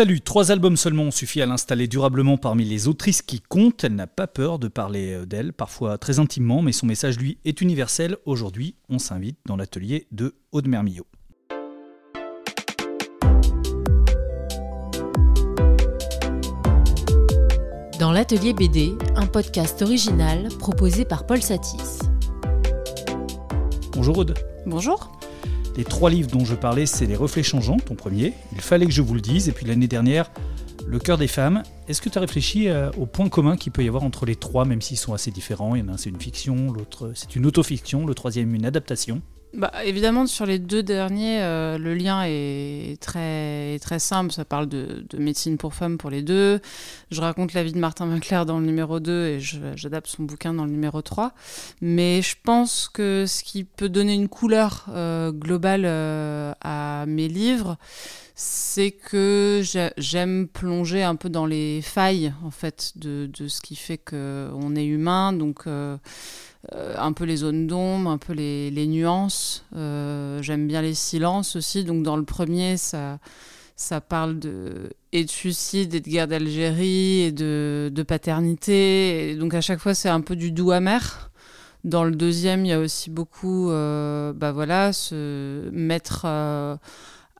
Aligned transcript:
Salut, 0.00 0.22
trois 0.22 0.50
albums 0.50 0.78
seulement 0.78 1.02
ont 1.02 1.10
suffi 1.10 1.42
à 1.42 1.46
l'installer 1.46 1.86
durablement 1.86 2.38
parmi 2.38 2.64
les 2.64 2.88
autrices 2.88 3.20
qui 3.20 3.42
comptent. 3.42 3.84
Elle 3.84 3.96
n'a 3.96 4.06
pas 4.06 4.26
peur 4.26 4.58
de 4.58 4.66
parler 4.66 5.12
euh, 5.12 5.26
d'elle, 5.26 5.52
parfois 5.52 5.98
très 5.98 6.18
intimement, 6.18 6.62
mais 6.62 6.72
son 6.72 6.86
message, 6.86 7.18
lui, 7.18 7.36
est 7.44 7.60
universel. 7.60 8.16
Aujourd'hui, 8.24 8.76
on 8.88 8.98
s'invite 8.98 9.36
dans 9.44 9.56
l'atelier 9.56 10.06
de 10.10 10.36
Aude 10.52 10.68
Mermillot. 10.68 11.04
Dans 17.98 18.12
l'atelier 18.12 18.54
BD, 18.54 18.94
un 19.16 19.26
podcast 19.26 19.82
original 19.82 20.48
proposé 20.58 21.04
par 21.04 21.26
Paul 21.26 21.42
Satis. 21.42 21.98
Bonjour 23.92 24.16
Aude. 24.16 24.32
Bonjour. 24.64 25.19
Les 25.80 25.86
trois 25.86 26.10
livres 26.10 26.30
dont 26.30 26.44
je 26.44 26.54
parlais, 26.54 26.84
c'est 26.84 27.06
Les 27.06 27.16
Reflets 27.16 27.42
Changeants, 27.42 27.78
ton 27.78 27.94
premier. 27.94 28.34
Il 28.52 28.60
fallait 28.60 28.84
que 28.84 28.92
je 28.92 29.00
vous 29.00 29.14
le 29.14 29.22
dise. 29.22 29.48
Et 29.48 29.52
puis 29.52 29.64
l'année 29.64 29.88
dernière, 29.88 30.30
Le 30.86 30.98
cœur 30.98 31.16
des 31.16 31.26
femmes. 31.26 31.62
Est-ce 31.88 32.02
que 32.02 32.10
tu 32.10 32.18
as 32.18 32.20
réfléchi 32.20 32.68
euh, 32.68 32.90
au 32.98 33.06
point 33.06 33.30
commun 33.30 33.56
qu'il 33.56 33.72
peut 33.72 33.82
y 33.82 33.88
avoir 33.88 34.02
entre 34.02 34.26
les 34.26 34.36
trois, 34.36 34.66
même 34.66 34.82
s'ils 34.82 34.98
sont 34.98 35.14
assez 35.14 35.30
différents? 35.30 35.74
Il 35.74 35.80
y 35.80 35.82
en 35.82 35.88
a 35.88 35.92
un, 35.92 35.96
c'est 35.96 36.10
une 36.10 36.20
fiction, 36.20 36.70
l'autre, 36.70 37.12
c'est 37.14 37.34
une 37.34 37.46
autofiction, 37.46 38.04
le 38.04 38.12
troisième, 38.14 38.54
une 38.54 38.66
adaptation. 38.66 39.22
Bah, 39.52 39.72
évidemment, 39.84 40.26
sur 40.28 40.46
les 40.46 40.60
deux 40.60 40.84
derniers, 40.84 41.42
euh, 41.42 41.76
le 41.76 41.94
lien 41.94 42.22
est 42.24 43.00
très, 43.00 43.80
très 43.80 43.98
simple. 43.98 44.30
Ça 44.30 44.44
parle 44.44 44.68
de, 44.68 45.04
de, 45.10 45.18
médecine 45.18 45.58
pour 45.58 45.74
femmes 45.74 45.98
pour 45.98 46.08
les 46.08 46.22
deux. 46.22 46.60
Je 47.10 47.20
raconte 47.20 47.52
la 47.52 47.64
vie 47.64 47.72
de 47.72 47.78
Martin 47.78 48.08
Winkler 48.08 48.44
dans 48.46 48.60
le 48.60 48.66
numéro 48.66 49.00
2 49.00 49.26
et 49.26 49.40
j'adapte 49.40 50.06
son 50.06 50.22
bouquin 50.22 50.54
dans 50.54 50.66
le 50.66 50.70
numéro 50.70 51.02
3. 51.02 51.32
Mais 51.80 52.22
je 52.22 52.36
pense 52.40 52.88
que 52.88 53.24
ce 53.26 53.42
qui 53.42 53.64
peut 53.64 53.88
donner 53.88 54.14
une 54.14 54.28
couleur 54.28 54.86
euh, 54.90 55.32
globale 55.32 55.82
euh, 55.84 56.52
à 56.60 57.04
mes 57.08 57.26
livres, 57.26 57.76
c'est 58.36 58.92
que 58.92 59.62
j'aime 59.96 60.46
plonger 60.46 61.02
un 61.02 61.16
peu 61.16 61.28
dans 61.28 61.44
les 61.44 61.82
failles 61.82 62.32
en 62.44 62.50
fait 62.50 62.92
de, 62.94 63.28
de 63.36 63.48
ce 63.48 63.60
qui 63.60 63.74
fait 63.74 63.98
qu'on 63.98 64.76
est 64.76 64.86
humain. 64.86 65.32
Donc 65.32 65.66
euh, 66.74 66.94
un 66.98 67.12
peu 67.12 67.24
les 67.24 67.36
zones 67.36 67.66
d'ombre, 67.66 68.10
un 68.10 68.18
peu 68.18 68.32
les, 68.32 68.70
les 68.70 68.86
nuances. 68.86 69.64
Euh, 69.76 70.42
j'aime 70.42 70.66
bien 70.66 70.82
les 70.82 70.94
silences 70.94 71.56
aussi. 71.56 71.84
Donc 71.84 72.02
dans 72.02 72.16
le 72.16 72.24
premier, 72.24 72.76
ça, 72.76 73.18
ça 73.76 74.00
parle 74.00 74.38
de, 74.38 74.90
et 75.12 75.24
de 75.24 75.30
suicide, 75.30 75.94
et 75.94 76.00
de 76.00 76.08
guerre 76.08 76.28
d'Algérie, 76.28 77.22
et 77.22 77.32
de, 77.32 77.90
de 77.92 78.02
paternité. 78.02 79.36
Donc 79.36 79.54
à 79.54 79.60
chaque 79.60 79.80
fois, 79.80 79.94
c'est 79.94 80.10
un 80.10 80.20
peu 80.20 80.36
du 80.36 80.52
doux 80.52 80.70
amer. 80.70 81.30
Dans 81.82 82.04
le 82.04 82.10
deuxième, 82.10 82.66
il 82.66 82.68
y 82.68 82.72
a 82.74 82.78
aussi 82.78 83.08
beaucoup, 83.08 83.70
euh, 83.70 84.34
bah 84.34 84.52
voilà, 84.52 84.92
se 84.92 85.70
mettre 85.70 86.24
euh, 86.26 86.76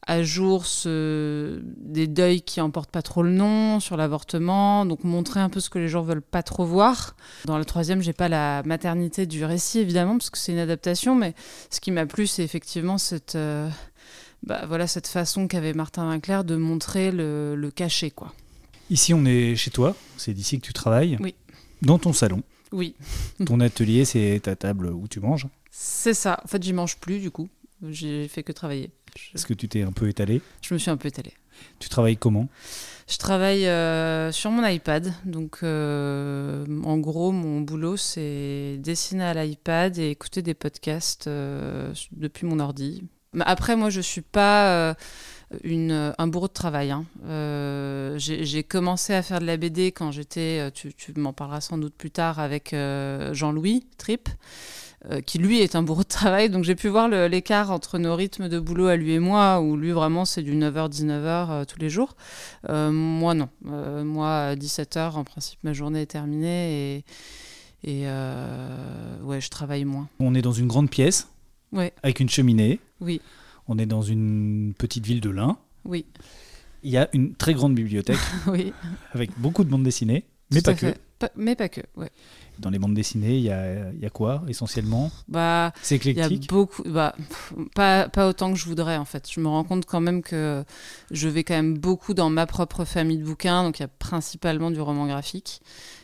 à 0.07 0.23
jour 0.23 0.67
ce, 0.67 1.61
des 1.77 2.07
deuils 2.07 2.43
qui 2.43 2.61
emportent 2.61 2.91
pas 2.91 3.03
trop 3.03 3.23
le 3.23 3.31
nom 3.31 3.81
sur 3.81 3.97
l'avortement, 3.97 4.87
donc 4.87 5.05
montrer 5.05 5.41
un 5.41 5.49
peu 5.49 5.61
ce 5.61 5.71
que 5.71 5.79
les 5.79 5.89
gens 5.89 6.03
veulent 6.03 6.23
pas 6.23 6.43
trop 6.43 6.65
voir. 6.65 7.17
Dans 7.45 7.59
le 7.59 7.65
troisième, 7.65 8.03
j'ai 8.03 8.13
pas 8.13 8.29
la 8.29 8.63
maternité 8.65 9.27
du 9.27 9.45
récit 9.45 9.79
évidemment 9.79 10.19
parce 10.19 10.31
que 10.31 10.39
c'est 10.39 10.53
une 10.53 10.59
adaptation, 10.59 11.15
mais 11.15 11.35
ce 11.71 11.81
qui 11.81 11.91
m'a 11.91 12.07
plu, 12.07 12.27
c'est 12.27 12.43
effectivement 12.43 12.99
cette 12.99 13.35
euh, 13.35 13.69
bah, 14.43 14.65
voilà 14.67 14.87
cette 14.87 15.07
façon 15.07 15.47
qu'avait 15.49 15.75
Martin 15.75 16.09
Winkler 16.09 16.41
de 16.45 16.57
montrer 16.57 17.11
le, 17.13 17.55
le 17.55 17.71
cachet 17.71 18.11
quoi. 18.11 18.33
Ici, 18.91 19.15
on 19.15 19.25
est 19.25 19.55
chez 19.55 19.71
toi. 19.71 19.95
C'est 20.17 20.35
d'ici 20.35 20.59
que 20.61 20.67
tu 20.67 20.73
travailles. 20.73 21.17
Oui. 21.21 21.37
Dans 21.81 21.99
ton 21.99 22.13
salon. 22.13 22.43
Oui. 22.73 22.97
ton 23.47 23.61
atelier, 23.61 24.05
c'est 24.05 24.41
ta 24.43 24.57
table 24.57 24.89
où 24.89 25.07
tu 25.07 25.21
manges. 25.21 25.47
C'est 25.71 26.15
ça. 26.15 26.41
En 26.45 26.49
fait, 26.49 26.63
j'y 26.63 26.73
mange 26.73 26.97
plus 26.97 27.21
du 27.21 27.31
coup. 27.31 27.49
J'ai 27.89 28.29
fait 28.29 28.43
que 28.43 28.53
travailler. 28.53 28.91
Est-ce 29.35 29.47
que 29.47 29.55
tu 29.55 29.69
t'es 29.69 29.83
un 29.83 29.93
peu 29.93 30.09
étalé 30.09 30.41
Je 30.63 30.75
me 30.75 30.79
suis 30.79 30.91
un 30.91 30.97
peu 30.97 31.09
étalée. 31.09 31.35
Tu 31.79 31.89
travailles 31.89 32.17
comment 32.17 32.49
Je 33.09 33.19
travaille 33.19 33.67
euh, 33.67 34.33
sur 34.33 34.51
mon 34.51 34.67
iPad. 34.67 35.13
Donc, 35.25 35.59
euh, 35.63 36.65
en 36.85 36.99
gros, 36.99 37.33
mon 37.33 37.61
boulot, 37.61 37.97
c'est 37.97 38.77
dessiner 38.79 39.25
à 39.25 39.35
l'iPad 39.35 39.99
et 39.99 40.11
écouter 40.11 40.43
des 40.43 40.55
podcasts 40.55 41.27
euh, 41.27 41.93
depuis 42.13 42.47
mon 42.47 42.61
ordi. 42.61 43.05
Après, 43.41 43.77
moi, 43.77 43.91
je 43.91 44.01
suis 44.01 44.23
pas 44.23 44.97
une, 45.65 46.15
un 46.17 46.27
bourreau 46.27 46.49
de 46.49 46.53
travail. 46.53 46.91
Hein. 46.91 47.05
Euh, 47.27 48.15
J'ai 48.19 48.63
commencé 48.63 49.15
à 49.15 49.23
faire 49.23 49.41
de 49.41 49.47
la 49.47 49.57
BD 49.57 49.93
quand 49.93 50.11
j'étais, 50.13 50.71
tu, 50.73 50.95
tu 50.95 51.13
m'en 51.17 51.33
parleras 51.33 51.61
sans 51.61 51.79
doute 51.79 51.95
plus 51.95 52.11
tard, 52.11 52.39
avec 52.39 52.73
euh, 52.73 53.35
Jean-Louis 53.35 53.87
Tripp. 53.99 54.29
Euh, 55.11 55.23
qui 55.23 55.39
lui 55.39 55.61
est 55.61 55.77
un 55.77 55.83
bourreau 55.83 56.03
de 56.03 56.09
travail. 56.09 56.51
Donc 56.51 56.65
j'ai 56.65 56.75
pu 56.75 56.89
voir 56.89 57.09
l'écart 57.09 57.71
entre 57.71 57.99
nos 57.99 58.15
rythmes 58.15 58.51
de 58.51 58.61
boulot 58.61 58.87
à 58.87 58.97
lui 58.97 59.13
et 59.13 59.19
moi, 59.19 59.59
où 59.63 59.75
lui 59.75 59.93
vraiment 59.93 60.27
c'est 60.27 60.43
du 60.43 60.55
9h-19h 60.55 61.51
euh, 61.51 61.65
tous 61.65 61.79
les 61.79 61.89
jours. 61.89 62.17
Euh, 62.69 62.91
moi 62.91 63.33
non. 63.33 63.49
moi 63.63 64.41
à 64.41 64.55
17h 64.57 65.13
en 65.13 65.25
principe 65.25 65.59
ma 65.63 65.73
journée 65.73 66.03
est 66.03 66.07
terminée 66.07 67.05
et, 67.83 68.03
et 68.03 68.05
ouais 69.23 69.41
je 69.41 69.49
travaille 69.49 69.87
moins. 69.87 70.07
On 70.19 70.35
est 70.35 70.43
dans 70.43 70.53
une 70.53 70.67
grande 70.67 70.91
pièce 70.91 71.29
ouais. 71.73 71.95
avec 72.03 72.21
une 72.21 72.29
cheminée. 72.29 72.79
Oui. 73.01 73.23
On 73.69 73.79
est 73.79 73.87
dans 73.87 74.03
une 74.03 74.75
petite 74.77 75.07
ville 75.07 75.23
de 75.23 75.31
l'Ain. 75.31 75.57
Oui. 75.87 76.05
Il 76.83 76.91
y 76.91 76.99
a 76.99 77.09
une 77.15 77.35
très 77.35 77.55
grande 77.55 77.75
bibliothèque 77.75 78.19
oui. 78.49 78.75
avec 79.13 79.31
beaucoup 79.39 79.65
de 79.65 79.71
bandes 79.71 79.83
dessinées, 79.85 80.25
mais 80.51 80.61
Tout 80.61 80.65
pas 80.73 80.75
que. 80.75 80.87
fait. 80.89 81.01
Pas- 81.21 81.31
mais 81.37 81.55
pas 81.55 81.69
que, 81.69 81.83
ouais. 81.97 82.11
Dans 82.59 82.71
les 82.71 82.79
bandes 82.79 82.95
dessinées, 82.95 83.37
il 83.37 83.43
y 83.43 83.51
a, 83.51 83.93
y 83.93 84.05
a 84.07 84.11
quoi 84.11 84.43
essentiellement? 84.49 85.11
Bah, 85.29 85.73
C'est 85.83 85.97
Il 85.97 86.07
y 86.07 86.21
a 86.21 86.27
éclectique 86.27 86.49
beaucoup, 86.51 86.83
bah, 86.85 87.15
pas, 87.75 88.09
pas 88.09 88.27
autant 88.27 88.53
que 88.53 88.59
je 88.59 88.65
voudrais 88.67 88.97
en 88.97 89.05
fait. 89.05 89.31
Je 89.31 89.41
me 89.41 89.49
rends 89.49 89.65
compte 89.65 89.85
quand 89.87 90.01
même 90.01 90.23
que 90.23 90.65
je 91.11 91.29
vais 91.29 91.45
quand 91.45 91.55
même 91.55 91.79
beaucoup 91.79 92.13
dans 92.15 92.29
ma 92.31 92.47
propre 92.47 92.85
famille 92.85 93.19
de 93.19 93.25
bouquins, 93.25 93.63
donc 93.65 93.79
il 93.79 93.83
y 93.83 93.85
a 93.85 93.89
principalement 93.89 94.71
du 94.71 94.81
roman 94.81 95.07
graphique. 95.07 95.61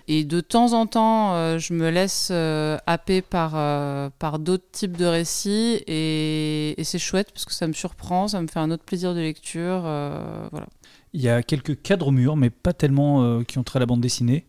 Et 0.08 0.24
de 0.24 0.40
temps 0.40 0.72
en 0.74 0.86
temps, 0.86 1.34
euh, 1.34 1.58
je 1.58 1.72
me 1.72 1.90
laisse 1.90 2.28
euh, 2.30 2.78
happer 2.86 3.22
par, 3.22 3.52
euh, 3.56 4.08
par 4.18 4.38
d'autres 4.38 4.70
types 4.70 4.96
de 4.96 5.04
récits 5.06 5.82
et, 5.86 6.80
et 6.80 6.84
c'est 6.84 6.98
chouette 6.98 7.32
parce 7.32 7.44
que 7.44 7.52
ça 7.52 7.66
me 7.66 7.72
surprend, 7.72 8.28
ça 8.28 8.40
me 8.40 8.46
fait 8.48 8.60
un 8.60 8.70
autre 8.70 8.84
plaisir 8.84 9.14
de 9.14 9.20
lecture. 9.20 9.80
voilà. 9.80 10.66
Il 11.12 11.22
y 11.22 11.28
a 11.30 11.42
quelques 11.42 11.80
cadres 11.80 12.08
au 12.08 12.12
mur, 12.12 12.36
mais 12.36 12.50
pas 12.50 12.74
tellement 12.74 13.42
qui 13.44 13.58
ont 13.58 13.62
trait 13.64 13.78
à 13.78 13.80
la 13.80 13.86
bande 13.86 14.00
dessinée. 14.02 14.44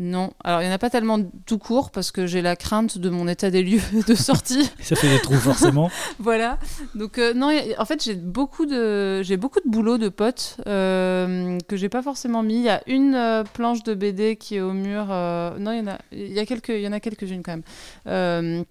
Non, 0.00 0.30
alors 0.44 0.60
il 0.60 0.64
n'y 0.66 0.70
en 0.70 0.74
a 0.74 0.78
pas 0.78 0.90
tellement 0.90 1.18
tout 1.44 1.58
court 1.58 1.90
parce 1.90 2.12
que 2.12 2.24
j'ai 2.24 2.40
la 2.40 2.54
crainte 2.54 2.98
de 2.98 3.10
mon 3.10 3.26
état 3.26 3.50
des 3.50 3.64
lieux 3.64 3.80
de 4.06 4.14
sortie. 4.14 4.70
Ça 4.80 4.94
fait 4.94 5.08
des 5.08 5.18
trous 5.20 5.34
forcément. 5.34 5.90
voilà. 6.20 6.58
Donc 6.94 7.18
euh, 7.18 7.34
non, 7.34 7.50
en 7.76 7.84
fait 7.84 8.04
j'ai 8.04 8.14
beaucoup 8.14 8.64
de 8.64 9.22
j'ai 9.22 9.36
beaucoup 9.36 9.58
de 9.58 9.68
boulot 9.68 9.98
de 9.98 10.08
potes 10.08 10.58
euh, 10.68 11.58
que 11.66 11.76
j'ai 11.76 11.88
pas 11.88 12.02
forcément 12.02 12.44
mis. 12.44 12.58
Il 12.58 12.62
y 12.62 12.68
a 12.68 12.80
une 12.86 13.16
euh, 13.16 13.42
planche 13.42 13.82
de 13.82 13.94
BD 13.94 14.36
qui 14.36 14.54
est 14.56 14.60
au 14.60 14.72
mur. 14.72 15.08
euh, 15.10 15.58
non, 15.58 15.72
il 15.72 15.78
y 15.78 15.80
en 15.80 15.88
a 15.88 15.98
il 16.12 16.32
y 16.32 16.38
a 16.38 16.46
quelques 16.46 16.68
il 16.68 16.80
y 16.80 16.86
en 16.88 16.92
a 16.92 17.00
quelques-unes 17.00 17.42
quand 17.42 17.58
même. 18.06 18.64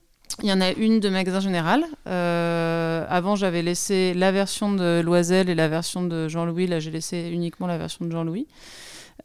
Il 0.43 0.47
y 0.49 0.53
en 0.53 0.61
a 0.61 0.71
une 0.71 0.99
de 0.99 1.09
Magasin 1.09 1.39
Général. 1.39 1.83
Euh, 2.05 3.05
avant, 3.09 3.35
j'avais 3.35 3.63
laissé 3.63 4.13
la 4.13 4.31
version 4.31 4.71
de 4.71 5.01
Loisel 5.03 5.49
et 5.49 5.55
la 5.55 5.67
version 5.67 6.03
de 6.03 6.27
Jean-Louis. 6.27 6.67
Là, 6.67 6.79
j'ai 6.79 6.91
laissé 6.91 7.29
uniquement 7.31 7.65
la 7.65 7.79
version 7.79 8.05
de 8.05 8.11
Jean-Louis. 8.11 8.45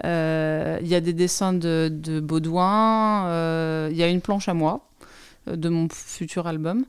Euh, 0.04 0.78
Il 0.82 0.88
y 0.88 0.94
a 0.94 1.00
des 1.00 1.12
dessins 1.12 1.52
de, 1.52 1.88
de 1.92 2.20
Baudouin. 2.20 3.26
Euh, 3.26 3.88
Il 3.90 3.96
y 3.96 4.02
a 4.02 4.08
une 4.08 4.20
planche 4.20 4.48
à 4.48 4.54
moi 4.54 4.88
euh, 5.48 5.56
de 5.56 5.68
mon 5.68 5.88
futur 5.90 6.46
album. 6.46 6.84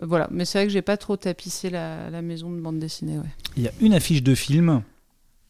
Voilà, 0.00 0.28
mais 0.30 0.44
c'est 0.44 0.58
vrai 0.58 0.66
que 0.66 0.72
j'ai 0.72 0.82
pas 0.82 0.96
trop 0.96 1.16
tapissé 1.16 1.70
la, 1.70 2.08
la 2.10 2.22
maison 2.22 2.50
de 2.50 2.60
bande 2.60 2.78
dessinée. 2.78 3.18
Ouais. 3.18 3.24
Il 3.56 3.64
y 3.64 3.68
a 3.68 3.72
une 3.80 3.94
affiche 3.94 4.22
de 4.22 4.34
film. 4.34 4.82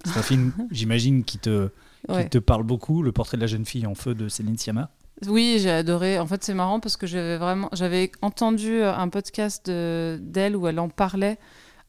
C'est 0.05 0.17
un 0.19 0.23
film, 0.23 0.53
j'imagine, 0.71 1.25
qui 1.25 1.39
te, 1.39 1.69
qui 1.69 1.73
Ouais. 2.13 2.29
te 2.29 2.39
parle 2.39 2.63
beaucoup, 2.63 3.03
Le 3.03 3.13
portrait 3.13 3.37
de 3.37 3.43
la 3.43 3.47
jeune 3.49 3.67
fille 3.67 3.87
en 3.87 3.95
feu 3.95 4.15
de 4.15 4.29
Céline 4.29 4.57
Sciamma. 4.57 4.89
Oui, 5.27 5.59
j'ai 5.61 5.71
adoré. 5.71 6.19
En 6.19 6.27
fait, 6.27 6.45
c'est 6.45 6.55
marrant 6.55 6.79
parce 6.81 6.97
que 6.97 7.07
j'avais 7.07 7.37
vraiment, 7.37 7.69
j'avais 7.73 8.11
entendu 8.23 8.83
un 8.83 9.09
podcast 9.09 9.67
de- 9.67 10.17
d'elle 10.23 10.57
où 10.57 10.69
elle 10.69 10.79
en 10.79 10.89
parlait 10.89 11.39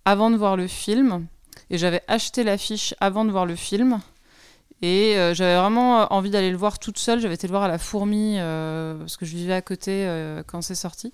avant 0.04 0.32
de 0.32 0.36
voir 0.36 0.58
le 0.58 0.66
film, 0.68 1.28
et 1.70 1.78
j'avais 1.78 2.02
acheté 2.08 2.44
l'affiche 2.44 2.96
avant 3.00 3.24
de 3.24 3.32
voir 3.32 3.46
le 3.46 3.56
film. 3.56 4.00
Et 4.82 5.18
euh, 5.18 5.34
j'avais 5.34 5.58
vraiment 5.60 6.02
euh, 6.02 6.06
envie 6.10 6.30
d'aller 6.30 6.52
le 6.52 6.58
voir 6.58 6.80
toute 6.80 6.98
seule. 6.98 7.20
J'avais 7.20 7.34
été 7.34 7.48
le 7.48 7.52
voir 7.52 7.64
à 7.64 7.68
la 7.68 7.78
Fourmi 7.78 8.36
euh, 8.38 8.98
parce 9.00 9.18
que 9.18 9.26
je 9.26 9.36
vivais 9.36 9.54
à 9.54 9.62
côté 9.62 9.92
euh, 9.92 10.42
quand 10.48 10.62
c'est 10.62 10.76
sorti. 10.76 11.12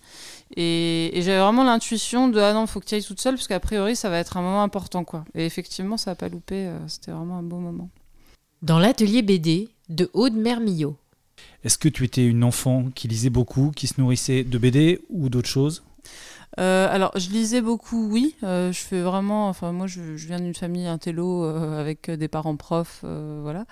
Et, 0.56 1.17
et 1.17 1.21
j'avais 1.23 1.39
vraiment 1.39 1.63
l'intuition 1.63 2.27
de 2.27 2.39
ah 2.39 2.53
non, 2.53 2.67
faut 2.67 2.79
que 2.79 2.85
tu 2.85 2.94
ailles 2.95 3.03
toute 3.03 3.19
seule 3.19 3.35
parce 3.35 3.47
qu'a 3.47 3.59
priori 3.59 3.95
ça 3.95 4.09
va 4.09 4.19
être 4.19 4.38
un 4.38 4.41
moment 4.41 4.62
important 4.62 5.03
quoi. 5.03 5.25
Et 5.33 5.45
effectivement, 5.45 5.97
ça 5.97 6.12
a 6.12 6.15
pas 6.15 6.29
loupé. 6.29 6.67
euh, 6.67 6.77
C'était 6.88 7.12
vraiment 7.12 7.38
un 7.39 7.44
beau 7.44 7.57
moment. 7.57 7.89
Dans 8.62 8.77
l'atelier 8.79 9.21
BD 9.23 9.69
de 9.89 10.09
Aude 10.13 10.35
Mermillot. 10.35 10.95
Est-ce 11.63 11.77
que 11.79 11.89
tu 11.89 12.03
étais 12.06 12.25
une 12.25 12.44
enfant 12.44 12.85
qui 12.94 13.07
lisait 13.07 13.31
beaucoup, 13.31 13.71
qui 13.75 13.88
se 13.88 14.00
nourrissait 14.00 14.44
de 14.44 14.57
BD 14.59 15.01
ou 15.09 15.29
d'autres 15.29 15.50
choses? 15.50 15.83
Euh, 16.60 16.88
alors, 16.90 17.12
je 17.18 17.30
lisais 17.30 17.62
beaucoup, 17.62 18.07
oui. 18.10 18.36
Euh, 18.44 18.72
je 18.72 18.80
fais 18.80 19.02
vraiment. 19.02 19.50
Enfin, 19.50 19.72
moi, 19.72 19.88
je, 19.88 20.02
viens 20.02 20.40
d'une 20.40 20.54
famille 20.54 20.88
intello 20.88 21.44
euh, 21.44 21.80
avec 21.80 22.10
des 22.10 22.28
parents 22.28 22.56
profs, 22.56 23.04
voilà. 23.04 23.66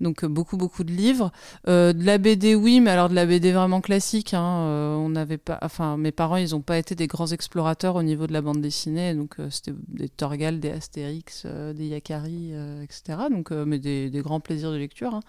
Donc, 0.00 0.24
beaucoup, 0.24 0.56
beaucoup 0.56 0.84
de 0.84 0.92
livres. 0.92 1.32
de 1.66 2.04
la 2.04 2.18
BD, 2.18 2.54
oui, 2.54 2.80
mais 2.80 2.90
alors 2.90 3.08
de 3.08 3.14
la 3.14 3.26
BD 3.26 3.52
vraiment 3.52 3.80
classique. 3.80 4.34
Hein, 4.34 4.96
on 4.98 5.08
n'avait 5.10 5.38
pas. 5.38 5.58
Enfin, 5.62 5.96
mes 5.96 6.12
parents, 6.12 6.36
ils 6.36 6.50
n'ont 6.50 6.60
pas 6.60 6.78
été 6.78 6.94
des 6.94 7.06
grands 7.06 7.28
explorateurs 7.28 7.96
au 7.96 8.02
niveau 8.02 8.26
de 8.26 8.32
la 8.32 8.42
bande 8.42 8.60
dessinée. 8.60 9.14
Donc, 9.14 9.36
c'était 9.50 9.74
des 9.88 10.08
Torgal, 10.08 10.60
des 10.60 10.70
Astérix, 10.70 11.46
des 11.46 11.86
Yakari, 11.88 12.52
etc. 12.82 13.18
Donc, 13.30 13.50
mais 13.50 13.78
des, 13.78 14.10
grands 14.22 14.40
plaisirs 14.40 14.72
de 14.72 14.76
lecture. 14.76 15.14
Hein. 15.14 15.20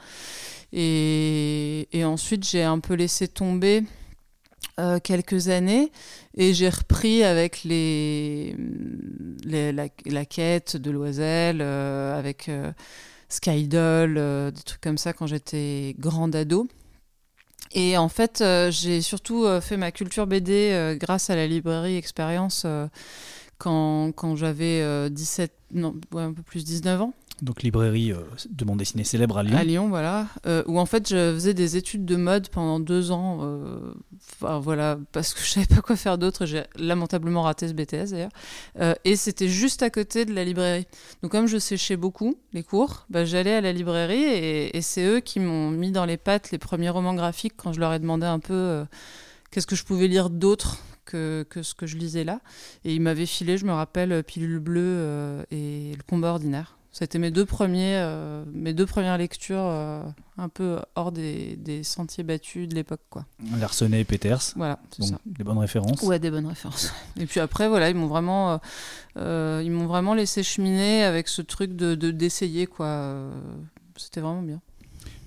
Et, 0.74 1.88
et 1.92 2.06
ensuite, 2.06 2.48
j'ai 2.48 2.64
un 2.64 2.80
peu 2.80 2.94
laissé 2.94 3.28
tomber. 3.28 3.84
Euh, 4.80 5.00
quelques 5.04 5.50
années 5.50 5.92
et 6.38 6.54
j'ai 6.54 6.70
repris 6.70 7.22
avec 7.24 7.66
les, 7.66 8.56
la, 9.44 10.26
quête 10.26 10.78
de 10.78 10.90
Loisel, 10.90 11.60
euh, 11.60 12.18
avec 12.18 12.48
euh, 12.48 12.72
Skydoll, 13.28 14.14
des 14.54 14.62
trucs 14.62 14.80
comme 14.80 14.98
ça 14.98 15.12
quand 15.12 15.28
j'étais 15.28 15.96
grande 16.00 16.34
ado. 16.34 16.70
Et 17.74 17.98
en 17.98 18.08
fait, 18.08 18.42
j'ai 18.70 19.02
surtout 19.02 19.46
fait 19.62 19.76
ma 19.76 19.92
culture 19.92 20.28
BD 20.28 20.96
grâce 20.98 21.30
à 21.30 21.36
la 21.36 21.46
librairie 21.46 21.98
Expérience 21.98 22.66
quand, 23.58 24.12
quand 24.16 24.36
j'avais 24.38 25.10
17, 25.10 25.52
non, 25.74 25.94
un 26.16 26.32
peu 26.34 26.42
plus 26.42 26.64
19 26.64 27.02
ans 27.02 27.14
donc 27.42 27.64
librairie 27.64 28.12
euh, 28.12 28.22
de 28.50 28.66
bande 28.66 28.80
dessinée 28.80 29.04
célèbre 29.04 29.38
à 29.38 29.44
Lyon. 29.44 29.58
À 29.58 29.64
Lyon, 29.64 29.90
voilà. 29.90 30.28
Euh, 30.46 30.64
où 30.68 30.80
en 30.80 30.86
fait, 30.86 31.10
je 31.10 31.34
faisais 31.34 31.54
des 31.54 31.78
études 31.78 32.06
de 32.06 32.16
mode 32.16 32.50
pendant 32.50 32.80
deux 32.80 33.12
ans. 33.12 33.40
Euh, 33.42 33.94
voilà, 34.40 34.98
parce 35.12 35.34
que 35.34 35.40
je 35.44 35.50
savais 35.50 35.66
pas 35.66 35.82
quoi 35.82 35.96
faire 35.96 36.18
d'autre. 36.18 36.46
J'ai 36.46 36.64
lamentablement 36.76 37.44
raté 37.44 37.68
ce 37.68 37.74
BTS 37.74 38.12
d'ailleurs. 38.12 38.98
et 39.04 39.16
c'était 39.16 39.48
juste 39.48 39.84
à 39.84 39.90
côté 39.90 40.26
de 40.26 40.34
la 40.34 40.44
librairie. 40.44 40.86
Donc 41.22 41.32
comme 41.32 41.48
je 41.48 41.58
séchais 41.58 41.98
beaucoup 41.98 42.36
les 42.54 42.64
cours, 42.64 43.06
bah, 43.10 43.26
j'allais 43.26 43.54
à 43.54 43.62
la 43.62 43.74
librairie 43.74 44.24
et, 44.24 44.82
c'est 44.82 45.06
eux 45.06 45.20
qui 45.20 45.40
m'ont 45.40 45.70
mis 45.70 45.92
dans 45.92 46.06
les 46.06 46.18
pattes 46.18 46.52
les 46.52 46.58
premiers 46.58 46.90
romans 46.90 47.14
graphiques 47.14 47.54
quand 47.58 47.74
je 47.74 47.80
leur 47.80 47.94
ai 47.94 48.00
demandé 48.00 48.26
un 48.26 48.40
peu 48.40 48.86
qu'est-ce 49.52 49.68
que 49.68 49.76
je 49.76 49.84
pouvais 49.84 50.08
lire 50.08 50.30
d'autre 50.30 50.80
que, 51.06 51.46
que, 51.50 51.62
ce 51.62 51.76
que 51.76 51.86
je 51.86 51.98
lisais 51.98 52.24
là. 52.24 52.40
Et 52.86 52.96
ils 52.96 53.02
m'avaient 53.02 53.26
filé, 53.26 53.58
je 53.58 53.66
me 53.66 53.74
rappelle, 53.74 54.24
Pilule 54.24 54.60
Bleue 54.60 55.46
et 55.52 55.92
Le 55.96 56.04
Combat 56.08 56.30
Ordinaire. 56.30 56.79
C'était 56.92 57.20
mes 57.20 57.30
deux 57.30 57.46
premiers, 57.46 57.98
euh, 57.98 58.44
mes 58.52 58.74
deux 58.74 58.88
premières 58.88 59.18
lectures 59.18 59.60
euh, 59.60 60.02
un 60.38 60.50
peu 60.50 60.80
hors 60.96 61.12
des, 61.12 61.56
des 61.56 61.84
sentiers 61.84 62.24
battus 62.24 62.68
de 62.68 62.74
l'époque, 62.74 63.02
quoi. 63.12 63.26
Larsenet 63.60 64.02
et 64.02 64.06
Peters. 64.06 64.42
Voilà, 64.56 64.80
c'est 64.92 65.04
ça. 65.04 65.20
Des 65.26 65.44
bonnes 65.44 65.60
références. 65.60 66.02
Ouais, 66.02 66.18
des 66.18 66.32
bonnes 66.32 66.48
références. 66.48 66.92
Et 67.20 67.28
puis 67.28 67.40
après, 67.40 67.68
voilà, 67.68 67.90
ils 67.90 67.96
m'ont 67.96 68.08
vraiment, 68.08 68.60
euh, 69.18 69.62
ils 69.64 69.72
m'ont 69.72 69.86
vraiment 69.86 70.16
laissé 70.16 70.42
cheminer 70.42 71.04
avec 71.04 71.28
ce 71.28 71.44
truc 71.44 71.76
de 71.76 71.94
d'essayer, 72.12 72.66
quoi. 72.66 73.24
C'était 73.96 74.22
vraiment 74.22 74.42
bien. 74.42 74.60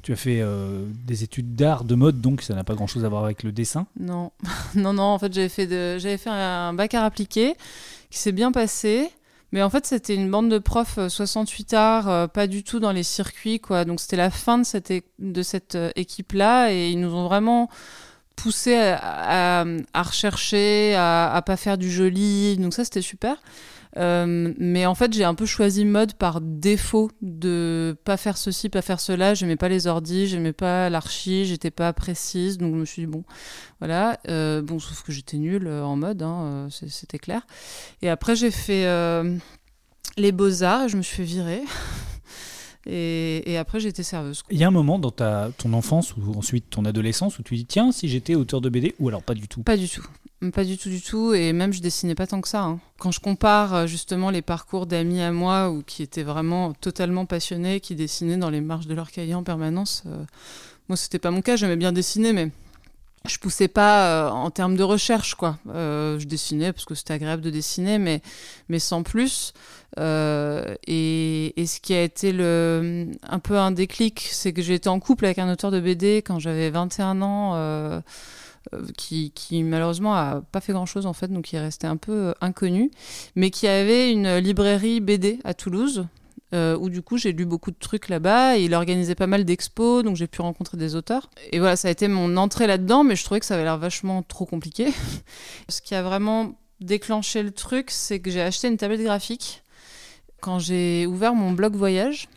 Tu 0.03 0.13
as 0.13 0.17
fait 0.17 0.43
des 1.07 1.23
études 1.23 1.55
d'art, 1.55 1.85
de 1.85 1.95
mode, 1.95 2.21
donc 2.21 2.43
ça 2.43 2.55
n'a 2.55 2.65
pas 2.65 2.75
grand-chose 2.75 3.05
à 3.05 3.09
voir 3.09 3.25
avec 3.25 3.45
le 3.45 3.53
dessin. 3.53 3.87
Non, 4.01 4.33
non, 4.75 4.95
non. 4.95 5.05
En 5.05 5.19
fait, 5.19 5.33
j'avais 5.33 5.49
fait, 5.49 5.69
de... 5.69 5.99
j'avais 5.99 6.19
fait 6.19 6.31
un 6.31 6.75
bac 6.75 6.95
à 6.95 7.05
appliqué 7.05 7.55
qui 8.11 8.19
s'est 8.19 8.33
bien 8.33 8.51
passé. 8.51 9.13
Mais 9.53 9.63
en 9.63 9.69
fait, 9.69 9.87
c'était 9.87 10.15
une 10.15 10.31
bande 10.31 10.51
de 10.51 10.59
profs 10.59 10.99
68 11.09 11.75
euh, 11.75 11.77
arts, 11.77 12.09
euh, 12.09 12.27
pas 12.27 12.47
du 12.47 12.65
tout 12.65 12.81
dans 12.81 12.91
les 12.93 13.03
circuits, 13.03 13.61
quoi. 13.61 13.85
Donc 13.85 14.01
c'était 14.01 14.17
la 14.17 14.31
fin 14.31 14.59
de 14.59 14.65
cette, 14.65 14.93
de 15.19 15.43
cette 15.43 15.75
euh, 15.75 15.91
équipe-là 15.95 16.73
et 16.73 16.91
ils 16.91 16.99
nous 16.99 17.15
ont 17.15 17.27
vraiment 17.27 17.69
poussé 18.37 18.75
à, 18.77 19.65
rechercher, 19.95 20.95
à, 20.95 21.33
à 21.33 21.43
pas 21.43 21.57
faire 21.57 21.79
du 21.79 21.91
joli. 21.91 22.57
Donc 22.59 22.75
ça, 22.75 22.85
c'était 22.85 23.03
super. 23.03 23.37
Euh, 23.99 24.55
mais 24.59 24.87
en 24.87 24.95
fait, 24.95 25.13
j'ai 25.13 25.25
un 25.25 25.35
peu 25.35 25.45
choisi 25.47 25.85
mode 25.85 26.15
par 26.15 26.41
défaut 26.41 27.11
de 27.21 27.97
pas 28.05 28.17
faire 28.17 28.37
ceci, 28.39 28.69
pas 28.69 28.83
faire 28.83 29.01
cela. 29.01 29.35
J'aimais 29.35 29.57
pas 29.57 29.69
les 29.69 29.87
ordis, 29.87 30.27
j'aimais 30.27 30.53
pas 30.53 30.89
l'archi, 30.89 31.45
j'étais 31.45 31.71
pas 31.71 31.93
précise. 31.93 32.59
Donc 32.59 32.75
je 32.75 32.81
me 32.81 32.85
suis 32.85 33.03
dit, 33.03 33.07
bon, 33.07 33.25
voilà. 33.81 34.19
Euh, 34.29 34.63
bon, 34.63 34.79
sauf 34.79 35.03
que 35.03 35.13
j'étais 35.13 35.37
nulle 35.37 35.69
en 35.69 35.97
mode, 35.97 36.23
hein, 36.23 36.69
c'était 36.71 37.19
clair. 37.19 37.47
Et 38.01 38.09
après, 38.09 38.35
j'ai 38.35 38.51
fait 38.51 38.87
euh, 38.87 39.37
les 40.17 40.33
beaux-arts 40.33 40.85
et 40.85 40.89
je 40.89 40.97
me 40.97 41.03
suis 41.03 41.17
fait 41.17 41.25
virer. 41.25 41.63
Et, 42.87 43.51
et, 43.51 43.59
après, 43.59 43.79
j'étais 43.81 44.03
serveuse. 44.03 44.43
Il 44.51 44.59
y 44.59 44.65
a 44.65 44.69
un 44.69 44.73
moment 44.73 44.99
dans 44.99 45.11
ta, 45.11 45.51
ton 45.57 45.73
enfance 45.73 46.17
ou 46.17 46.37
ensuite 46.37 46.69
ton 46.71 46.85
adolescence 46.85 47.39
où 47.39 47.43
tu 47.43 47.55
dis 47.55 47.65
tiens, 47.65 47.93
si 47.93 48.09
j'étais 48.09 48.35
auteur 48.35 48.61
de 48.61 48.69
BD, 48.69 48.95
ou 48.99 49.09
alors 49.09 49.23
pas 49.23 49.35
du 49.35 49.47
tout? 49.47 49.63
Pas 49.63 49.77
du 49.77 49.89
tout. 49.89 50.05
Pas 50.51 50.65
du 50.65 50.77
tout, 50.77 50.89
du 50.89 51.01
tout. 51.01 51.35
Et 51.35 51.53
même, 51.53 51.73
je 51.73 51.81
dessinais 51.81 52.17
pas 52.17 52.27
tant 52.27 52.41
que 52.41 52.49
ça. 52.49 52.63
Hein. 52.63 52.81
Quand 52.99 53.13
je 53.13 53.21
compare 53.21 53.75
euh, 53.75 53.87
justement 53.87 54.31
les 54.31 54.43
parcours 54.43 54.87
d'amis 54.87 55.21
à 55.21 55.31
moi, 55.31 55.71
ou 55.71 55.83
qui 55.83 56.03
étaient 56.03 56.25
vraiment 56.25 56.73
totalement 56.73 57.27
passionnés, 57.27 57.79
qui 57.79 57.95
dessinaient 57.95 58.37
dans 58.37 58.51
les 58.51 58.61
marges 58.61 58.89
de 58.89 58.95
leur 58.95 59.13
cahier 59.13 59.35
en 59.35 59.45
permanence, 59.45 60.03
euh, 60.07 60.25
moi, 60.89 60.97
c'était 60.97 61.21
pas 61.21 61.31
mon 61.31 61.43
cas. 61.43 61.55
J'aimais 61.55 61.77
bien 61.77 61.93
dessiner, 61.93 62.33
mais 62.33 62.51
je 63.27 63.39
poussais 63.39 63.69
pas 63.69 64.07
euh, 64.07 64.31
en 64.31 64.51
termes 64.51 64.77
de 64.77 64.83
recherche, 64.83 65.35
quoi. 65.35 65.59
je 65.67 66.25
dessinais 66.25 66.73
parce 66.73 66.85
que 66.85 66.95
c'était 66.95 67.15
agréable 67.15 67.43
de 67.43 67.51
dessiner, 67.51 67.99
mais, 67.99 68.23
mais 68.69 68.79
sans 68.79 69.03
plus. 69.03 69.53
et, 69.99 70.03
et, 71.57 71.67
ce 71.67 71.81
qui 71.81 71.95
a 71.95 72.03
été 72.03 72.33
le, 72.33 73.09
un 73.29 73.39
peu 73.39 73.59
un 73.59 73.71
déclic, 73.71 74.29
c'est 74.33 74.53
que 74.53 74.63
j'ai 74.63 74.75
été 74.75 74.89
en 74.89 75.01
couple 75.01 75.27
avec 75.27 75.39
un 75.39 75.51
auteur 75.53 75.71
de 75.71 75.81
BD 75.81 76.19
quand 76.19 76.39
j'avais 76.39 76.71
21 76.71 77.23
ans 77.23 78.03
euh, 78.73 78.87
qui, 78.97 79.33
qui, 79.33 79.65
malheureusement 79.65 80.15
a 80.15 80.41
pas 80.41 80.61
fait 80.61 80.73
grand 80.73 80.87
chose 80.87 81.07
en 81.07 81.13
fait, 81.13 81.27
donc 81.27 81.53
il 81.53 81.57
est 81.57 81.61
resté 81.61 81.89
un 81.89 81.97
peu 81.97 82.13
euh, 82.13 82.33
inconnu, 82.41 82.93
mais 83.35 83.51
qui 83.51 83.67
avait 83.67 84.13
une 84.13 84.37
librairie 84.37 85.01
BD 85.01 85.41
à 85.43 85.53
Toulouse. 85.53 86.07
Euh, 86.55 86.77
où 86.77 86.91
du 86.91 87.01
coup 87.01 87.17
j'ai 87.17 87.33
lu 87.33 87.47
beaucoup 87.47 87.71
de 87.71 87.79
trucs 87.79 88.11
là-bas 88.11 88.59
et 88.59 88.65
il 88.65 88.75
organisait 88.75 89.15
pas 89.15 89.27
mal 89.27 89.47
d'expos 89.47 90.03
donc 90.05 90.17
j'ai 90.17 90.27
pu 90.27 90.43
rencontrer 90.43 90.77
des 90.77 90.95
auteurs. 90.95 91.31
Et 91.51 91.59
voilà 91.59 91.77
ça 91.77 91.89
a 91.89 91.91
été 91.91 92.09
mon 92.09 92.37
entrée 92.37 92.67
là-dedans 92.67 93.05
mais 93.05 93.17
je 93.17 93.25
trouvais 93.25 93.41
que 93.41 93.47
ça 93.47 93.55
avait 93.55 93.65
l'air 93.65 93.79
vachement 93.79 94.23
trop 94.23 94.45
compliqué. 94.45 94.89
Ce 95.71 95.81
qui 95.81 95.95
a 95.95 96.03
vraiment 96.03 96.59
déclenché 96.81 97.43
le 97.43 97.53
truc 97.53 97.91
c'est 97.91 98.21
que 98.21 98.31
j'ai 98.31 98.43
acheté 98.43 98.69
une 98.69 98.77
tablette 98.77 99.03
graphique 99.03 99.63
quand 100.43 100.59
j'ai 100.59 101.07
ouvert 101.07 101.35
mon 101.35 101.53
blog 101.53 101.75
voyage. 101.75 102.29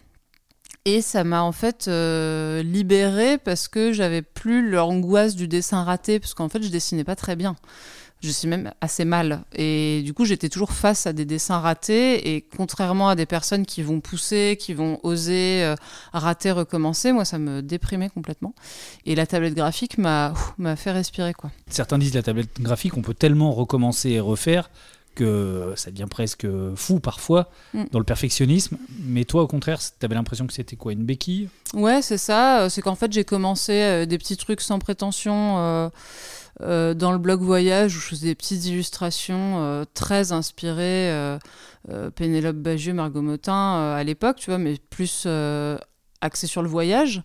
Et 0.88 1.02
ça 1.02 1.24
m'a 1.24 1.42
en 1.42 1.52
fait 1.52 1.88
euh, 1.88 2.62
libérée 2.62 3.40
parce 3.40 3.68
que 3.68 3.92
j'avais 3.92 4.22
plus 4.22 4.70
l'angoisse 4.70 5.36
du 5.36 5.48
dessin 5.48 5.84
raté, 5.84 6.20
parce 6.20 6.36
qu'en 6.36 6.48
fait 6.48 6.62
je 6.62 6.70
dessinais 6.70 7.04
pas 7.04 7.16
très 7.16 7.36
bien. 7.36 7.56
Je 8.22 8.30
suis 8.30 8.48
même 8.48 8.72
assez 8.82 9.06
mal. 9.06 9.44
Et 9.54 10.02
du 10.04 10.14
coup, 10.14 10.26
j'étais 10.26 10.50
toujours 10.50 10.72
face 10.72 11.06
à 11.06 11.14
des 11.14 11.26
dessins 11.26 11.60
ratés. 11.60 12.36
Et 12.36 12.42
contrairement 12.42 13.10
à 13.10 13.16
des 13.16 13.26
personnes 13.26 13.66
qui 13.66 13.84
vont 13.84 14.00
pousser, 14.00 14.58
qui 14.60 14.74
vont 14.74 15.00
oser 15.04 15.64
euh, 15.64 15.76
rater, 16.14 16.52
recommencer, 16.52 17.12
moi, 17.12 17.26
ça 17.26 17.38
me 17.38 17.62
déprimait 17.62 18.10
complètement. 18.10 18.56
Et 19.06 19.16
la 19.16 19.28
tablette 19.28 19.54
graphique 19.54 19.98
m'a 19.98 20.34
fait 20.76 20.92
respirer. 20.92 21.34
quoi. 21.34 21.52
Certains 21.70 21.98
disent 21.98 22.16
la 22.16 22.24
tablette 22.24 22.60
graphique, 22.60 22.98
on 22.98 23.02
peut 23.02 23.14
tellement 23.14 23.52
recommencer 23.52 24.10
et 24.12 24.20
refaire 24.20 24.70
que 25.16 25.74
ça 25.76 25.90
devient 25.90 26.08
presque 26.10 26.46
fou 26.76 27.00
parfois 27.00 27.50
mm. 27.74 27.86
dans 27.92 28.00
le 28.00 28.06
perfectionnisme. 28.06 28.78
Mais 29.00 29.24
toi, 29.24 29.42
au 29.42 29.48
contraire, 29.48 29.80
tu 29.80 30.06
avais 30.06 30.14
l'impression 30.14 30.46
que 30.46 30.54
c'était 30.54 30.76
quoi 30.76 30.92
Une 30.92 31.06
béquille? 31.06 31.50
Ouais, 31.74 32.02
c'est 32.02 32.18
ça. 32.18 32.62
Euh, 32.62 32.70
c'est 32.70 32.82
qu'en 32.82 32.96
fait, 32.96 33.12
j'ai 33.12 33.24
commencé 33.24 33.74
euh, 33.74 34.06
des 34.06 34.18
petits 34.18 34.38
trucs 34.38 34.62
sans 34.62 34.78
prétention. 34.78 35.58
Euh, 35.58 35.90
dans 36.60 37.12
le 37.12 37.18
blog 37.18 37.42
voyage 37.42 37.96
où 37.96 38.00
je 38.00 38.08
faisais 38.08 38.28
des 38.28 38.36
petites 38.36 38.66
illustrations 38.66 39.86
très 39.94 40.32
inspirées 40.32 41.38
Pénélope 42.16 42.56
Bagieux, 42.58 42.94
Margot 42.94 43.22
Motin 43.22 43.94
à 43.94 44.04
l'époque, 44.04 44.38
tu 44.38 44.50
vois, 44.50 44.58
mais 44.58 44.76
plus 44.90 45.28
axé 46.26 46.48
sur 46.48 46.62
le 46.62 46.68
voyage. 46.68 47.24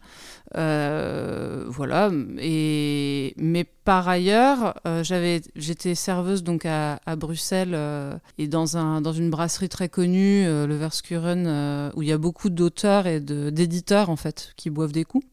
Euh, 0.56 1.64
voilà. 1.68 2.10
Et, 2.38 3.34
mais 3.36 3.64
par 3.64 4.08
ailleurs, 4.08 4.74
euh, 4.86 5.02
j'étais 5.02 5.94
serveuse 5.94 6.42
donc 6.42 6.66
à, 6.66 6.98
Bruxelles 7.16 7.72
euh, 7.74 8.16
et 8.38 8.46
dans, 8.46 8.76
un, 8.76 9.00
dans 9.00 9.12
une 9.12 9.30
brasserie 9.30 9.68
très 9.68 9.88
connue, 9.88 10.44
le 10.44 10.74
Verskuren, 10.76 11.90
où 11.94 12.02
il 12.02 12.08
y 12.08 12.12
a 12.12 12.18
beaucoup 12.18 12.50
d'auteurs 12.50 13.06
et 13.06 13.20
d'éditeurs 13.20 14.10
en 14.10 14.16
fait 14.16 14.52
qui 14.56 14.70
boivent 14.70 14.92
des 14.92 15.04
coups. 15.04 15.26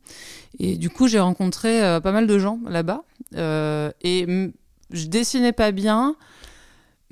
Et 0.59 0.77
du 0.77 0.89
coup, 0.89 1.07
j'ai 1.07 1.19
rencontré 1.19 1.99
pas 2.01 2.11
mal 2.11 2.27
de 2.27 2.39
gens 2.39 2.59
là-bas. 2.67 3.03
et 3.35 4.51
je 4.91 5.07
dessinais 5.07 5.53
pas 5.53 5.71
bien, 5.71 6.15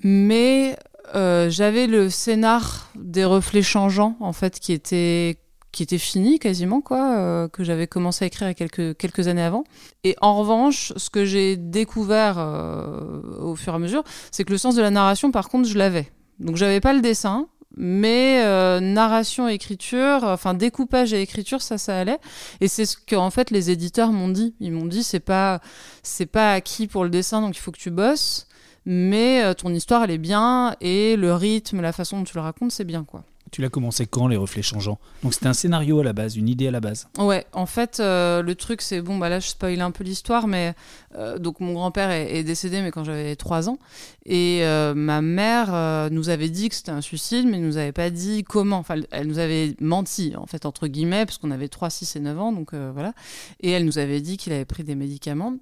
mais 0.04 0.78
j'avais 1.14 1.88
le 1.88 2.10
scénar 2.10 2.90
des 2.96 3.26
reflets 3.26 3.62
changeants 3.62 4.18
en 4.20 4.34
fait 4.34 4.60
qui 4.60 4.74
était 4.74 5.38
qui 5.76 5.84
était 5.84 5.98
fini 5.98 6.40
quasiment, 6.40 6.80
quoi, 6.80 7.18
euh, 7.18 7.48
que 7.50 7.66
j'avais 7.66 7.86
commencé 7.86 8.24
à 8.24 8.28
écrire 8.28 8.56
quelques, 8.56 8.96
quelques 8.96 9.28
années 9.28 9.42
avant. 9.42 9.66
Et 10.06 10.16
en 10.22 10.38
revanche, 10.38 10.94
ce 10.96 11.10
que 11.10 11.26
j'ai 11.26 11.58
découvert 11.58 12.38
euh, 12.40 13.02
au 13.42 13.56
fur 13.56 13.74
et 13.74 13.76
à 13.76 13.80
mesure, 13.80 14.06
c'est 14.32 14.46
que 14.46 14.54
le 14.54 14.58
sens 14.58 14.76
de 14.76 14.82
la 14.82 14.90
narration, 14.90 15.32
par 15.32 15.50
contre, 15.50 15.68
je 15.68 15.78
l'avais. 15.78 16.10
Donc 16.40 16.56
j'avais 16.56 16.80
pas 16.80 16.94
le 16.94 17.02
dessin, 17.02 17.50
mais 17.78 18.42
euh, 18.44 18.80
narration, 18.80 19.48
écriture, 19.48 20.24
enfin 20.24 20.54
découpage 20.54 21.14
et 21.14 21.22
écriture, 21.22 21.62
ça, 21.62 21.78
ça 21.78 21.98
allait. 21.98 22.20
Et 22.62 22.68
c'est 22.68 22.86
ce 22.86 22.98
que 22.98 23.16
en 23.16 23.30
fait 23.30 23.52
les 23.52 23.72
éditeurs 23.72 24.12
m'ont 24.12 24.30
dit. 24.30 24.56
Ils 24.60 24.72
m'ont 24.72 24.86
dit 24.86 25.04
c'est 25.04 25.20
pas 25.20 25.62
c'est 26.04 26.26
pas 26.26 26.54
acquis 26.54 26.88
pour 26.88 27.04
le 27.04 27.10
dessin, 27.10 27.42
donc 27.42 27.56
il 27.56 27.60
faut 27.60 27.72
que 27.72 27.80
tu 27.80 27.92
bosses 27.92 28.48
mais 28.88 29.56
ton 29.56 29.74
histoire 29.74 30.04
elle 30.04 30.12
est 30.12 30.20
bien 30.20 30.76
et 30.80 31.16
le 31.16 31.34
rythme, 31.34 31.82
la 31.82 31.92
façon 31.92 32.20
dont 32.20 32.24
tu 32.24 32.36
le 32.36 32.42
racontes, 32.42 32.72
c'est 32.72 32.84
bien 32.84 33.04
quoi. 33.04 33.24
Tu 33.56 33.62
l'as 33.62 33.70
commencé 33.70 34.06
quand, 34.06 34.28
Les 34.28 34.36
Reflets 34.36 34.62
Changeants? 34.62 35.00
Donc 35.24 35.34
c'était 35.34 35.48
un 35.48 35.54
scénario 35.54 36.02
à 36.02 36.04
la 36.04 36.12
base, 36.12 36.36
une 36.36 36.50
idée 36.50 36.68
à 36.68 36.72
la 36.72 36.82
base 36.82 37.08
Ouais, 37.18 37.46
en 37.54 37.66
fait, 37.66 38.02
euh, 38.02 38.42
le 38.42 38.54
truc, 38.54 38.82
c'est. 38.82 39.00
Bon, 39.00 39.18
bah 39.18 39.30
là, 39.30 39.40
je 39.40 39.48
spoil 39.48 39.80
un 39.80 39.92
peu 39.92 40.04
l'histoire, 40.04 40.46
mais. 40.48 40.74
Euh, 41.18 41.40
donc 41.40 41.62
mon 41.62 41.72
grand-père 41.72 42.12
est, 42.12 42.44
décédé, 42.44 42.82
mais 42.82 42.92
quand 42.92 43.06
j'avais 43.06 43.38
3 43.38 43.70
ans. 43.70 43.80
Et 44.26 44.66
euh, 44.66 44.94
ma 44.94 45.22
mère 45.22 46.10
nous 46.12 46.28
avait 46.28 46.50
dit 46.50 46.68
que 46.68 46.76
c'était 46.76 46.92
un 46.92 47.00
suicide, 47.00 47.48
mais 47.50 47.58
nous 47.60 47.78
avait 47.78 47.94
pas 47.94 48.10
dit 48.10 48.44
comment. 48.44 48.80
Enfin, 48.80 48.96
elle 49.12 49.28
nous 49.28 49.40
avait 49.40 49.74
menti, 49.80 50.34
en 50.36 50.48
fait, 50.48 50.66
entre 50.66 50.88
guillemets, 50.88 51.26
parce 51.26 51.38
qu'on 51.38 51.52
avait 51.52 51.70
3, 51.70 51.90
6 51.90 52.18
et 52.18 52.20
9 52.20 52.38
ans, 52.38 52.52
donc 52.52 52.74
voilà. 52.74 53.14
Et 53.62 53.72
elle 53.72 53.86
nous 53.86 54.00
avait 54.00 54.20
dit 54.20 54.36
qu'il 54.36 54.52
avait 54.52 54.66
pris 54.66 54.84
des 54.84 54.96
médicaments. 54.96 55.54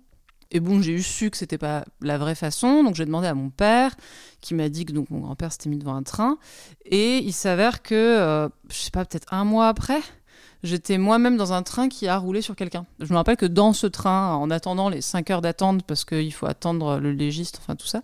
Et 0.54 0.60
bon, 0.60 0.82
j'ai 0.84 0.92
eu 0.94 1.02
su 1.02 1.32
que 1.32 1.38
c'était 1.38 1.58
pas 1.58 1.84
la 2.00 2.20
vraie 2.20 2.36
façon, 2.36 2.84
donc 2.84 2.94
j'ai 2.94 3.06
demandé 3.06 3.28
à 3.28 3.34
mon 3.34 3.50
père, 3.50 3.96
qui 4.40 4.54
m'a 4.54 4.70
dit 4.70 4.86
que 4.86 4.94
donc 4.94 5.10
mon 5.10 5.20
grand-père 5.20 5.52
s'était 5.52 5.68
mis 5.68 5.80
devant 5.80 5.96
un 5.96 6.04
train. 6.04 6.38
Et 6.86 7.18
il 7.18 7.34
s'avère 7.34 7.82
que, 7.82 7.96
euh, 7.96 8.48
je 8.70 8.76
sais 8.76 8.92
pas, 8.92 9.04
peut-être 9.04 9.34
un 9.34 9.46
mois 9.46 9.68
après, 9.68 10.00
j'étais 10.62 11.00
moi-même 11.00 11.38
dans 11.38 11.54
un 11.54 11.64
train 11.64 11.90
qui 11.90 12.08
a 12.08 12.18
roulé 12.20 12.44
sur 12.44 12.56
quelqu'un. 12.56 12.86
Je 13.00 13.12
me 13.12 13.18
rappelle 13.18 13.36
que 13.36 13.48
dans 13.48 13.74
ce 13.74 13.88
train, 13.88 14.36
en 14.36 14.52
attendant 14.52 14.90
les 14.90 15.02
5 15.02 15.32
heures 15.32 15.42
d'attente, 15.42 15.82
parce 15.88 16.06
qu'il 16.06 16.32
faut 16.32 16.46
attendre 16.46 17.00
le 17.00 17.14
légiste, 17.14 17.60
enfin 17.60 17.76
tout 17.76 17.88
ça, 17.88 18.04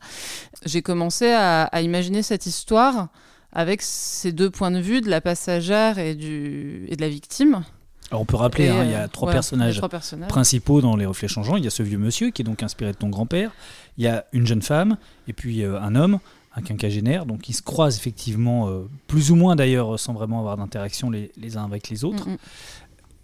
j'ai 0.66 0.82
commencé 0.82 1.30
à, 1.30 1.66
à, 1.66 1.82
imaginer 1.82 2.24
cette 2.24 2.48
histoire 2.48 3.10
avec 3.54 3.84
ces 3.84 4.32
deux 4.32 4.50
points 4.50 4.72
de 4.72 4.80
vue 4.80 5.02
de 5.02 5.10
la 5.10 5.22
passagère 5.22 6.00
et, 6.00 6.16
du, 6.16 6.88
et 6.90 6.96
de 6.96 7.02
la 7.02 7.10
victime. 7.10 7.64
Alors 8.12 8.22
on 8.22 8.26
peut 8.26 8.38
rappeler, 8.38 8.70
hein, 8.70 8.84
il 8.84 8.92
y 8.92 8.96
a 8.96 9.08
trois, 9.08 9.32
personnages 9.32 9.82
principaux 10.28 10.82
dans 10.82 10.96
Les 10.96 11.06
Reflets 11.06 11.28
Changeants. 11.28 11.58
Il 11.58 11.64
y 11.64 11.68
a 11.68 11.72
ce 11.72 11.84
vieux 11.84 11.98
monsieur 11.98 12.32
qui 12.32 12.42
est 12.42 12.46
donc 12.46 12.64
inspiré 12.64 12.92
de 12.92 12.98
ton 12.98 13.10
grand-père. 13.10 13.52
Il 13.98 14.04
y 14.04 14.08
a 14.08 14.26
une 14.32 14.48
jeune 14.48 14.62
femme 14.62 14.98
et 15.28 15.34
puis 15.34 15.64
euh, 15.64 15.80
un 15.80 15.96
homme, 15.96 16.20
un 16.56 16.62
quinquagénaire. 16.62 17.26
Donc 17.28 17.50
ils 17.50 17.54
se 17.54 17.62
croisent 17.62 17.98
effectivement, 17.98 18.68
euh, 18.68 18.90
plus 19.08 19.30
ou 19.32 19.36
moins 19.36 19.56
d'ailleurs, 19.56 20.00
sans 20.00 20.14
vraiment 20.14 20.40
avoir 20.40 20.58
d'interaction 20.58 21.12
les, 21.12 21.58
uns 21.58 21.66
avec 21.66 21.90
les 21.90 22.04
autres. 22.04 22.28
Mm, 22.28 22.34
mm. 22.34 22.38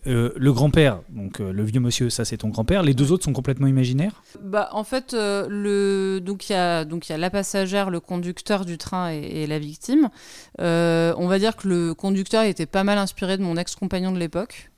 Euh, 0.08 0.32
le 0.36 0.54
grand-père, 0.54 1.00
donc 1.10 1.40
le 1.40 1.64
vieux 1.64 1.80
monsieur, 1.80 2.12
ça 2.12 2.26
c'est 2.26 2.38
ton 2.38 2.50
grand-père. 2.50 2.84
Les 2.84 2.94
deux 2.94 3.12
autres 3.12 3.24
sont 3.24 3.34
complètement 3.34 3.66
imaginaires? 3.66 4.22
Bah 4.40 4.70
en 4.72 4.84
fait, 4.84 5.14
le 5.14 6.20
donc 6.20 6.48
il 6.48 6.54
y 6.54 6.56
a 6.56 6.86
donc 6.86 7.10
il 7.10 7.12
y 7.12 7.16
a 7.16 7.18
la 7.18 7.32
passagère, 7.32 7.90
le 7.90 8.00
conducteur 8.00 8.66
du 8.66 8.78
train 8.78 9.12
et, 9.12 9.18
et 9.18 9.48
la 9.48 9.58
victime. 9.58 10.10
on 10.60 11.28
va 11.28 11.40
dire 11.40 11.56
que 11.56 11.68
le 11.68 11.96
conducteur 11.96 12.44
était 12.44 12.68
pas 12.68 12.84
mal 12.84 13.00
inspiré 13.00 13.36
de 13.36 13.42
mon 13.42 13.58
ex-compagnon 13.58 14.12
de 14.12 14.20
l'époque 14.20 14.70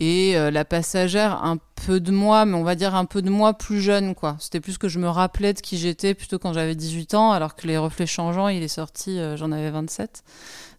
et 0.00 0.36
euh, 0.36 0.50
la 0.50 0.64
passagère 0.64 1.44
un 1.44 1.58
peu 1.86 2.00
de 2.00 2.10
moi, 2.10 2.44
mais 2.44 2.56
on 2.56 2.62
va 2.62 2.74
dire 2.74 2.94
un 2.94 3.04
peu 3.04 3.22
de 3.22 3.30
moi 3.30 3.54
plus 3.54 3.80
jeune, 3.80 4.14
quoi. 4.14 4.36
C'était 4.38 4.60
plus 4.60 4.78
que 4.78 4.88
je 4.88 4.98
me 4.98 5.08
rappelais 5.08 5.52
de 5.52 5.60
qui 5.60 5.78
j'étais 5.78 6.14
plutôt 6.14 6.38
quand 6.38 6.52
j'avais 6.52 6.74
18 6.74 7.14
ans, 7.14 7.32
alors 7.32 7.54
que 7.54 7.66
Les 7.66 7.76
Reflets 7.78 8.06
Changeants, 8.06 8.48
il 8.48 8.62
est 8.62 8.68
sorti, 8.68 9.18
euh, 9.18 9.36
j'en 9.36 9.52
avais 9.52 9.70
27, 9.70 10.22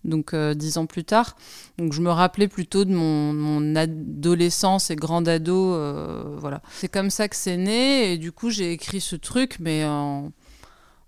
donc 0.03 0.33
euh, 0.33 0.53
10 0.53 0.77
ans 0.79 0.85
plus 0.85 1.03
tard. 1.03 1.35
Donc 1.77 1.93
je 1.93 2.01
me 2.01 2.09
rappelais 2.09 2.47
plutôt 2.47 2.85
de 2.85 2.93
mon, 2.93 3.33
mon 3.33 3.75
adolescence 3.75 4.91
et 4.91 4.95
grande 4.95 5.27
ado, 5.27 5.73
euh, 5.73 6.23
voilà. 6.37 6.61
C'est 6.71 6.91
comme 6.91 7.09
ça 7.09 7.27
que 7.27 7.35
c'est 7.35 7.57
né, 7.57 8.13
et 8.13 8.17
du 8.17 8.31
coup 8.31 8.49
j'ai 8.49 8.71
écrit 8.71 9.01
ce 9.01 9.15
truc, 9.15 9.57
mais 9.59 9.85
en 9.85 10.31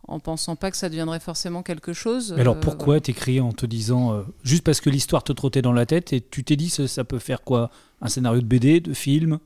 en 0.08 0.20
pensant 0.20 0.56
pas 0.56 0.72
que 0.72 0.78
ça 0.78 0.90
deviendrait 0.90 1.20
forcément 1.20 1.64
quelque 1.64 1.94
chose. 1.94 2.34
Mais 2.36 2.42
alors 2.42 2.58
euh, 2.58 2.60
pourquoi 2.60 3.00
t'écris 3.00 3.40
en 3.40 3.52
te 3.52 3.66
disant 3.66 4.14
euh, 4.14 4.22
juste 4.44 4.64
parce 4.64 4.82
que 4.82 4.90
l'histoire 4.90 5.24
te 5.24 5.32
trottait 5.32 5.62
dans 5.62 5.74
la 5.74 5.86
tête 5.86 6.14
et 6.14 6.22
tu 6.22 6.44
t'es 6.44 6.56
dit 6.56 6.70
ça, 6.70 6.88
ça 6.88 7.04
peut 7.04 7.20
faire 7.20 7.42
quoi? 7.42 7.70
Un 8.02 8.10
scénario 8.10 8.42
de 8.42 8.46
BD, 8.46 8.82
de 8.82 8.94
film 8.94 9.40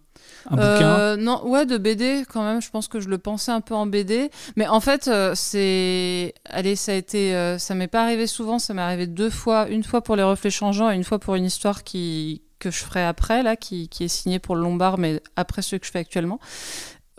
un 0.50 0.58
euh, 0.58 0.74
bouquin? 0.74 1.18
Non, 1.18 1.48
ouais, 1.48 1.66
de 1.66 1.78
BD 1.78 2.24
quand 2.28 2.44
même. 2.44 2.62
Je 2.62 2.70
pense 2.72 2.88
que 2.88 3.00
je 3.00 3.08
le 3.08 3.18
pensais 3.18 3.52
un 3.52 3.62
peu 3.62 3.76
en 3.76 3.86
BD, 3.86 4.32
mais 4.56 4.68
en 4.68 4.80
fait, 4.80 5.10
c'est, 5.36 6.34
allez, 6.46 6.76
ça 6.76 6.94
a 6.94 6.96
été, 6.96 7.56
ça 7.60 7.76
m'est 7.76 7.88
pas 7.88 8.04
arrivé 8.04 8.26
souvent. 8.28 8.58
Ça 8.58 8.74
m'est 8.74 8.82
arrivé 8.82 9.08
deux 9.08 9.30
fois, 9.30 9.70
une 9.70 9.84
fois 9.84 10.02
pour 10.02 10.16
les 10.16 10.24
reflets 10.24 10.50
changeants 10.50 10.90
et 10.90 10.96
une 10.96 11.04
fois 11.04 11.20
pour 11.20 11.36
une 11.36 11.46
histoire 11.46 11.84
qui 11.84 12.42
que 12.60 12.72
je 12.72 12.78
ferai 12.78 13.04
après 13.04 13.44
là, 13.44 13.56
qui, 13.56 13.88
qui 13.88 14.06
est 14.06 14.08
signée 14.08 14.40
pour 14.40 14.56
le 14.56 14.62
Lombard, 14.62 14.98
mais 14.98 15.22
après 15.36 15.62
ce 15.62 15.76
que 15.76 15.86
je 15.86 15.92
fais 15.92 16.00
actuellement. 16.00 16.40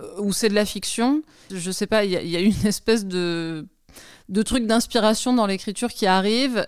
Euh, 0.00 0.20
ou 0.20 0.32
c'est 0.32 0.48
de 0.48 0.54
la 0.54 0.64
fiction. 0.64 1.22
Je 1.50 1.70
sais 1.70 1.86
pas, 1.86 2.04
il 2.04 2.10
y, 2.10 2.36
a 2.36 2.40
une 2.40 2.54
espèce 2.66 3.06
de, 3.06 3.66
de 4.28 4.42
truc 4.42 4.66
d'inspiration 4.66 5.32
dans 5.32 5.46
l'écriture 5.46 5.88
qui 5.88 6.06
arrive 6.06 6.66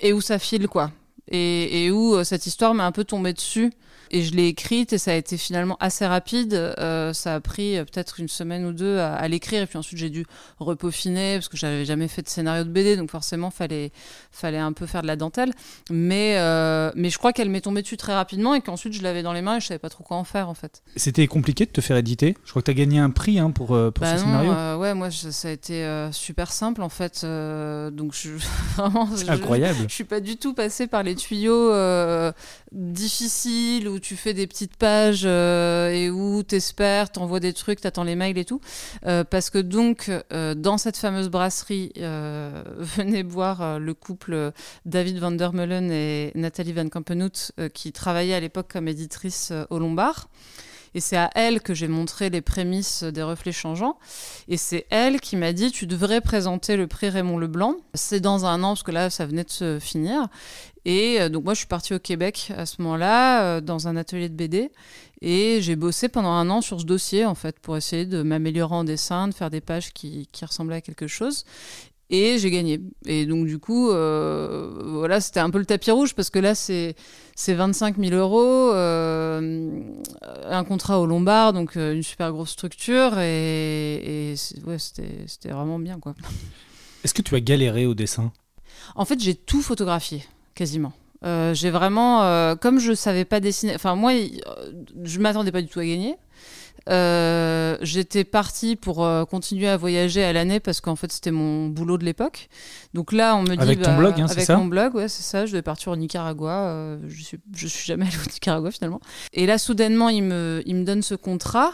et 0.00 0.12
où 0.12 0.20
ça 0.20 0.38
file, 0.38 0.68
quoi. 0.68 0.90
Et, 1.30 1.84
et 1.84 1.90
où 1.90 2.14
euh, 2.14 2.24
cette 2.24 2.46
histoire 2.46 2.74
m'est 2.74 2.82
un 2.82 2.92
peu 2.92 3.04
tombée 3.04 3.32
dessus 3.32 3.72
et 4.10 4.22
je 4.22 4.34
l'ai 4.34 4.48
écrite 4.48 4.92
et 4.92 4.98
ça 4.98 5.12
a 5.12 5.14
été 5.14 5.36
finalement 5.36 5.76
assez 5.80 6.06
rapide. 6.06 6.54
Euh, 6.54 7.12
ça 7.12 7.34
a 7.34 7.40
pris 7.40 7.76
euh, 7.76 7.84
peut-être 7.84 8.20
une 8.20 8.28
semaine 8.28 8.64
ou 8.64 8.72
deux 8.72 8.98
à, 8.98 9.26
l'écrire 9.28 9.62
et 9.62 9.66
puis 9.66 9.78
ensuite 9.78 9.98
j'ai 9.98 10.10
dû 10.10 10.24
repeaufiner 10.58 11.34
parce 11.34 11.48
que 11.48 11.56
j'avais 11.56 11.84
jamais 11.84 12.08
fait 12.08 12.22
de 12.22 12.28
scénario 12.28 12.64
de 12.64 12.70
BD 12.70 12.96
donc 12.96 13.10
forcément 13.10 13.50
fallait 13.50 13.92
fallait 14.32 14.58
un 14.58 14.72
peu 14.72 14.86
faire 14.86 15.02
de 15.02 15.06
la 15.06 15.16
dentelle. 15.16 15.52
Mais 15.90 16.36
euh, 16.38 16.90
mais 16.94 17.10
je 17.10 17.18
crois 17.18 17.32
qu'elle 17.32 17.50
m'est 17.50 17.60
tombée 17.60 17.82
dessus 17.82 17.96
très 17.96 18.14
rapidement 18.14 18.54
et 18.54 18.60
qu'ensuite 18.60 18.94
je 18.94 19.02
l'avais 19.02 19.22
dans 19.22 19.32
les 19.32 19.42
mains 19.42 19.56
et 19.56 19.60
je 19.60 19.66
savais 19.66 19.78
pas 19.78 19.90
trop 19.90 20.04
quoi 20.04 20.16
en 20.16 20.24
faire 20.24 20.48
en 20.48 20.54
fait. 20.54 20.82
C'était 20.96 21.26
compliqué 21.26 21.66
de 21.66 21.70
te 21.70 21.80
faire 21.80 21.96
éditer? 21.96 22.36
Je 22.44 22.50
crois 22.50 22.62
que 22.62 22.66
tu 22.66 22.70
as 22.70 22.74
gagné 22.74 22.98
un 22.98 23.10
prix 23.10 23.38
hein, 23.38 23.50
pour 23.50 23.68
pour 23.68 23.92
bah 24.00 24.16
ce 24.16 24.24
scénario. 24.24 24.52
ouais 24.78 24.94
moi 24.94 25.10
ça 25.10 25.48
a 25.48 25.50
été 25.50 26.08
super 26.12 26.52
simple 26.52 26.82
en 26.82 26.88
fait. 26.88 27.24
donc 27.24 28.14
je 28.14 28.30
vraiment 28.76 29.08
incroyable. 29.28 29.78
Je, 29.82 29.88
je, 29.88 29.94
suis 29.94 30.04
pas 30.04 30.20
du 30.20 30.36
tout 30.36 30.54
passée 30.54 30.86
par 30.86 31.02
les 31.02 31.14
tuyaux 31.18 31.72
difficiles 32.72 33.88
ou 33.88 33.98
tu 33.98 34.16
fais 34.16 34.34
des 34.34 34.46
petites 34.46 34.76
pages 34.76 35.22
euh, 35.24 35.90
et 35.90 36.10
où 36.10 36.42
t'espères, 36.42 37.10
t'envoies 37.10 37.40
des 37.40 37.52
trucs, 37.52 37.80
t'attends 37.80 38.04
les 38.04 38.16
mails 38.16 38.38
et 38.38 38.44
tout. 38.44 38.60
Euh, 39.06 39.24
parce 39.24 39.50
que 39.50 39.58
donc, 39.58 40.10
euh, 40.32 40.54
dans 40.54 40.78
cette 40.78 40.96
fameuse 40.96 41.28
brasserie, 41.28 41.92
venez 41.96 43.22
boire 43.22 43.78
le 43.78 43.94
couple 43.94 44.52
David 44.84 45.18
van 45.18 45.32
der 45.32 45.52
Meulen 45.52 45.90
et 45.90 46.32
Nathalie 46.34 46.72
Van 46.72 46.88
Kampenhout, 46.88 47.52
qui 47.74 47.92
travaillaient 47.92 48.34
à 48.34 48.40
l'époque 48.40 48.68
comme 48.72 48.88
éditrice 48.88 49.52
au 49.70 49.78
Lombard. 49.78 50.28
Et 50.98 51.00
c'est 51.00 51.16
à 51.16 51.30
elle 51.36 51.60
que 51.60 51.74
j'ai 51.74 51.86
montré 51.86 52.28
les 52.28 52.40
prémices 52.40 53.04
des 53.04 53.22
reflets 53.22 53.52
changeants. 53.52 54.00
Et 54.48 54.56
c'est 54.56 54.84
elle 54.90 55.20
qui 55.20 55.36
m'a 55.36 55.52
dit, 55.52 55.70
tu 55.70 55.86
devrais 55.86 56.20
présenter 56.20 56.76
le 56.76 56.88
prix 56.88 57.08
Raymond 57.08 57.38
Leblanc. 57.38 57.76
C'est 57.94 58.18
dans 58.18 58.46
un 58.46 58.64
an, 58.64 58.70
parce 58.70 58.82
que 58.82 58.90
là, 58.90 59.08
ça 59.08 59.24
venait 59.24 59.44
de 59.44 59.50
se 59.50 59.78
finir. 59.78 60.26
Et 60.84 61.20
euh, 61.20 61.28
donc 61.28 61.44
moi, 61.44 61.54
je 61.54 61.58
suis 61.58 61.68
partie 61.68 61.94
au 61.94 62.00
Québec 62.00 62.50
à 62.56 62.66
ce 62.66 62.82
moment-là, 62.82 63.42
euh, 63.44 63.60
dans 63.60 63.86
un 63.86 63.94
atelier 63.94 64.28
de 64.28 64.34
BD. 64.34 64.72
Et 65.20 65.60
j'ai 65.62 65.76
bossé 65.76 66.08
pendant 66.08 66.30
un 66.30 66.50
an 66.50 66.62
sur 66.62 66.80
ce 66.80 66.84
dossier, 66.84 67.24
en 67.24 67.36
fait, 67.36 67.60
pour 67.60 67.76
essayer 67.76 68.04
de 68.04 68.22
m'améliorer 68.22 68.74
en 68.74 68.82
dessin, 68.82 69.28
de 69.28 69.34
faire 69.34 69.50
des 69.50 69.60
pages 69.60 69.92
qui, 69.92 70.28
qui 70.32 70.44
ressemblaient 70.44 70.76
à 70.76 70.80
quelque 70.80 71.06
chose. 71.06 71.44
Et 72.10 72.38
j'ai 72.38 72.50
gagné. 72.50 72.80
Et 73.04 73.26
donc, 73.26 73.46
du 73.46 73.58
coup, 73.58 73.90
euh, 73.90 74.80
voilà, 74.82 75.20
c'était 75.20 75.40
un 75.40 75.50
peu 75.50 75.58
le 75.58 75.66
tapis 75.66 75.90
rouge 75.90 76.14
parce 76.14 76.30
que 76.30 76.38
là, 76.38 76.54
c'est, 76.54 76.94
c'est 77.34 77.52
25 77.52 77.98
000 77.98 78.14
euros, 78.14 78.72
euh, 78.72 79.82
un 80.46 80.64
contrat 80.64 81.00
au 81.00 81.06
Lombard, 81.06 81.52
donc 81.52 81.76
euh, 81.76 81.92
une 81.92 82.02
super 82.02 82.32
grosse 82.32 82.50
structure. 82.50 83.18
Et, 83.18 84.32
et 84.32 84.34
ouais, 84.66 84.78
c'était, 84.78 85.24
c'était 85.26 85.50
vraiment 85.50 85.78
bien, 85.78 85.98
quoi. 86.00 86.14
Est-ce 87.04 87.12
que 87.12 87.22
tu 87.22 87.34
as 87.34 87.40
galéré 87.40 87.84
au 87.84 87.94
dessin? 87.94 88.32
En 88.94 89.04
fait, 89.04 89.20
j'ai 89.20 89.34
tout 89.34 89.60
photographié, 89.60 90.24
quasiment. 90.54 90.92
j'ai 91.22 91.70
vraiment, 91.70 92.56
comme 92.56 92.80
je 92.80 92.92
savais 92.92 93.24
pas 93.24 93.38
dessiner, 93.38 93.74
enfin 93.74 93.94
moi, 93.94 94.12
je 95.04 95.20
m'attendais 95.20 95.52
pas 95.52 95.62
du 95.62 95.68
tout 95.68 95.78
à 95.78 95.84
gagner. 95.84 96.16
Euh, 96.88 97.76
j'étais 97.82 98.24
partie 98.24 98.76
pour 98.76 99.04
euh, 99.04 99.24
continuer 99.24 99.68
à 99.68 99.76
voyager 99.76 100.24
à 100.24 100.32
l'année 100.32 100.60
parce 100.60 100.80
qu'en 100.80 100.96
fait 100.96 101.12
c'était 101.12 101.30
mon 101.30 101.68
boulot 101.68 101.98
de 101.98 102.04
l'époque. 102.04 102.48
Donc 102.94 103.12
là 103.12 103.36
on 103.36 103.42
me 103.42 103.54
dit 103.54 103.62
avec 103.62 103.82
ton 103.82 103.90
bah, 103.90 103.98
blog, 103.98 104.20
hein, 104.20 104.26
avec 104.30 104.44
ça 104.44 104.56
mon 104.56 104.66
blog, 104.66 104.94
ouais 104.94 105.08
c'est 105.08 105.22
ça. 105.22 105.46
Je 105.46 105.52
devais 105.52 105.62
partir 105.62 105.92
au 105.92 105.96
Nicaragua. 105.96 106.68
Euh, 106.68 106.98
je 107.08 107.22
suis 107.22 107.38
je 107.54 107.66
suis 107.66 107.86
jamais 107.86 108.04
allée 108.08 108.16
au 108.16 108.30
Nicaragua 108.32 108.70
finalement. 108.70 109.00
Et 109.32 109.46
là 109.46 109.58
soudainement 109.58 110.08
il 110.08 110.22
me 110.22 110.62
il 110.66 110.76
me 110.76 110.84
donne 110.84 111.02
ce 111.02 111.14
contrat. 111.14 111.72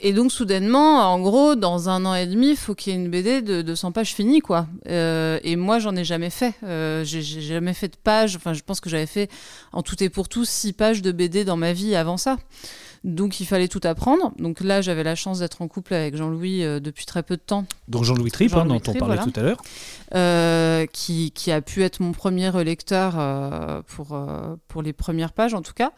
Et 0.00 0.12
donc 0.12 0.32
soudainement, 0.32 1.00
en 1.12 1.20
gros, 1.20 1.54
dans 1.54 1.88
un 1.88 2.04
an 2.04 2.14
et 2.14 2.26
demi, 2.26 2.50
il 2.50 2.56
faut 2.56 2.74
qu'il 2.74 2.92
y 2.92 2.96
ait 2.96 2.98
une 2.98 3.10
BD 3.10 3.42
de, 3.42 3.62
de 3.62 3.74
100 3.74 3.92
pages 3.92 4.12
finie, 4.12 4.40
quoi. 4.40 4.66
Euh, 4.88 5.38
et 5.44 5.54
moi, 5.54 5.78
j'en 5.78 5.94
ai 5.94 6.04
jamais 6.04 6.30
fait. 6.30 6.54
Euh, 6.64 7.04
j'ai 7.04 7.22
jamais 7.22 7.74
fait 7.74 7.88
de 7.88 7.96
pages. 7.96 8.34
Enfin, 8.34 8.54
je 8.54 8.62
pense 8.62 8.80
que 8.80 8.90
j'avais 8.90 9.06
fait 9.06 9.30
en 9.72 9.82
tout 9.82 10.02
et 10.02 10.08
pour 10.08 10.28
tout 10.28 10.44
six 10.44 10.72
pages 10.72 11.00
de 11.00 11.12
BD 11.12 11.44
dans 11.44 11.56
ma 11.56 11.72
vie 11.72 11.94
avant 11.94 12.16
ça. 12.16 12.38
Donc 13.04 13.38
il 13.38 13.46
fallait 13.46 13.68
tout 13.68 13.82
apprendre. 13.84 14.32
Donc 14.38 14.60
là, 14.60 14.80
j'avais 14.80 15.04
la 15.04 15.14
chance 15.14 15.40
d'être 15.40 15.60
en 15.60 15.68
couple 15.68 15.92
avec 15.92 16.16
Jean-Louis 16.16 16.64
euh, 16.64 16.80
depuis 16.80 17.04
très 17.04 17.22
peu 17.22 17.36
de 17.36 17.42
temps. 17.42 17.66
Donc 17.86 18.04
Jean-Louis 18.04 18.30
Tripp, 18.30 18.54
hein, 18.54 18.64
dont 18.64 18.80
on 18.86 18.94
parlait 18.94 19.18
tout 19.18 19.32
à 19.36 19.42
l'heure. 19.42 19.62
Euh, 20.14 20.86
qui, 20.86 21.30
qui, 21.32 21.52
a 21.52 21.60
pu 21.60 21.82
être 21.82 22.00
mon 22.00 22.12
premier 22.12 22.48
relecteur 22.48 23.14
euh, 23.18 23.82
pour, 23.86 24.18
pour 24.68 24.82
les 24.82 24.92
premières 24.94 25.32
pages 25.32 25.52
en 25.52 25.60
tout 25.60 25.74
cas. 25.74 25.92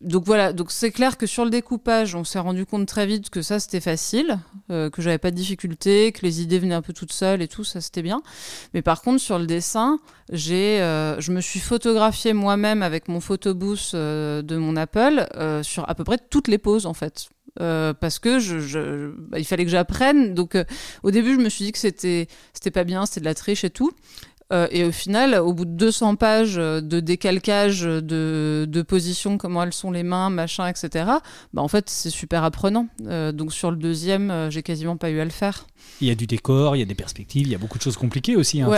Donc 0.00 0.24
voilà, 0.24 0.52
donc 0.52 0.70
c'est 0.70 0.90
clair 0.90 1.16
que 1.16 1.26
sur 1.26 1.44
le 1.44 1.50
découpage, 1.50 2.14
on 2.14 2.24
s'est 2.24 2.38
rendu 2.38 2.66
compte 2.66 2.86
très 2.86 3.06
vite 3.06 3.30
que 3.30 3.40
ça 3.40 3.58
c'était 3.58 3.80
facile, 3.80 4.38
que 4.68 4.90
j'avais 4.98 5.18
pas 5.18 5.30
de 5.30 5.36
difficulté, 5.36 6.12
que 6.12 6.20
les 6.22 6.42
idées 6.42 6.58
venaient 6.58 6.74
un 6.74 6.82
peu 6.82 6.92
toutes 6.92 7.12
seules 7.12 7.40
et 7.40 7.48
tout, 7.48 7.64
ça 7.64 7.80
c'était 7.80 8.02
bien. 8.02 8.22
Mais 8.74 8.82
par 8.82 9.00
contre 9.00 9.20
sur 9.20 9.38
le 9.38 9.46
dessin, 9.46 9.98
j'ai, 10.30 10.78
je 11.18 11.32
me 11.32 11.40
suis 11.40 11.60
photographié 11.60 12.34
moi-même 12.34 12.82
avec 12.82 13.08
mon 13.08 13.20
photobooth 13.20 13.94
de 13.94 14.56
mon 14.56 14.76
Apple 14.76 15.26
sur 15.62 15.88
à 15.88 15.94
peu 15.94 16.04
près 16.04 16.18
toutes 16.18 16.48
les 16.48 16.58
poses 16.58 16.84
en 16.84 16.94
fait. 16.94 17.30
parce 17.58 18.18
que 18.18 18.38
je, 18.38 19.12
bah, 19.30 19.38
il 19.38 19.44
fallait 19.44 19.64
que 19.64 19.70
j'apprenne. 19.70 20.34
Donc 20.34 20.56
au 21.02 21.10
début, 21.10 21.34
je 21.34 21.40
me 21.40 21.48
suis 21.48 21.64
dit 21.64 21.72
que 21.72 21.78
c'était 21.78 22.28
c'était 22.52 22.70
pas 22.70 22.84
bien, 22.84 23.06
c'était 23.06 23.20
de 23.20 23.24
la 23.26 23.34
triche 23.34 23.64
et 23.64 23.70
tout. 23.70 23.92
Euh, 24.52 24.68
et 24.70 24.84
au 24.84 24.92
final, 24.92 25.34
au 25.34 25.52
bout 25.52 25.64
de 25.64 25.72
200 25.72 26.16
pages 26.16 26.54
de 26.54 27.00
décalcage 27.00 27.82
de, 27.82 28.64
de 28.68 28.82
positions, 28.82 29.38
comment 29.38 29.64
elles 29.64 29.72
sont 29.72 29.90
les 29.90 30.04
mains, 30.04 30.30
machin, 30.30 30.68
etc., 30.68 31.10
bah 31.52 31.62
en 31.62 31.68
fait, 31.68 31.90
c'est 31.90 32.10
super 32.10 32.44
apprenant. 32.44 32.86
Euh, 33.06 33.32
donc 33.32 33.52
sur 33.52 33.72
le 33.72 33.76
deuxième, 33.76 34.30
euh, 34.30 34.50
j'ai 34.50 34.62
quasiment 34.62 34.96
pas 34.96 35.10
eu 35.10 35.20
à 35.20 35.24
le 35.24 35.30
faire. 35.30 35.66
Il 36.00 36.06
y 36.06 36.10
a 36.10 36.14
du 36.14 36.26
décor, 36.26 36.76
il 36.76 36.78
y 36.78 36.82
a 36.82 36.86
des 36.86 36.94
perspectives, 36.94 37.46
il 37.46 37.50
y 37.50 37.54
a 37.56 37.58
beaucoup 37.58 37.78
de 37.78 37.82
choses 37.82 37.96
compliquées 37.96 38.36
aussi. 38.36 38.62
Hein, 38.62 38.70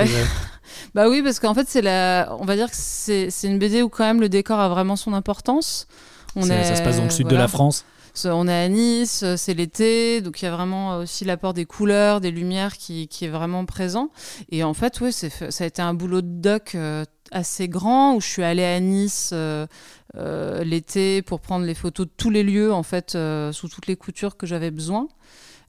bah 0.94 1.08
oui, 1.08 1.22
parce 1.22 1.38
qu'en 1.38 1.52
fait, 1.52 1.68
c'est 1.68 1.82
la... 1.82 2.34
on 2.40 2.46
va 2.46 2.56
dire 2.56 2.70
que 2.70 2.76
c'est 2.76 3.28
une 3.44 3.58
BD 3.58 3.82
où 3.82 3.90
quand 3.90 4.04
même 4.04 4.20
le 4.20 4.30
décor 4.30 4.60
a 4.60 4.68
vraiment 4.70 4.96
son 4.96 5.12
importance. 5.12 5.86
On 6.34 6.44
est... 6.48 6.64
Ça 6.64 6.76
se 6.76 6.82
passe 6.82 6.96
dans 6.96 7.04
le 7.04 7.10
sud 7.10 7.28
de 7.28 7.36
la 7.36 7.48
France 7.48 7.84
on 8.26 8.48
est 8.48 8.64
à 8.64 8.68
Nice, 8.68 9.24
c'est 9.36 9.54
l'été, 9.54 10.20
donc 10.20 10.40
il 10.40 10.44
y 10.44 10.48
a 10.48 10.50
vraiment 10.50 10.98
aussi 10.98 11.24
l'apport 11.24 11.54
des 11.54 11.64
couleurs, 11.64 12.20
des 12.20 12.30
lumières 12.30 12.76
qui, 12.76 13.08
est 13.20 13.28
vraiment 13.28 13.64
présent. 13.64 14.10
Et 14.50 14.64
en 14.64 14.74
fait, 14.74 15.00
oui, 15.00 15.12
ça 15.12 15.64
a 15.64 15.66
été 15.66 15.82
un 15.82 15.94
boulot 15.94 16.22
de 16.22 16.40
doc 16.40 16.74
euh, 16.74 17.04
assez 17.30 17.68
grand 17.68 18.14
où 18.14 18.20
je 18.20 18.26
suis 18.26 18.42
allée 18.42 18.64
à 18.64 18.80
Nice 18.80 19.30
euh, 19.32 19.66
euh, 20.16 20.64
l'été 20.64 21.22
pour 21.22 21.40
prendre 21.40 21.64
les 21.64 21.74
photos 21.74 22.06
de 22.06 22.12
tous 22.16 22.30
les 22.30 22.42
lieux, 22.42 22.72
en 22.72 22.82
fait, 22.82 23.16
sous 23.52 23.68
toutes 23.68 23.86
les 23.86 23.96
coutures 23.96 24.36
que 24.36 24.46
j'avais 24.46 24.70
besoin. 24.70 25.08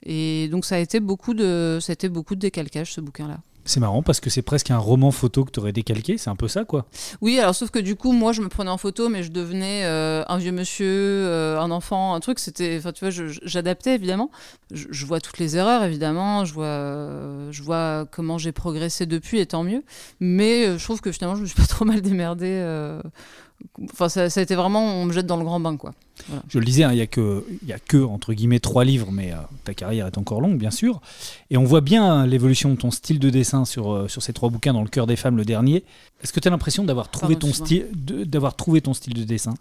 Et 0.04 0.48
donc 0.50 0.64
ça 0.64 0.76
a 0.76 0.80
été 0.80 1.00
beaucoup 1.00 1.34
de, 1.34 1.80
ça 1.82 1.92
a 1.92 1.94
été 1.94 2.08
beaucoup 2.08 2.36
de 2.36 2.40
décalcage 2.40 2.94
ce 2.94 3.02
bouquin-là. 3.02 3.40
C'est 3.70 3.80
marrant 3.80 4.02
parce 4.02 4.20
que 4.20 4.32
c'est 4.32 4.42
presque 4.42 4.72
un 4.72 4.80
roman 4.80 5.12
photo 5.12 5.46
que 5.46 5.52
tu 5.52 5.60
aurais 5.60 5.72
décalqué, 5.72 6.18
c'est 6.18 6.32
un 6.32 6.36
peu 6.36 6.48
ça 6.48 6.66
quoi. 6.66 6.88
Oui, 7.22 7.38
alors 7.38 7.54
sauf 7.54 7.70
que 7.70 7.78
du 7.78 7.96
coup, 7.96 8.14
moi 8.14 8.34
je 8.34 8.42
me 8.42 8.50
prenais 8.50 8.72
en 8.72 8.80
photo, 8.80 9.10
mais 9.10 9.22
je 9.22 9.32
devenais 9.32 9.86
euh, 9.86 10.24
un 10.28 10.40
vieux 10.40 10.52
monsieur, 10.52 10.88
euh, 10.88 11.62
un 11.62 11.70
enfant, 11.70 12.16
un 12.16 12.20
truc. 12.20 12.40
C'était, 12.40 12.78
enfin 12.80 12.94
tu 12.94 13.06
vois, 13.06 13.12
j'adaptais 13.44 13.94
évidemment. 13.94 14.32
Je, 14.72 15.06
vois 15.06 15.22
toutes 15.22 15.38
les 15.38 15.56
erreurs 15.56 15.84
évidemment, 15.84 16.46
je 16.46 16.54
vois, 16.56 17.52
je 17.52 17.62
vois 17.62 18.08
comment 18.10 18.40
j'ai 18.40 18.52
progressé 18.52 19.06
depuis 19.06 19.38
et 19.38 19.46
tant 19.46 19.64
mieux. 19.64 19.84
Mais 20.20 20.66
euh, 20.66 20.80
je 20.80 20.84
trouve 20.84 21.00
que 21.00 21.12
finalement 21.12 21.36
je 21.36 21.42
me 21.42 21.46
suis 21.46 21.56
pas 21.56 21.68
trop 21.68 21.86
mal 21.86 22.02
démerdé 22.02 22.48
Enfin, 23.92 24.10
ça, 24.10 24.24
a 24.24 24.42
été 24.42 24.56
vraiment, 24.56 24.84
on 24.84 25.06
me 25.06 25.14
jette 25.14 25.26
dans 25.26 25.38
le 25.38 25.44
grand 25.44 25.60
bain, 25.60 25.78
quoi. 25.78 25.94
Je 26.50 26.60
le 26.60 26.66
disais, 26.66 26.84
hein, 26.84 26.92
il 26.92 26.96
n'y 26.96 27.02
a, 27.02 27.08
que, 27.08 27.46
y 27.66 27.72
a 27.72 27.80
que, 27.80 27.98
entre 27.98 28.34
guillemets, 28.34 28.60
trois 28.60 28.84
livres, 28.84 29.10
mais 29.12 29.32
euh, 29.32 29.38
ta 29.64 29.74
carrière 29.74 30.08
est 30.08 30.18
encore 30.18 30.42
longue, 30.42 30.58
bien 30.58 30.72
sûr. 30.72 31.02
Et 31.50 31.58
on 31.58 31.64
voit 31.64 31.82
bien 31.82 32.26
l'évolution 32.26 32.72
de 32.72 32.76
ton 32.76 32.92
style 32.92 33.20
de 33.20 33.30
dessin 33.30 33.66
sur, 33.66 33.94
euh, 33.94 34.08
sur 34.08 34.22
ces 34.22 34.34
trois 34.34 34.50
bouquins, 34.50 34.74
dans 34.74 34.84
Le 34.84 34.90
cœur 34.90 35.08
des 35.08 35.16
femmes, 35.16 35.38
le 35.38 35.46
dernier. 35.46 35.84
Est-ce 36.22 36.34
que 36.34 36.40
tu 36.40 36.48
as 36.48 36.52
l'impression 36.52 36.84
d'avoir 36.84 37.10
trouvé, 37.10 37.38
ton 37.38 37.54
style, 37.54 37.88
d'avoir 37.94 38.56
trouvé 38.56 38.82
ton 38.82 38.94
style 38.94 39.14
de 39.14 39.24
dessin? 39.24 39.54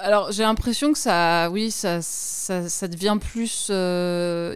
Alors 0.00 0.30
j'ai 0.32 0.42
l'impression 0.42 0.92
que 0.92 0.98
ça, 0.98 1.48
oui, 1.50 1.70
ça, 1.70 2.02
ça, 2.02 2.88
devient 2.88 3.16
plus. 3.20 3.68
Euh, 3.70 4.54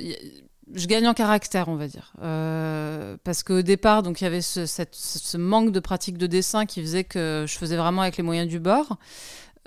je 0.74 0.86
gagne 0.86 1.06
en 1.08 1.14
caractère, 1.14 1.68
on 1.68 1.76
va 1.76 1.86
dire. 1.86 2.12
Euh, 2.22 3.16
parce 3.24 3.42
qu'au 3.42 3.62
départ, 3.62 4.02
donc 4.02 4.20
il 4.20 4.24
y 4.24 4.26
avait 4.26 4.40
ce, 4.40 5.36
manque 5.36 5.72
de 5.72 5.80
pratique 5.80 6.18
de 6.18 6.26
dessin 6.26 6.66
qui 6.66 6.80
faisait 6.80 7.04
que 7.04 7.44
je 7.46 7.56
faisais 7.56 7.76
vraiment 7.76 8.02
avec 8.02 8.16
les 8.16 8.22
moyens 8.22 8.48
du 8.48 8.60
bord. 8.60 8.96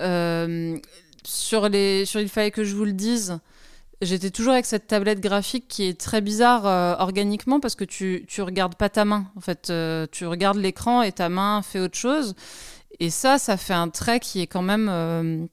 Euh, 0.01 0.77
sur, 1.23 1.69
les, 1.69 2.05
sur 2.05 2.19
Il 2.19 2.29
fallait 2.29 2.51
que 2.51 2.63
je 2.63 2.75
vous 2.75 2.85
le 2.85 2.93
dise, 2.93 3.39
j'étais 4.01 4.31
toujours 4.31 4.53
avec 4.53 4.65
cette 4.65 4.87
tablette 4.87 5.19
graphique 5.19 5.67
qui 5.67 5.83
est 5.83 5.99
très 5.99 6.21
bizarre 6.21 6.65
euh, 6.65 6.95
organiquement 6.99 7.59
parce 7.59 7.75
que 7.75 7.85
tu, 7.85 8.25
tu 8.27 8.41
regardes 8.41 8.75
pas 8.75 8.89
ta 8.89 9.05
main. 9.05 9.27
En 9.35 9.41
fait, 9.41 9.71
tu 10.11 10.25
regardes 10.25 10.57
l'écran 10.57 11.01
et 11.01 11.11
ta 11.11 11.29
main 11.29 11.61
fait 11.61 11.79
autre 11.79 11.97
chose. 11.97 12.35
Et 12.99 13.09
ça, 13.09 13.37
ça 13.37 13.57
fait 13.57 13.73
un 13.73 13.89
trait 13.89 14.19
qui 14.19 14.41
est 14.41 14.47
quand 14.47 14.61
même 14.61 15.49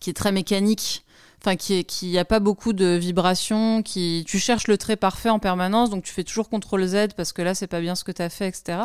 qui 0.00 0.10
est 0.10 0.14
très 0.14 0.32
mécanique 0.32 1.04
enfin 1.40 1.56
qui 1.56 1.84
qui 1.84 2.18
a 2.18 2.24
pas 2.24 2.40
beaucoup 2.40 2.72
de 2.72 2.96
vibrations, 2.96 3.82
qui 3.82 4.24
tu 4.26 4.38
cherches 4.38 4.68
le 4.68 4.76
trait 4.78 4.96
parfait 4.96 5.30
en 5.30 5.38
permanence, 5.38 5.90
donc 5.90 6.04
tu 6.04 6.12
fais 6.12 6.24
toujours 6.24 6.48
CTRL 6.48 6.86
Z 6.86 6.96
parce 7.16 7.32
que 7.32 7.42
là 7.42 7.54
c'est 7.54 7.66
pas 7.66 7.80
bien 7.80 7.94
ce 7.94 8.04
que 8.04 8.12
tu 8.12 8.22
as 8.22 8.30
fait, 8.30 8.48
etc. 8.48 8.78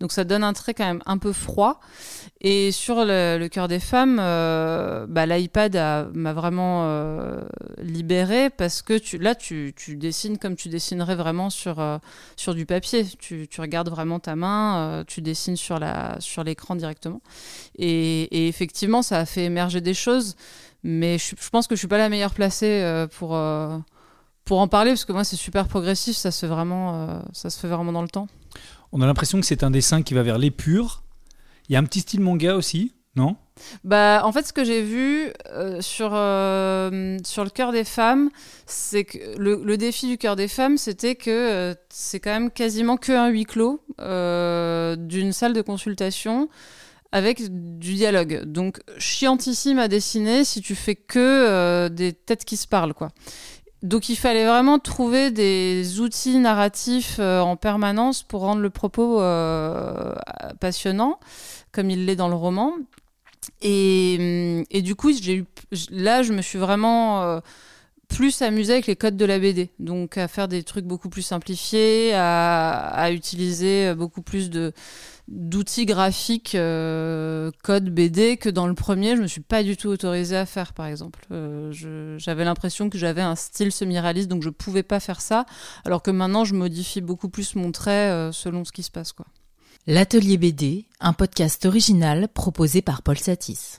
Donc 0.00 0.12
ça 0.12 0.24
donne 0.24 0.44
un 0.44 0.52
trait 0.52 0.74
quand 0.74 0.86
même 0.86 1.02
un 1.06 1.18
peu 1.18 1.32
froid. 1.32 1.80
Et 2.40 2.70
sur 2.70 3.04
le, 3.04 3.48
cœur 3.48 3.66
des 3.66 3.80
femmes, 3.80 4.18
euh, 4.20 5.06
bah, 5.08 5.26
l'iPad 5.26 5.74
m'a 6.14 6.32
vraiment 6.32 6.84
euh, 6.84 7.40
libéré 7.78 8.50
parce 8.50 8.82
que 8.82 8.98
tu, 8.98 9.18
là 9.18 9.34
tu, 9.34 9.72
tu, 9.74 9.96
dessines 9.96 10.38
comme 10.38 10.54
tu 10.54 10.68
dessinerais 10.68 11.16
vraiment 11.16 11.50
sur, 11.50 11.80
euh, 11.80 11.98
sur 12.36 12.54
du 12.54 12.66
papier. 12.66 13.04
Tu, 13.18 13.48
tu, 13.48 13.60
regardes 13.60 13.88
vraiment 13.88 14.20
ta 14.20 14.36
main, 14.36 15.02
tu 15.06 15.22
dessines 15.22 15.56
sur 15.56 15.80
sur 16.20 16.44
l'écran 16.44 16.76
directement. 16.76 17.20
Et, 17.78 18.22
et 18.24 18.48
effectivement, 18.48 19.02
ça 19.02 19.18
a 19.18 19.26
fait 19.26 19.44
émerger 19.44 19.80
des 19.80 19.94
choses. 19.94 20.36
Mais 20.82 21.18
je, 21.18 21.34
pense 21.50 21.66
que 21.66 21.74
je 21.74 21.80
suis 21.80 21.88
pas 21.88 21.98
la 21.98 22.08
meilleure 22.08 22.34
placée 22.34 22.80
euh, 22.82 23.06
pour, 23.06 23.34
euh, 23.34 23.76
pour 24.44 24.60
en 24.60 24.68
parler, 24.68 24.92
parce 24.92 25.04
que 25.04 25.12
moi, 25.12 25.24
c'est 25.24 25.36
super 25.36 25.68
progressif, 25.68 26.16
ça 26.16 26.30
se, 26.30 26.40
fait 26.40 26.46
vraiment, 26.46 26.94
euh, 27.08 27.18
ça 27.32 27.50
se 27.50 27.58
fait 27.58 27.68
vraiment 27.68 27.92
dans 27.92 28.02
le 28.02 28.08
temps. 28.08 28.28
On 28.92 29.00
a 29.00 29.06
l'impression 29.06 29.40
que 29.40 29.46
c'est 29.46 29.64
un 29.64 29.70
dessin 29.70 30.02
qui 30.02 30.14
va 30.14 30.22
vers 30.22 30.38
l'épure. 30.38 31.02
Il 31.68 31.72
y 31.72 31.76
a 31.76 31.80
un 31.80 31.84
petit 31.84 32.00
style 32.00 32.20
manga 32.20 32.54
aussi, 32.54 32.94
non? 33.16 33.36
Bah, 33.82 34.20
en 34.24 34.30
fait, 34.32 34.46
ce 34.46 34.52
que 34.52 34.64
j'ai 34.64 34.82
vu 34.82 35.32
sur, 35.80 36.10
sur 36.10 37.44
le 37.44 37.50
cœur 37.50 37.72
des 37.72 37.84
femmes, 37.84 38.30
c'est 38.66 39.04
que 39.04 39.18
le, 39.38 39.62
le, 39.64 39.76
défi 39.76 40.06
du 40.06 40.18
cœur 40.18 40.36
des 40.36 40.46
femmes, 40.46 40.76
c'était 40.76 41.16
que 41.16 41.74
c'est 41.88 42.20
quand 42.20 42.30
même 42.30 42.50
quasiment 42.50 42.96
que 42.98 43.12
un 43.12 43.28
huis 43.28 43.46
clos 43.46 43.80
d'une 43.98 45.32
salle 45.32 45.54
de 45.54 45.62
consultation 45.62 46.48
avec 47.16 47.48
du 47.78 47.94
dialogue. 47.94 48.42
Donc 48.44 48.82
chiantissime 48.98 49.78
à 49.78 49.88
dessiner 49.88 50.44
si 50.44 50.60
tu 50.60 50.74
fais 50.74 50.94
que 50.94 51.18
euh, 51.18 51.88
des 51.88 52.12
têtes 52.12 52.44
qui 52.44 52.58
se 52.58 52.68
parlent, 52.68 52.92
quoi. 52.92 53.08
Donc 53.82 54.10
il 54.10 54.16
fallait 54.16 54.44
vraiment 54.44 54.78
trouver 54.78 55.30
des 55.30 56.00
outils 56.00 56.38
narratifs 56.38 57.16
euh, 57.18 57.40
en 57.40 57.56
permanence 57.56 58.22
pour 58.22 58.42
rendre 58.42 58.60
le 58.60 58.68
propos 58.68 59.22
euh, 59.22 60.14
passionnant, 60.60 61.18
comme 61.72 61.88
il 61.88 62.04
l'est 62.04 62.16
dans 62.16 62.28
le 62.28 62.34
roman. 62.34 62.74
Et, 63.62 64.64
et 64.70 64.82
du 64.82 64.94
coup, 64.94 65.10
eu, 65.10 65.44
là, 65.90 66.22
je 66.22 66.34
me 66.34 66.42
suis 66.42 66.58
vraiment 66.58 67.40
plus 68.08 68.42
amusée 68.42 68.74
avec 68.74 68.88
les 68.88 68.96
codes 68.96 69.16
de 69.16 69.24
la 69.24 69.38
BD. 69.38 69.70
Donc 69.78 70.18
à 70.18 70.28
faire 70.28 70.48
des 70.48 70.64
trucs 70.64 70.84
beaucoup 70.84 71.08
plus 71.08 71.22
simplifiés, 71.22 72.12
à 72.12 73.10
utiliser 73.12 73.94
beaucoup 73.94 74.22
plus 74.22 74.50
de 74.50 74.72
d'outils 75.28 75.86
graphiques 75.86 76.54
euh, 76.54 77.50
code 77.64 77.90
BD 77.90 78.36
que 78.36 78.48
dans 78.48 78.66
le 78.66 78.74
premier, 78.74 79.16
je 79.16 79.22
me 79.22 79.26
suis 79.26 79.40
pas 79.40 79.62
du 79.62 79.76
tout 79.76 79.88
autorisée 79.88 80.36
à 80.36 80.46
faire, 80.46 80.72
par 80.72 80.86
exemple. 80.86 81.26
Euh, 81.32 81.72
j'avais 82.18 82.44
l'impression 82.44 82.88
que 82.90 82.98
j'avais 82.98 83.22
un 83.22 83.34
style 83.34 83.72
semi-réaliste, 83.72 84.28
donc 84.28 84.42
je 84.42 84.50
pouvais 84.50 84.84
pas 84.84 85.00
faire 85.00 85.20
ça, 85.20 85.46
alors 85.84 86.02
que 86.02 86.10
maintenant, 86.10 86.44
je 86.44 86.54
modifie 86.54 87.00
beaucoup 87.00 87.28
plus 87.28 87.56
mon 87.56 87.72
trait 87.72 88.10
euh, 88.10 88.32
selon 88.32 88.64
ce 88.64 88.72
qui 88.72 88.82
se 88.82 88.90
passe. 88.90 89.12
quoi. 89.12 89.26
L'Atelier 89.88 90.36
BD, 90.36 90.86
un 91.00 91.12
podcast 91.12 91.64
original 91.66 92.28
proposé 92.28 92.82
par 92.82 93.02
Paul 93.02 93.18
Satis. 93.18 93.78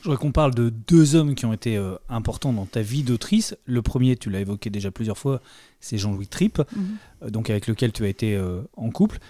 Je 0.00 0.08
voudrais 0.08 0.20
qu'on 0.20 0.32
parle 0.32 0.52
de 0.52 0.68
deux 0.68 1.14
hommes 1.14 1.36
qui 1.36 1.46
ont 1.46 1.52
été 1.52 1.80
importants 2.08 2.52
dans 2.52 2.66
ta 2.66 2.82
vie 2.82 3.04
d'autrice. 3.04 3.56
Le 3.66 3.82
premier, 3.82 4.16
tu 4.16 4.30
l'as 4.30 4.40
évoqué 4.40 4.68
déjà 4.68 4.90
plusieurs 4.90 5.16
fois, 5.16 5.40
c'est 5.78 5.96
Jean-Louis 5.96 6.26
Tripp, 6.26 6.60
mhm. 6.74 7.30
donc 7.30 7.50
avec 7.50 7.68
lequel 7.68 7.92
tu 7.92 8.04
as 8.04 8.08
été 8.08 8.40
en 8.76 8.90
couple. 8.90 9.20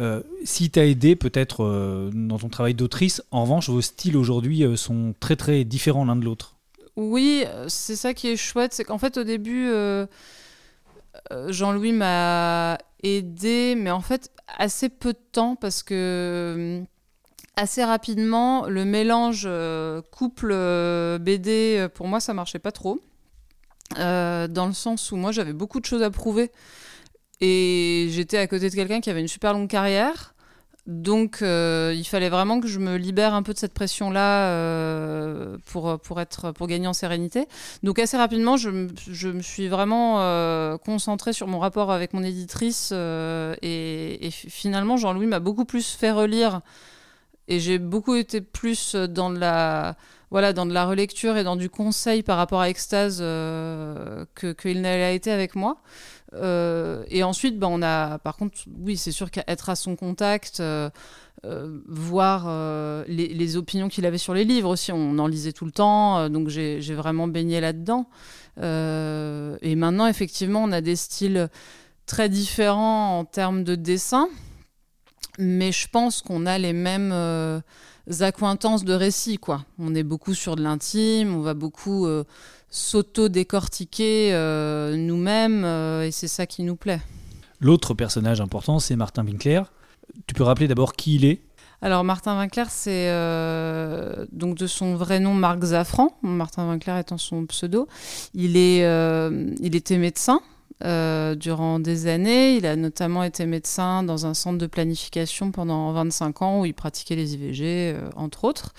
Euh, 0.00 0.22
si 0.44 0.70
t'a 0.70 0.86
aidé 0.86 1.16
peut-être 1.16 1.64
euh, 1.64 2.10
dans 2.12 2.38
ton 2.38 2.48
travail 2.48 2.74
d'autrice, 2.74 3.22
en 3.30 3.42
revanche, 3.42 3.68
vos 3.68 3.80
styles 3.80 4.16
aujourd'hui 4.16 4.64
euh, 4.64 4.76
sont 4.76 5.14
très 5.20 5.36
très 5.36 5.64
différents 5.64 6.04
l'un 6.04 6.16
de 6.16 6.24
l'autre. 6.24 6.56
Oui, 6.96 7.44
c'est 7.68 7.96
ça 7.96 8.12
qui 8.12 8.28
est 8.28 8.36
chouette, 8.36 8.74
c'est 8.74 8.84
qu'en 8.84 8.98
fait 8.98 9.16
au 9.16 9.24
début, 9.24 9.70
Jean-Louis 11.48 11.92
m'a 11.92 12.76
aidé, 13.02 13.74
mais 13.78 13.90
en 13.90 14.02
fait 14.02 14.30
assez 14.58 14.90
peu 14.90 15.14
de 15.14 15.18
temps 15.32 15.56
parce 15.56 15.82
que 15.82 16.82
assez 17.56 17.82
rapidement, 17.82 18.66
le 18.66 18.84
mélange 18.84 19.48
couple 20.10 20.52
BD, 21.18 21.86
pour 21.94 22.08
moi, 22.08 22.20
ça 22.20 22.34
marchait 22.34 22.58
pas 22.58 22.72
trop. 22.72 23.00
dans 23.96 24.66
le 24.66 24.74
sens 24.74 25.12
où 25.12 25.16
moi 25.16 25.32
j'avais 25.32 25.54
beaucoup 25.54 25.80
de 25.80 25.86
choses 25.86 26.02
à 26.02 26.10
prouver 26.10 26.50
et 27.42 28.06
j'étais 28.10 28.38
à 28.38 28.46
côté 28.46 28.70
de 28.70 28.74
quelqu'un 28.74 29.00
qui 29.00 29.10
avait 29.10 29.20
une 29.20 29.28
super 29.28 29.52
longue 29.52 29.68
carrière. 29.68 30.32
Donc, 30.86 31.42
euh, 31.42 31.92
il 31.94 32.04
fallait 32.04 32.28
vraiment 32.28 32.60
que 32.60 32.68
je 32.68 32.78
me 32.78 32.96
libère 32.96 33.34
un 33.34 33.42
peu 33.42 33.52
de 33.52 33.58
cette 33.58 33.74
pression-là 33.74 34.46
euh, 34.46 35.56
pour, 35.66 35.98
pour, 36.00 36.20
être, 36.20 36.52
pour 36.52 36.68
gagner 36.68 36.86
en 36.86 36.92
sérénité. 36.92 37.46
Donc, 37.82 37.98
assez 37.98 38.16
rapidement, 38.16 38.56
je, 38.56 38.88
je 39.08 39.28
me 39.28 39.42
suis 39.42 39.66
vraiment 39.66 40.20
euh, 40.20 40.78
concentrée 40.78 41.32
sur 41.32 41.48
mon 41.48 41.58
rapport 41.58 41.90
avec 41.90 42.14
mon 42.14 42.22
éditrice. 42.22 42.92
Et, 42.92 44.30
finalement, 44.32 44.96
Jean-Louis 44.96 45.26
m'a 45.26 45.40
beaucoup 45.40 45.64
plus 45.64 45.90
fait 45.90 46.12
relire. 46.12 46.60
Et 47.48 47.58
j'ai 47.58 47.78
beaucoup 47.78 48.14
été 48.14 48.40
plus 48.40 48.94
dans 48.94 49.30
de 49.30 49.38
la 49.38 49.96
voilà, 50.30 50.54
dans 50.54 50.64
de 50.64 50.72
la 50.72 50.86
relecture 50.86 51.36
et 51.36 51.44
dans 51.44 51.56
du 51.56 51.68
conseil 51.68 52.22
par 52.22 52.38
rapport 52.38 52.60
à 52.60 52.70
Extase 52.70 53.18
qu'il 54.34 54.80
n'a 54.80 55.10
été 55.10 55.30
avec 55.30 55.56
moi. 55.56 55.76
Euh, 56.34 57.04
et 57.08 57.22
ensuite, 57.22 57.58
bah, 57.58 57.68
on 57.70 57.82
a, 57.82 58.18
par 58.18 58.36
contre, 58.36 58.56
oui, 58.78 58.96
c'est 58.96 59.12
sûr 59.12 59.30
qu'être 59.30 59.68
à 59.68 59.76
son 59.76 59.96
contact, 59.96 60.60
euh, 60.60 60.90
voir 61.86 62.46
les, 63.08 63.56
opinions 63.56 63.88
qu'il 63.88 64.06
avait 64.06 64.18
sur 64.18 64.34
les 64.34 64.44
livres 64.44 64.70
aussi. 64.70 64.92
On 64.92 65.18
en 65.18 65.26
lisait 65.26 65.52
tout 65.52 65.64
le 65.64 65.72
temps, 65.72 66.28
donc 66.28 66.48
j'ai 66.48 66.94
vraiment 66.94 67.28
baigné 67.28 67.60
là-dedans. 67.60 68.06
et 68.58 69.76
maintenant, 69.76 70.06
effectivement, 70.06 70.62
on 70.62 70.72
a 70.72 70.80
des 70.80 70.96
styles 70.96 71.48
très 72.06 72.28
différents 72.28 73.18
en 73.18 73.24
termes 73.24 73.64
de 73.64 73.74
dessin, 73.74 74.28
mais 75.38 75.72
je 75.72 75.88
pense 75.88 76.22
qu'on 76.22 76.46
a 76.46 76.58
les 76.58 76.72
mêmes 76.72 77.12
accointances 78.20 78.84
de 78.84 78.92
récits, 78.92 79.38
quoi. 79.38 79.64
On 79.78 79.94
est 79.94 80.02
beaucoup 80.02 80.34
sur 80.34 80.56
de 80.56 80.62
l'intime, 80.62 81.34
on 81.34 81.40
va 81.40 81.54
beaucoup 81.54 82.06
euh, 82.06 82.24
s'auto-décortiquer 82.72 84.34
euh, 84.34 84.96
nous-mêmes, 84.96 85.62
euh, 85.64 86.06
et 86.06 86.10
c'est 86.10 86.26
ça 86.26 86.46
qui 86.46 86.64
nous 86.64 86.74
plaît. 86.74 87.00
L'autre 87.60 87.94
personnage 87.94 88.40
important, 88.40 88.80
c'est 88.80 88.96
Martin 88.96 89.24
Winkler. 89.24 89.62
Tu 90.26 90.34
peux 90.34 90.42
rappeler 90.42 90.66
d'abord 90.66 90.94
qui 90.94 91.14
il 91.14 91.24
est? 91.24 91.42
Alors 91.80 92.02
Martin 92.02 92.36
Winkler, 92.36 92.64
c'est 92.68 93.08
donc 94.32 94.56
de 94.56 94.66
son 94.66 94.94
vrai 94.94 95.20
nom 95.20 95.34
Marc 95.34 95.62
Zafran, 95.62 96.16
Martin 96.22 96.68
Winkler 96.68 96.98
étant 96.98 97.18
son 97.18 97.46
pseudo. 97.46 97.88
Il, 98.34 98.56
est, 98.56 98.80
il 99.60 99.76
était 99.76 99.98
médecin, 99.98 100.40
euh, 100.84 101.36
durant 101.36 101.78
des 101.78 102.08
années. 102.08 102.56
Il 102.56 102.66
a 102.66 102.74
notamment 102.74 103.22
été 103.22 103.46
médecin 103.46 104.02
dans 104.02 104.26
un 104.26 104.34
centre 104.34 104.58
de 104.58 104.66
planification 104.66 105.52
pendant 105.52 105.92
25 105.92 106.42
ans 106.42 106.60
où 106.60 106.66
il 106.66 106.74
pratiquait 106.74 107.14
les 107.14 107.34
IVG, 107.34 107.62
euh, 107.94 108.10
entre 108.16 108.42
autres. 108.44 108.74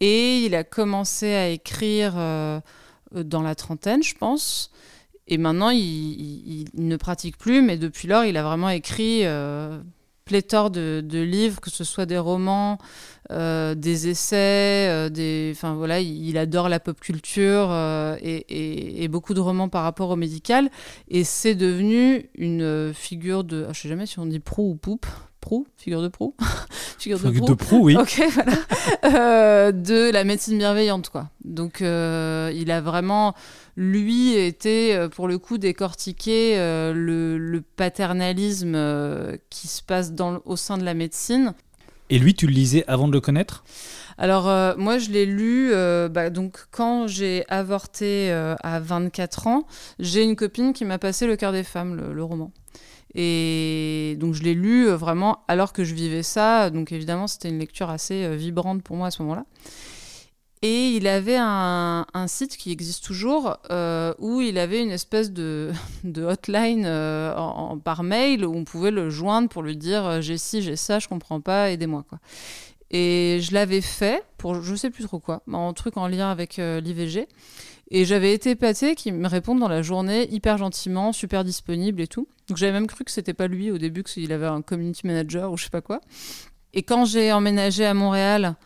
Et 0.00 0.40
il 0.40 0.54
a 0.54 0.62
commencé 0.62 1.32
à 1.32 1.48
écrire 1.48 2.14
euh, 2.16 2.60
dans 3.14 3.42
la 3.42 3.54
trentaine, 3.54 4.02
je 4.02 4.14
pense. 4.14 4.70
Et 5.28 5.38
maintenant, 5.38 5.70
il, 5.70 6.64
ne 6.74 6.96
pratique 6.96 7.38
plus, 7.38 7.62
mais 7.62 7.76
depuis 7.76 8.08
lors, 8.08 8.24
il 8.24 8.36
a 8.36 8.42
vraiment 8.42 8.68
écrit 8.70 9.24
pléthore 10.24 10.70
de, 10.70 11.22
livres, 11.22 11.60
que 11.60 11.70
ce 11.70 11.84
soit 11.84 12.06
des 12.06 12.18
romans, 12.18 12.78
euh, 13.30 13.74
des 13.74 14.08
essais, 14.08 14.88
euh, 14.88 15.08
des, 15.08 15.52
enfin 15.54 15.74
voilà, 15.74 16.00
il, 16.00 16.38
adore 16.38 16.68
la 16.68 16.80
pop 16.80 16.98
culture 16.98 17.68
euh, 17.70 18.16
et, 18.22 19.08
beaucoup 19.08 19.34
de 19.34 19.40
romans 19.40 19.68
par 19.68 19.82
rapport 19.82 20.10
au 20.10 20.16
médical. 20.16 20.70
Et 21.08 21.24
c'est 21.24 21.54
devenu 21.54 22.30
une 22.34 22.92
figure 22.94 23.44
de, 23.44 23.66
je 23.72 23.80
sais 23.80 23.88
jamais 23.88 24.06
si 24.06 24.18
on 24.18 24.26
dit 24.26 24.40
pro 24.40 24.70
ou 24.70 24.74
poupe, 24.74 25.06
Prou, 25.42 25.66
figure 25.76 26.00
de 26.02 26.08
proue 26.08 26.36
figure 26.98 27.18
de 27.18 27.54
proue. 27.54 27.86
oui. 27.86 27.96
Ok, 27.96 28.22
voilà. 28.32 28.52
Euh, 29.04 29.72
de 29.72 30.10
la 30.12 30.22
médecine 30.22 30.56
bienveillante, 30.56 31.10
quoi. 31.10 31.30
Donc, 31.44 31.82
euh, 31.82 32.52
il 32.54 32.70
a 32.70 32.80
vraiment, 32.80 33.34
lui, 33.76 34.34
été, 34.34 34.94
euh, 34.94 35.08
pour 35.08 35.26
le 35.26 35.38
coup, 35.38 35.58
décortiqué 35.58 36.54
le, 36.56 37.60
paternalisme 37.76 38.76
qui 39.50 39.66
se 39.66 39.82
passe 39.82 40.12
dans, 40.12 40.40
au 40.44 40.56
sein 40.56 40.78
de 40.78 40.84
la 40.84 40.94
médecine. 40.94 41.54
Et 42.08 42.20
lui, 42.20 42.34
tu 42.34 42.46
le 42.46 42.52
lisais 42.52 42.84
avant 42.86 43.08
de 43.08 43.12
le 43.12 43.20
connaître? 43.20 43.64
Alors 44.18 44.44
moi 44.76 44.98
je 44.98 45.10
l'ai 45.10 45.24
lu 45.24 45.72
bah, 46.10 46.28
donc 46.28 46.66
quand 46.70 47.06
j'ai 47.06 47.44
avorté 47.48 48.30
à 48.30 48.78
24 48.78 49.46
ans, 49.46 49.66
j'ai 49.98 50.22
une 50.22 50.36
copine 50.36 50.74
qui 50.74 50.84
m'a 50.84 50.98
passé 50.98 51.26
Le 51.26 51.34
cœur 51.34 51.50
des 51.50 51.64
femmes, 51.64 52.12
le 52.12 52.22
roman. 52.22 52.52
Et 53.14 54.16
donc 54.18 54.34
je 54.34 54.42
l'ai 54.42 54.54
lu 54.54 54.88
euh, 54.88 54.96
vraiment 54.96 55.44
alors 55.48 55.72
que 55.72 55.84
je 55.84 55.94
vivais 55.94 56.22
ça. 56.22 56.70
Donc 56.70 56.92
évidemment, 56.92 57.26
c'était 57.26 57.48
une 57.48 57.58
lecture 57.58 57.90
assez 57.90 58.24
euh, 58.24 58.36
vibrante 58.36 58.82
pour 58.82 58.96
moi 58.96 59.08
à 59.08 59.10
ce 59.10 59.22
moment-là. 59.22 59.44
Et 60.64 60.90
il 60.90 61.08
avait 61.08 61.38
un, 61.38 62.04
site 62.28 62.56
qui 62.56 62.70
existe 62.70 63.02
toujours 63.02 63.56
euh, 63.72 64.14
où 64.20 64.40
il 64.40 64.58
avait 64.58 64.80
une 64.80 64.92
espèce 64.92 65.32
de, 65.32 65.72
hotline 66.16 66.84
par 67.82 68.04
mail 68.04 68.44
où 68.44 68.54
on 68.54 68.64
pouvait 68.64 68.92
le 68.92 69.10
joindre 69.10 69.48
pour 69.48 69.64
lui 69.64 69.76
dire 69.76 70.22
j'ai 70.22 70.38
ci, 70.38 70.62
j'ai 70.62 70.76
ça, 70.76 71.00
je 71.00 71.08
comprends 71.08 71.40
pas, 71.40 71.72
aidez-moi. 71.72 72.04
quoi. 72.08 72.20
Et 72.92 73.40
je 73.42 73.52
l'avais 73.54 73.80
fait 73.80 74.22
pour 74.38 74.62
je 74.62 74.76
sais 74.76 74.90
plus 74.90 75.02
trop 75.02 75.18
quoi, 75.18 75.42
un 75.52 75.72
truc 75.72 75.96
en 75.96 76.06
lien 76.06 76.30
avec 76.30 76.58
l'IVG. 76.58 77.26
Et 77.94 78.06
j'avais 78.06 78.32
été 78.32 78.52
épatée 78.52 78.94
qu'il 78.94 79.12
me 79.12 79.28
réponde 79.28 79.60
dans 79.60 79.68
la 79.68 79.82
journée 79.82 80.26
hyper 80.32 80.56
gentiment, 80.56 81.12
super 81.12 81.44
disponible 81.44 82.00
et 82.00 82.06
tout. 82.06 82.26
Donc 82.48 82.56
j'avais 82.56 82.72
même 82.72 82.86
cru 82.86 83.04
que 83.04 83.10
c'était 83.10 83.34
pas 83.34 83.48
lui 83.48 83.70
au 83.70 83.76
début, 83.76 84.02
qu'il 84.02 84.32
avait 84.32 84.46
un 84.46 84.62
community 84.62 85.06
manager 85.06 85.52
ou 85.52 85.58
je 85.58 85.64
sais 85.64 85.70
pas 85.70 85.82
quoi. 85.82 86.00
Et 86.72 86.82
quand 86.82 87.04
j'ai 87.04 87.32
emménagé 87.32 87.84
à 87.84 87.92
Montréal, 87.92 88.56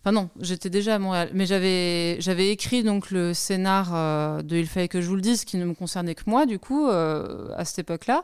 enfin 0.00 0.12
non, 0.12 0.30
j'étais 0.40 0.70
déjà 0.70 0.94
à 0.94 0.98
Montréal, 1.00 1.28
mais 1.34 1.44
j'avais 1.44 2.20
j'avais 2.20 2.50
écrit 2.50 2.84
donc 2.84 3.10
le 3.10 3.34
scénar 3.34 3.90
euh, 3.92 4.42
de 4.42 4.56
Il 4.56 4.68
fallait 4.68 4.86
que 4.86 5.00
je 5.00 5.08
vous 5.08 5.16
le 5.16 5.22
dise, 5.22 5.44
qui 5.44 5.56
ne 5.56 5.64
me 5.64 5.74
concernait 5.74 6.14
que 6.14 6.22
moi 6.26 6.46
du 6.46 6.60
coup 6.60 6.86
euh, 6.86 7.48
à 7.56 7.64
cette 7.64 7.80
époque-là. 7.80 8.22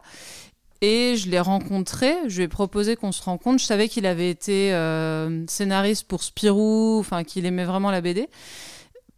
Et 0.82 1.16
je 1.16 1.30
l'ai 1.30 1.40
rencontré, 1.40 2.14
je 2.28 2.36
lui 2.36 2.44
ai 2.44 2.48
proposé 2.48 2.94
qu'on 2.94 3.10
se 3.10 3.22
rencontre. 3.24 3.58
Je 3.58 3.64
savais 3.64 3.88
qu'il 3.88 4.06
avait 4.06 4.30
été 4.30 4.72
euh, 4.72 5.44
scénariste 5.48 6.06
pour 6.06 6.22
Spirou, 6.22 6.98
enfin 7.00 7.24
qu'il 7.24 7.44
aimait 7.44 7.64
vraiment 7.64 7.90
la 7.90 8.00
BD 8.00 8.28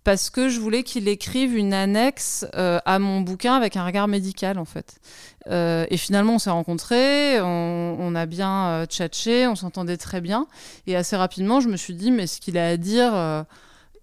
parce 0.07 0.31
que 0.31 0.49
je 0.49 0.61
voulais 0.61 0.85
qu'il 0.85 1.09
écrive 1.09 1.57
une 1.57 1.75
annexe 1.75 2.47
euh, 2.55 2.79
à 2.85 3.01
mon 3.01 3.23
bouquin 3.23 3.55
avec 3.55 3.77
un 3.77 3.85
regard 3.85 4.07
médical 4.07 4.57
en 4.57 4.65
fait. 4.65 5.01
Euh, 5.49 5.85
et 5.91 5.97
finalement, 5.97 6.37
on 6.37 6.39
s'est 6.39 6.51
rencontrés, 6.51 7.41
on, 7.41 8.15
a 8.15 8.25
bien 8.27 8.69
euh, 8.69 8.87
tchatché, 8.87 9.49
on 9.49 9.57
s'entendait 9.57 9.97
très 9.97 10.21
bien. 10.21 10.47
Et 10.87 10.95
assez 10.95 11.17
rapidement, 11.17 11.59
je 11.59 11.69
me 11.69 11.77
suis 11.77 11.95
dit, 11.95 12.13
mais 12.13 12.29
ce 12.29 12.41
qu'il 12.41 12.57
a 12.57 12.69
à 12.69 12.77
dire 12.77 13.15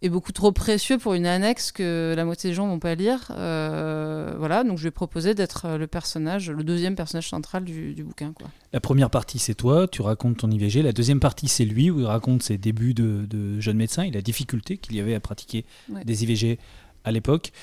est 0.04 0.10
beaucoup 0.10 0.34
trop 0.34 0.52
précieux 0.52 0.98
pour 0.98 1.14
une 1.14 1.26
annexe 1.26 1.72
que 1.72 2.14
la 2.16 2.26
moitié 2.26 2.50
des 2.50 2.54
gens 2.54 2.68
vont 2.68 2.80
pas 2.80 2.94
lire. 2.94 3.32
Euh, 3.32 4.36
voilà, 4.38 4.66
donc 4.66 4.78
je 4.78 4.84
lui 4.84 4.90
ai 4.90 4.92
proposé 4.92 5.34
d'être 5.34 5.66
euh, 5.66 5.78
le 5.78 5.88
personnage, 5.88 6.52
le 6.52 6.64
deuxième 6.64 6.96
personnage 6.96 7.30
central 7.30 7.64
du, 7.64 8.04
bouquin. 8.04 8.34
Quoi. 8.34 8.48
La 8.74 8.82
première 8.82 9.10
partie, 9.10 9.40
c'est 9.40 9.56
toi, 9.56 9.88
tu 9.88 10.02
racontes 10.02 10.38
ton 10.38 10.52
IVG. 10.52 10.82
La 10.82 10.92
deuxième 10.92 11.22
partie, 11.22 11.48
c'est 11.48 11.64
lui, 11.64 11.90
où 11.90 12.02
il 12.02 12.06
raconte 12.06 12.44
ses 12.44 12.58
débuts 12.58 12.94
de, 12.94 13.60
jeune 13.62 13.78
médecin 13.78 14.04
et 14.04 14.12
la 14.12 14.22
difficulté 14.22 14.78
qu'il 14.78 14.96
y 14.96 15.00
avait 15.00 15.16
à 15.16 15.22
pratiquer 15.22 15.66
des 16.04 16.24
IVG 16.24 16.60
à 17.06 17.12
l'époque. 17.12 17.54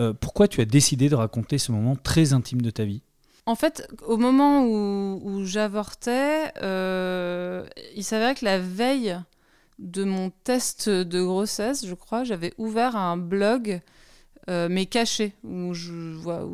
Euh, 0.00 0.14
pourquoi 0.18 0.48
tu 0.48 0.62
as 0.62 0.64
décidé 0.64 1.10
de 1.10 1.14
raconter 1.14 1.58
ce 1.58 1.70
moment 1.70 1.96
très 1.96 2.32
intime 2.32 2.62
de 2.62 2.70
ta 2.70 2.84
vie? 2.84 3.02
En 3.44 3.56
fait, 3.56 3.86
au 4.06 4.16
moment 4.16 4.64
où, 4.64 5.20
où 5.22 5.44
j'avortais, 5.44 6.44
il 7.94 8.04
s'avérait 8.04 8.36
que 8.36 8.44
la 8.46 8.58
veille 8.58 9.18
de 9.80 10.04
mon 10.04 10.30
test 10.44 10.88
de 10.88 11.22
grossesse, 11.22 11.86
je 11.86 11.94
crois, 11.94 12.22
j'avais 12.22 12.52
ouvert 12.58 12.96
un 12.96 13.16
blog, 13.16 13.80
euh, 14.48 14.68
mais 14.70 14.86
caché, 14.86 15.32
où, 15.42 15.72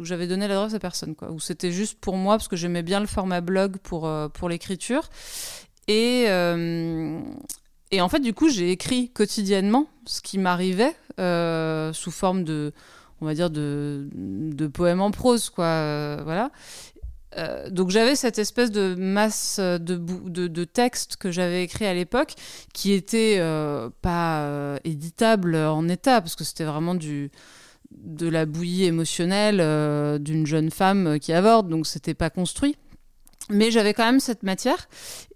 j'avais 0.02 0.26
donné 0.26 0.48
l'adresse 0.48 0.74
à 0.74 0.78
personne, 0.78 1.14
quoi. 1.14 1.30
Où 1.30 1.40
c'était 1.40 1.72
juste 1.72 1.98
pour 2.00 2.16
moi, 2.16 2.36
parce 2.36 2.48
que 2.48 2.56
j'aimais 2.56 2.82
bien 2.82 3.00
le 3.00 3.06
format 3.06 3.40
blog 3.40 3.78
pour, 3.78 4.06
euh, 4.06 4.28
l'écriture. 4.48 5.10
Et, 5.88 6.26
euh, 6.28 7.20
et 7.90 8.00
en 8.00 8.08
fait, 8.08 8.20
du 8.20 8.32
coup, 8.32 8.48
j'ai 8.48 8.70
écrit 8.70 9.10
quotidiennement 9.10 9.88
ce 10.04 10.20
qui 10.20 10.38
m'arrivait 10.38 10.94
sous 11.92 12.10
forme 12.10 12.44
de 12.44 12.72
on 13.22 13.24
va 13.24 13.32
dire 13.32 13.48
de, 13.48 14.06
de 14.12 14.66
poèmes 14.66 15.00
en 15.00 15.10
prose 15.10 15.48
quoi 15.48 16.22
voilà 16.22 16.50
euh, 17.36 17.68
donc 17.70 17.90
j'avais 17.90 18.16
cette 18.16 18.38
espèce 18.38 18.70
de 18.70 18.94
masse 18.94 19.58
de, 19.58 19.78
de, 19.78 20.46
de 20.46 20.64
textes 20.64 21.16
que 21.16 21.30
j'avais 21.30 21.62
écrit 21.64 21.86
à 21.86 21.92
l'époque 21.92 22.34
qui 22.72 22.92
était 22.92 23.36
euh, 23.38 23.90
pas 24.00 24.40
euh, 24.40 24.78
éditable 24.84 25.56
en 25.56 25.86
état 25.88 26.20
parce 26.20 26.34
que 26.34 26.44
c'était 26.44 26.64
vraiment 26.64 26.94
du 26.94 27.30
de 27.90 28.28
la 28.28 28.46
bouillie 28.46 28.84
émotionnelle 28.84 29.58
d'une 30.20 30.46
jeune 30.46 30.70
femme 30.70 31.18
qui 31.20 31.32
avorte 31.32 31.68
donc 31.68 31.86
c'était 31.86 32.14
pas 32.14 32.30
construit. 32.30 32.76
Mais 33.48 33.70
j'avais 33.70 33.94
quand 33.94 34.04
même 34.04 34.18
cette 34.18 34.42
matière. 34.42 34.88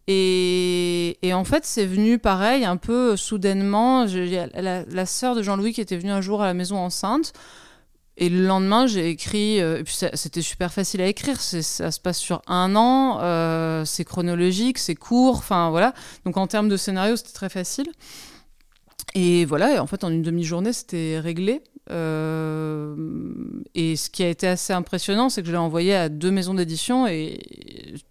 Et, 0.09 1.17
en 1.33 1.45
fait 1.45 1.65
c'est 1.65 1.87
venu 1.87 2.19
pareil 2.19 2.65
un 2.65 2.77
peu 2.77 3.17
soudainement. 3.17 4.05
La, 4.05 4.85
la 4.85 5.07
sœur 5.07 5.37
de 5.37 5.43
Jean-Louis 5.43 5.73
qui 5.73 5.81
était 5.81 5.97
venue 5.97 6.11
un 6.11 6.21
jour 6.21 6.43
à 6.43 6.47
la 6.47 6.55
maison 6.55 6.79
enceinte 6.79 7.33
et 8.21 8.29
le 8.29 8.47
lendemain, 8.47 8.87
j'ai 8.87 9.09
écrit, 9.09 9.63
euh, 9.63 9.83
c'était 9.87 10.43
super 10.43 10.75
facile 10.75 11.01
à 11.01 11.07
écrire, 11.07 11.41
ça 11.41 11.91
se 11.91 11.99
passe 11.99 12.19
sur 12.19 12.43
un 12.47 12.77
an, 12.77 13.19
euh, 13.23 13.87
c'est 13.87 14.05
chronologique, 14.05 14.77
c'est 14.77 14.95
court, 14.95 15.37
enfin 15.37 15.71
voilà. 15.71 15.95
Donc 16.27 16.37
en 16.37 16.47
termes 16.47 16.69
de 16.69 16.77
scénario, 16.77 17.17
c'était 17.17 17.33
très 17.33 17.49
facile. 17.49 17.91
Et 19.15 19.47
voilà, 19.47 19.75
et 19.75 19.79
en 19.79 19.87
fait, 19.87 20.05
en 20.05 20.11
une 20.11 20.21
demi-journée, 20.21 20.75
c'était 20.75 21.19
réglé. 21.19 21.63
Euh, 21.91 22.95
et 23.75 23.97
ce 23.97 24.11
qui 24.11 24.23
a 24.23 24.29
été 24.29 24.47
assez 24.47 24.75
impressionnant, 24.75 25.31
c'est 25.31 25.41
que 25.41 25.47
je 25.47 25.53
l'ai 25.53 25.59
envoyé 25.59 25.95
à 25.95 26.11
deux 26.11 26.31
maisons 26.31 26.53
d'édition 26.53 27.07
et 27.07 27.41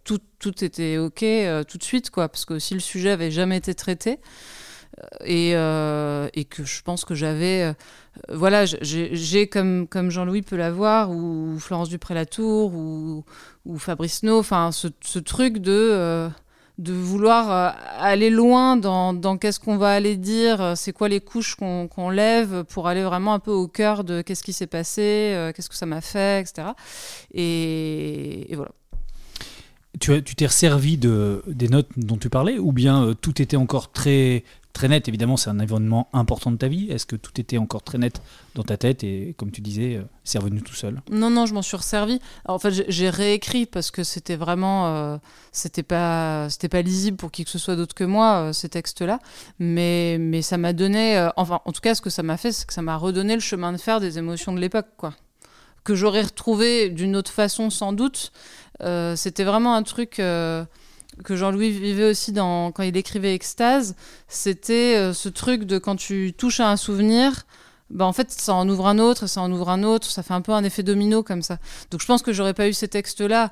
tout, 0.06 0.20
tout 0.40 0.64
était 0.64 0.98
OK 0.98 1.24
tout 1.68 1.78
de 1.78 1.84
suite, 1.84 2.10
quoi, 2.10 2.30
parce 2.30 2.46
que 2.46 2.58
si 2.58 2.74
le 2.74 2.80
sujet 2.80 3.12
avait 3.12 3.30
jamais 3.30 3.58
été 3.58 3.76
traité. 3.76 4.18
Et, 5.24 5.52
et 5.52 6.46
que 6.46 6.66
je 6.66 6.82
pense 6.82 7.06
que 7.06 7.14
j'avais 7.14 7.74
voilà, 8.28 8.66
j'ai 8.66 9.48
comme, 9.48 9.88
comme 9.88 10.10
Jean-Louis 10.12 10.42
peut 10.42 10.56
l'avoir, 10.56 11.12
ou 11.12 11.58
Florence 11.60 11.90
Dupré-Latour, 11.90 12.74
ou, 12.74 13.24
ou 13.66 13.78
Fabrice 13.78 14.24
No, 14.24 14.40
enfin, 14.40 14.72
ce, 14.72 15.20
truc 15.20 15.60
de, 15.60 15.72
euh, 15.72 16.30
de 16.78 16.94
vouloir 16.94 17.52
euh, 17.52 17.70
aller 18.00 18.30
loin 18.30 18.78
dans, 18.78 19.14
dans 19.14 19.38
qu'est-ce 19.38 19.60
qu'on 19.60 19.78
va 19.78 19.92
aller 19.92 20.18
dire, 20.18 20.62
euh, 20.62 20.74
c'est 20.76 20.94
quoi 20.94 21.10
les 21.10 21.20
couches 21.20 21.56
qu'on 21.56 22.10
lève 22.10 22.64
pour 22.66 22.88
aller 22.88 23.04
vraiment 23.04 23.34
un 23.34 23.40
peu 23.40 23.52
au 23.52 23.68
cœur 23.68 24.04
de 24.04 24.22
qu'est-ce 24.22 24.44
qui 24.44 24.54
s'est 24.54 24.68
passé, 24.68 25.52
qu'est-ce 25.56 25.70
que 25.70 25.76
ça 25.76 25.86
m'a 25.86 26.02
fait, 26.02 26.42
etc. 26.42 26.70
Et, 27.34 28.54
voilà. 28.56 28.72
tu 30.00 30.36
t'es 30.36 30.46
resservi 30.46 30.98
de, 30.98 31.44
des 31.48 31.70
notes 31.70 31.90
dont 31.98 32.18
tu 32.18 32.30
parlais 32.30 32.58
ou 32.58 32.72
bien 32.72 33.14
tout 33.22 33.42
était 33.42 33.58
encore 33.58 33.92
très, 33.92 34.44
très 34.80 34.88
net 34.88 35.10
Évidemment, 35.10 35.36
c'est 35.36 35.50
un 35.50 35.60
événement 35.60 36.08
important 36.14 36.52
de 36.52 36.56
ta 36.56 36.70
vie. 36.70 36.90
Est-ce 36.90 37.06
que 37.06 37.18
tout 37.18 37.38
était 37.42 37.58
encore 37.58 37.84
très 37.84 37.98
net 37.98 38.22
dans 38.56 38.64
ta 38.64 38.78
tête 38.78 39.04
et, 39.04 39.36
comme 39.38 39.52
tu 39.52 39.60
disais, 39.60 39.98
euh, 39.98 40.04
c'est 40.24 40.38
revenu 40.38 40.62
tout 40.62 40.74
seul? 40.74 41.02
Non, 41.12 41.30
non, 41.30 41.46
je 41.46 41.54
m'en 41.54 41.62
suis 41.62 41.76
resservi. 41.76 42.22
en 42.46 42.60
fait, 42.60 42.90
j'ai 42.90 43.10
réécrit 43.10 43.66
parce 43.66 43.92
que 43.92 44.06
c'était 44.06 44.38
vraiment. 44.38 44.88
Euh, 44.88 45.18
c'était 45.52 45.84
pas, 45.84 46.50
c'était 46.50 46.70
pas 46.70 46.82
lisible 46.82 47.18
pour 47.18 47.30
qui 47.30 47.44
que 47.44 47.50
ce 47.50 47.60
soit 47.60 47.76
d'autre 47.76 47.94
que 47.94 48.06
moi, 48.06 48.54
ces 48.54 48.70
textes-là. 48.70 49.20
Mais, 49.60 50.16
mais 50.18 50.42
ça 50.42 50.58
m'a 50.58 50.72
donné. 50.72 51.30
enfin, 51.36 51.60
en 51.66 51.74
tout 51.74 51.82
cas, 51.82 51.94
ce 51.94 52.00
que 52.00 52.10
ça 52.10 52.24
m'a 52.24 52.38
fait, 52.38 52.54
c'est 52.54 52.66
que 52.66 52.74
ça 52.74 52.82
m'a 52.82 52.96
redonné 52.96 53.34
le 53.34 53.42
chemin 53.42 53.74
de 53.74 53.78
fer 53.78 54.00
des 54.00 54.18
émotions 54.18 54.54
de 54.54 54.62
l'époque, 54.62 54.88
quoi. 54.96 55.14
Que 55.84 55.94
j'aurais 55.94 56.22
retrouvé 56.24 56.90
d'une 56.90 57.18
autre 57.18 57.32
façon, 57.32 57.70
sans 57.70 57.92
doute 57.92 58.32
euh, 58.82 59.16
c'était 59.16 59.44
vraiment 59.44 59.76
un 59.76 59.84
truc 59.84 60.20
euh, 60.20 60.64
que 61.24 61.36
Jean-Louis 61.36 61.72
vivait 61.72 62.10
aussi 62.10 62.34
quand 62.34 62.82
il 62.82 62.96
écrivait 62.98 63.34
Extase. 63.34 63.96
C'était 64.28 64.96
euh, 64.96 65.14
ce 65.14 65.30
truc 65.30 65.64
de 65.64 65.78
quand 65.78 65.96
tu 65.96 66.34
touches 66.38 66.60
à 66.60 66.70
un 66.70 66.78
souvenir, 66.78 67.46
bah 67.90 68.06
en 68.06 68.14
fait, 68.14 68.32
ça 68.32 68.54
en 68.54 68.68
ouvre 68.70 68.88
un 68.88 69.00
autre, 69.00 69.28
ça 69.28 69.42
en 69.42 69.52
ouvre 69.52 69.70
un 69.70 69.84
autre, 69.84 70.08
ça 70.08 70.24
fait 70.24 70.34
un 70.34 70.42
peu 70.42 70.52
un 70.54 70.64
effet 70.64 70.84
domino 70.84 71.24
comme 71.24 71.42
ça. 71.42 71.58
Donc 71.92 72.02
je 72.02 72.06
pense 72.06 72.22
que 72.22 72.34
j'aurais 72.34 72.54
pas 72.54 72.68
eu 72.68 72.74
ces 72.74 72.88
textes-là, 72.88 73.52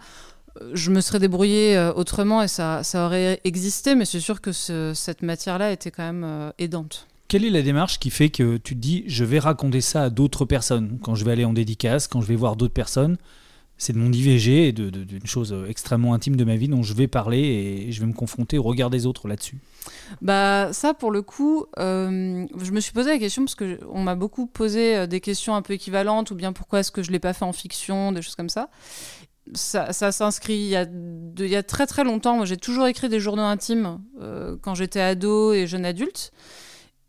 je 0.73 0.91
me 0.91 1.01
serais 1.01 1.19
débrouillé 1.19 1.91
autrement 1.95 2.41
et 2.41 2.47
ça, 2.47 2.84
ça 2.84 3.06
aurait 3.06 3.41
existé, 3.43 3.93
mais 3.93 4.06
c'est 4.06 4.19
sûr 4.19 4.41
que 4.41 4.51
cette 4.51 5.21
matière-là 5.21 5.71
était 5.71 5.91
quand 5.91 6.03
même 6.03 6.51
aidante. 6.58 7.08
Quelle 7.27 7.45
est 7.45 7.49
la 7.49 7.62
démarche 7.62 7.99
qui 7.99 8.10
fait 8.10 8.30
que 8.30 8.58
tu 8.58 8.73
te 8.73 8.80
dis 8.80 9.03
je 9.08 9.23
vais 9.25 9.39
raconter 9.39 9.82
ça 9.82 10.03
à 10.03 10.10
d'autres 10.10 10.45
personnes? 10.45 10.97
Quand 11.03 11.13
je 11.13 11.25
vais 11.25 11.34
aller 11.34 11.45
en 11.45 11.53
dédicace, 11.53 12.08
quand 12.08 12.21
je 12.21 12.27
vais 12.27 12.36
voir 12.36 12.56
d'autres 12.56 12.73
personnes 12.73 13.17
c'est 13.77 13.93
de 13.93 13.99
mon 13.99 14.11
IVG 14.11 14.69
et 14.69 14.71
d'une 14.71 15.25
chose 15.25 15.55
extrêmement 15.67 16.13
intime 16.13 16.35
de 16.35 16.43
ma 16.43 16.55
vie 16.55 16.67
dont 16.67 16.83
je 16.83 16.93
vais 16.93 17.07
parler 17.07 17.39
et 17.39 17.91
je 17.91 17.99
vais 17.99 18.07
me 18.07 18.13
confronter 18.13 18.57
au 18.57 18.63
regard 18.63 18.89
des 18.89 19.05
autres 19.05 19.27
là-dessus. 19.27 19.57
Bah 20.21 20.69
ça 20.73 20.93
pour 20.93 21.11
le 21.11 21.21
coup, 21.21 21.65
euh, 21.77 22.45
je 22.61 22.71
me 22.71 22.79
suis 22.79 22.93
posé 22.93 23.11
la 23.11 23.19
question 23.19 23.43
parce 23.43 23.55
que 23.55 23.79
on 23.91 24.03
m'a 24.03 24.15
beaucoup 24.15 24.47
posé 24.47 24.95
euh, 24.95 25.07
des 25.07 25.19
questions 25.19 25.55
un 25.55 25.61
peu 25.61 25.73
équivalentes 25.73 26.31
ou 26.31 26.35
bien 26.35 26.53
pourquoi 26.53 26.79
est-ce 26.79 26.91
que 26.91 27.03
je 27.03 27.11
l'ai 27.11 27.19
pas 27.19 27.33
fait 27.33 27.45
en 27.45 27.53
fiction, 27.53 28.11
des 28.11 28.21
choses 28.21 28.35
comme 28.35 28.49
ça. 28.49 28.69
Ça, 29.53 29.93
s'inscrit 29.93 30.55
il, 30.55 31.47
y 31.47 31.55
a 31.55 31.63
très 31.63 31.87
très 31.87 32.03
longtemps. 32.03 32.35
Moi 32.35 32.45
j'ai 32.45 32.57
toujours 32.57 32.87
écrit 32.87 33.09
des 33.09 33.19
journaux 33.19 33.43
intimes 33.43 34.01
euh, 34.21 34.57
quand 34.61 34.75
j'étais 34.75 34.99
ado 34.99 35.53
et 35.53 35.67
jeune 35.67 35.85
adulte. 35.85 36.31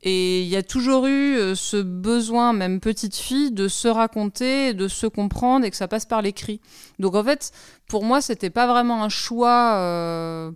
Et 0.03 0.43
il 0.43 0.49
y 0.49 0.57
a 0.57 0.63
toujours 0.63 1.07
eu 1.07 1.37
euh, 1.37 1.55
ce 1.55 1.77
besoin, 1.77 2.53
même 2.53 2.81
petite 2.81 3.17
fille, 3.17 3.51
de 3.51 3.67
se 3.67 3.89
raconter, 3.89 4.73
de 4.73 4.87
se 4.87 5.07
comprendre 5.07 5.65
et 5.65 5.71
que 5.71 5.77
ça 5.77 5.89
passe 5.89 6.07
par 6.07 6.23
l'écrit. 6.23 6.61
Donc 6.99 7.15
en 7.17 7.25
fait, 7.25 7.51
pour 7.89 8.05
moi, 8.05 8.21
c'était 8.21 8.51
pas 8.51 8.69
vraiment 8.69 9.03
un 9.03 9.09
choix. 9.09 9.75
Euh, 9.77 10.53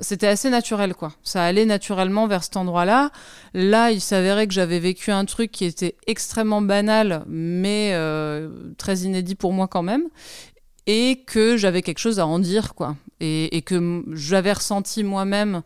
c'était 0.00 0.28
assez 0.28 0.48
naturel, 0.48 0.94
quoi. 0.94 1.12
Ça 1.22 1.44
allait 1.44 1.66
naturellement 1.66 2.28
vers 2.28 2.44
cet 2.44 2.56
endroit-là. 2.56 3.10
Là, 3.52 3.90
il 3.90 4.00
s'avérait 4.00 4.46
que 4.46 4.54
j'avais 4.54 4.78
vécu 4.78 5.10
un 5.10 5.26
truc 5.26 5.50
qui 5.50 5.64
était 5.66 5.96
extrêmement 6.06 6.62
banal, 6.62 7.24
mais 7.26 7.90
euh, 7.92 8.48
très 8.78 8.98
inédit 9.00 9.34
pour 9.34 9.52
moi 9.52 9.66
quand 9.68 9.82
même, 9.82 10.04
et 10.86 11.24
que 11.26 11.56
j'avais 11.56 11.82
quelque 11.82 11.98
chose 11.98 12.20
à 12.20 12.26
en 12.26 12.38
dire, 12.38 12.74
quoi. 12.74 12.96
Et, 13.20 13.56
et 13.56 13.62
que 13.62 14.04
j'avais 14.12 14.52
ressenti 14.52 15.02
moi-même 15.02 15.62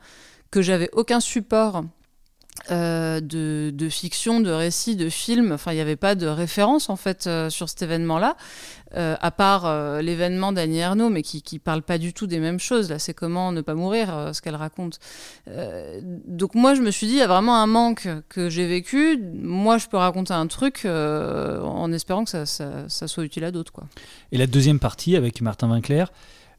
que 0.51 0.63
j'avais 0.63 0.91
aucun 0.93 1.21
support 1.21 1.85
euh, 2.71 3.21
de, 3.21 3.89
fiction, 3.89 4.41
de 4.41 4.51
récits, 4.51 4.95
de 4.95 5.09
films. 5.09 5.53
Enfin, 5.53 5.73
il 5.73 5.77
n'y 5.77 5.81
avait 5.81 5.97
pas 5.97 6.15
de 6.15 6.27
référence 6.27 6.91
en 6.91 6.97
fait 6.97 7.27
euh, 7.27 7.51
sur 7.51 7.69
cet 7.69 7.83
événement-là, 7.83 8.37
euh, 8.95 9.17
à 9.21 9.31
part 9.31 10.01
l'événement 10.01 10.53
d'Annie 10.53 10.79
Ernaux, 10.79 11.09
mais 11.09 11.23
qui 11.23 11.43
ne 11.53 11.59
parle 11.59 11.83
pas 11.83 11.99
du 11.99 12.13
tout 12.13 12.27
des 12.27 12.39
mêmes 12.39 12.61
choses. 12.61 12.89
Là, 12.91 12.99
c'est 12.99 13.15
comment 13.15 13.51
ne 13.53 13.61
pas 13.61 13.75
mourir, 13.75 14.31
ce 14.33 14.41
qu'elle 14.41 14.57
raconte. 14.57 14.99
donc 16.27 16.55
moi, 16.55 16.75
je 16.75 16.83
me 16.83 16.91
suis 16.91 17.07
dit, 17.07 17.15
il 17.15 17.19
y 17.19 17.23
a 17.23 17.27
vraiment 17.27 17.57
un 17.57 17.67
manque 17.67 18.09
que 18.29 18.49
j'ai 18.49 18.67
vécu. 18.67 19.19
Moi, 19.35 19.79
je 19.79 19.89
peux 19.89 19.97
raconter 19.97 20.35
un 20.35 20.47
truc 20.47 20.85
en 20.85 21.93
espérant 21.93 22.25
que 22.25 22.31
ça, 22.31 22.47
ça, 22.47 23.09
soit 23.09 23.25
utile 23.25 23.45
à 23.45 23.51
d'autres. 23.51 23.73
Quoi. 23.73 23.85
Et 24.31 24.39
la 24.39 24.47
deuxième 24.47 24.79
partie 24.79 25.17
avec 25.17 25.41
Martin 25.41 25.69
Vinclair. 25.69 26.13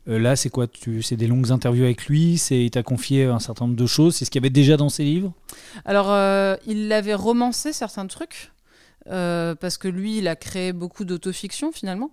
Euh, 0.07 0.19
là, 0.19 0.35
c'est 0.35 0.49
quoi 0.49 0.67
C'est 1.01 1.15
des 1.15 1.27
longues 1.27 1.51
interviews 1.51 1.85
avec 1.85 2.05
lui 2.07 2.41
Il 2.51 2.71
t'a 2.71 2.83
confié 2.83 3.25
un 3.25 3.39
certain 3.39 3.65
nombre 3.65 3.77
de 3.77 3.85
choses 3.85 4.15
C'est 4.15 4.25
ce 4.25 4.31
qu'il 4.31 4.41
y 4.41 4.43
avait 4.43 4.49
déjà 4.49 4.77
dans 4.77 4.89
ses 4.89 5.03
livres? 5.03 5.33
Alors, 5.85 6.11
euh, 6.11 6.55
il 6.67 6.91
avait 6.91 7.13
romancé 7.13 7.73
certains 7.73 8.07
trucs, 8.07 8.51
euh, 9.09 9.55
parce 9.55 9.77
que 9.77 9.87
lui, 9.87 10.17
il 10.17 10.27
a 10.27 10.35
créé 10.35 10.73
beaucoup 10.73 11.05
d'autofiction 11.05 11.71
finalement. 11.71 12.11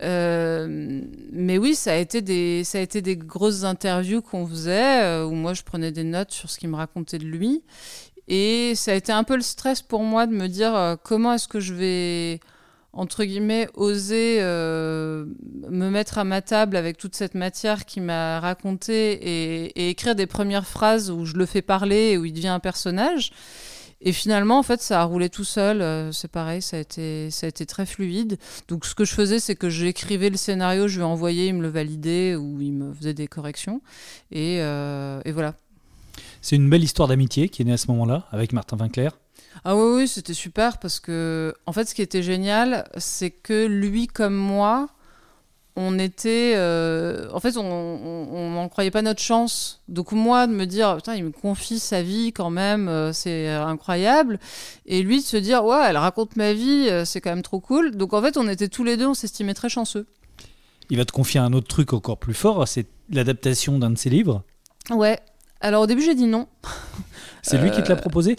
mais 0.00 1.58
oui, 1.58 1.74
ça 1.74 1.92
a, 1.92 1.96
été 1.96 2.22
des, 2.22 2.64
ça 2.64 2.78
a 2.78 2.80
été 2.80 3.02
des 3.02 3.16
grosses 3.16 3.62
interviews 3.62 4.20
qu'on 4.20 4.46
faisait, 4.46 5.22
où 5.22 5.32
moi 5.32 5.54
je 5.54 5.62
prenais 5.62 5.92
des 5.92 6.04
notes 6.04 6.32
sur 6.32 6.50
ce 6.50 6.58
qu'il 6.58 6.70
me 6.70 6.76
racontait 6.76 7.18
de 7.18 7.24
lui. 7.24 7.62
Et 8.28 8.74
ça 8.74 8.92
a 8.92 8.94
été 8.94 9.12
un 9.12 9.24
peu 9.24 9.36
le 9.36 9.42
stress 9.42 9.82
pour 9.82 10.02
moi 10.02 10.26
de 10.26 10.32
me 10.32 10.48
dire 10.48 10.96
comment 11.04 11.34
est-ce 11.34 11.46
que 11.46 11.60
je 11.60 11.74
vais 11.74 12.40
entre 12.92 13.24
guillemets, 13.24 13.68
oser 13.74 14.38
euh, 14.40 15.24
me 15.70 15.88
mettre 15.88 16.18
à 16.18 16.24
ma 16.24 16.42
table 16.42 16.76
avec 16.76 16.98
toute 16.98 17.14
cette 17.14 17.34
matière 17.34 17.86
qui 17.86 18.00
m'a 18.00 18.38
raconté 18.38 19.12
et, 19.12 19.90
écrire 19.90 20.14
des 20.14 20.26
premières 20.26 20.66
phrases 20.66 21.10
où 21.10 21.24
je 21.24 21.34
le 21.34 21.46
fais 21.46 21.62
parler 21.62 22.10
et 22.10 22.18
où 22.18 22.24
il 22.24 22.32
devient 22.32 22.48
un 22.48 22.60
personnage. 22.60 23.32
Et 24.04 24.12
finalement, 24.12 24.58
en 24.58 24.62
fait, 24.62 24.82
ça 24.82 25.00
a 25.00 25.04
roulé 25.04 25.30
tout 25.30 25.44
seul. 25.44 25.80
Euh, 25.80 26.12
c'est 26.12 26.30
pareil, 26.30 26.60
ça 26.60 26.76
a, 26.76 26.80
été, 26.80 27.30
ça 27.30 27.46
a 27.46 27.48
été 27.48 27.64
très 27.66 27.86
fluide. 27.86 28.36
Donc, 28.68 28.84
ce 28.84 28.94
que 28.94 29.04
je 29.04 29.14
faisais, 29.14 29.38
c'est 29.38 29.54
que 29.54 29.70
j'écrivais 29.70 30.28
le 30.28 30.36
scénario, 30.36 30.88
je 30.88 30.96
lui 30.96 31.04
envoyais, 31.04 31.46
il 31.46 31.54
me 31.54 31.62
le 31.62 31.68
validait 31.68 32.34
ou 32.34 32.60
il 32.60 32.72
me 32.72 32.92
faisait 32.92 33.14
des 33.14 33.28
corrections. 33.28 33.80
Et, 34.32 34.58
euh, 34.60 35.20
et 35.24 35.30
voilà. 35.30 35.54
C'est 36.40 36.56
une 36.56 36.68
belle 36.68 36.82
histoire 36.82 37.08
d'amitié 37.08 37.48
qui 37.48 37.62
est 37.62 37.64
née 37.64 37.72
à 37.72 37.76
ce 37.76 37.86
moment-là 37.92 38.26
avec 38.32 38.52
Martin 38.52 38.76
Vinclair. 38.76 39.16
Ah 39.64 39.76
oui, 39.76 40.02
oui, 40.02 40.08
c'était 40.08 40.34
super 40.34 40.78
parce 40.78 41.00
que, 41.00 41.54
en 41.66 41.72
fait, 41.72 41.88
ce 41.88 41.94
qui 41.94 42.02
était 42.02 42.22
génial, 42.22 42.88
c'est 42.96 43.30
que 43.30 43.66
lui 43.66 44.06
comme 44.06 44.34
moi, 44.34 44.88
on 45.76 45.98
était. 45.98 46.54
Euh, 46.56 47.28
en 47.32 47.40
fait, 47.40 47.56
on 47.56 48.50
n'en 48.50 48.68
croyait 48.68 48.90
pas 48.90 49.02
notre 49.02 49.22
chance. 49.22 49.82
Donc, 49.88 50.12
moi, 50.12 50.46
de 50.46 50.52
me 50.52 50.66
dire, 50.66 50.96
putain, 50.96 51.14
il 51.14 51.24
me 51.24 51.30
confie 51.30 51.78
sa 51.78 52.02
vie 52.02 52.32
quand 52.32 52.50
même, 52.50 52.88
euh, 52.88 53.12
c'est 53.12 53.48
incroyable. 53.48 54.38
Et 54.86 55.02
lui, 55.02 55.20
de 55.20 55.24
se 55.24 55.36
dire, 55.36 55.64
ouais, 55.64 55.82
elle 55.88 55.96
raconte 55.96 56.36
ma 56.36 56.52
vie, 56.52 56.88
euh, 56.88 57.04
c'est 57.04 57.20
quand 57.20 57.30
même 57.30 57.42
trop 57.42 57.60
cool. 57.60 57.96
Donc, 57.96 58.12
en 58.12 58.20
fait, 58.20 58.36
on 58.36 58.48
était 58.48 58.68
tous 58.68 58.84
les 58.84 58.96
deux, 58.96 59.06
on 59.06 59.14
s'estimait 59.14 59.54
très 59.54 59.68
chanceux. 59.68 60.06
Il 60.90 60.98
va 60.98 61.04
te 61.04 61.12
confier 61.12 61.40
un 61.40 61.52
autre 61.54 61.68
truc 61.68 61.92
encore 61.94 62.18
plus 62.18 62.34
fort, 62.34 62.68
c'est 62.68 62.86
l'adaptation 63.08 63.78
d'un 63.78 63.90
de 63.90 63.98
ses 63.98 64.10
livres? 64.10 64.42
Ouais, 64.90 65.20
alors 65.62 65.82
au 65.82 65.86
début 65.86 66.02
j'ai 66.02 66.14
dit 66.14 66.26
non. 66.26 66.48
C'est 67.44 67.58
lui 67.58 67.72
qui 67.72 67.82
te 67.82 67.88
l'a 67.88 67.96
proposé 67.96 68.36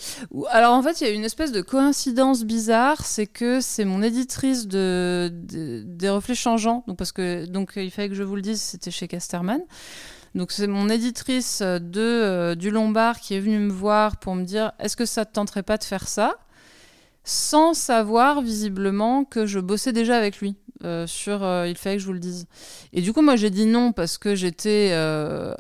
Alors 0.52 0.74
en 0.74 0.82
fait 0.82 1.02
il 1.02 1.08
y 1.08 1.10
a 1.10 1.14
une 1.14 1.26
espèce 1.26 1.52
de 1.52 1.60
coïncidence 1.60 2.46
bizarre, 2.46 3.04
c'est 3.04 3.28
que 3.28 3.60
c'est 3.60 3.84
mon 3.84 4.02
éditrice 4.02 4.66
de, 4.66 5.30
des 5.34 6.10
reflets 6.10 6.36
changeants, 6.36 6.86
donc 6.88 6.98
parce 6.98 7.12
que 7.12 7.46
donc 7.46 7.74
il 7.76 7.92
fallait 7.92 8.08
que 8.08 8.16
je 8.16 8.24
vous 8.24 8.38
le 8.38 8.42
dise, 8.42 8.62
c'était 8.62 8.92
chez 8.92 9.10
Casterman. 9.10 9.60
Donc 10.36 10.52
c'est 10.52 10.68
mon 10.68 10.90
éditrice 10.90 11.62
de 11.62 12.02
euh, 12.02 12.56
du 12.56 12.72
Lombard 12.72 13.20
qui 13.20 13.36
est 13.36 13.40
venue 13.40 13.60
me 13.60 13.72
voir 13.72 14.18
pour 14.18 14.36
me 14.36 14.44
dire 14.44 14.72
est-ce 14.80 14.96
que 14.96 15.06
ça 15.06 15.26
te 15.26 15.34
tenterait 15.34 15.64
pas 15.64 15.78
de 15.78 15.84
faire 15.84 16.08
ça? 16.08 16.36
Sans 17.26 17.74
savoir 17.74 18.42
visiblement 18.42 19.26
que 19.26 19.46
je 19.46 19.60
bossais 19.60 19.92
déjà 19.92 20.18
avec 20.18 20.40
lui. 20.40 20.56
Euh, 20.84 21.08
sur 21.08 21.44
euh, 21.44 21.68
Il 21.68 21.78
fallait 21.78 21.96
que 21.96 22.02
je 22.02 22.08
vous 22.08 22.14
le 22.14 22.20
dise. 22.20 22.46
Et 22.92 23.02
du 23.02 23.14
coup, 23.14 23.22
moi, 23.22 23.36
j'ai 23.36 23.50
dit 23.50 23.66
non 23.66 23.92
parce 23.92 24.18
que 24.18 24.36
j'étais 24.36 24.90
euh, 24.92 25.54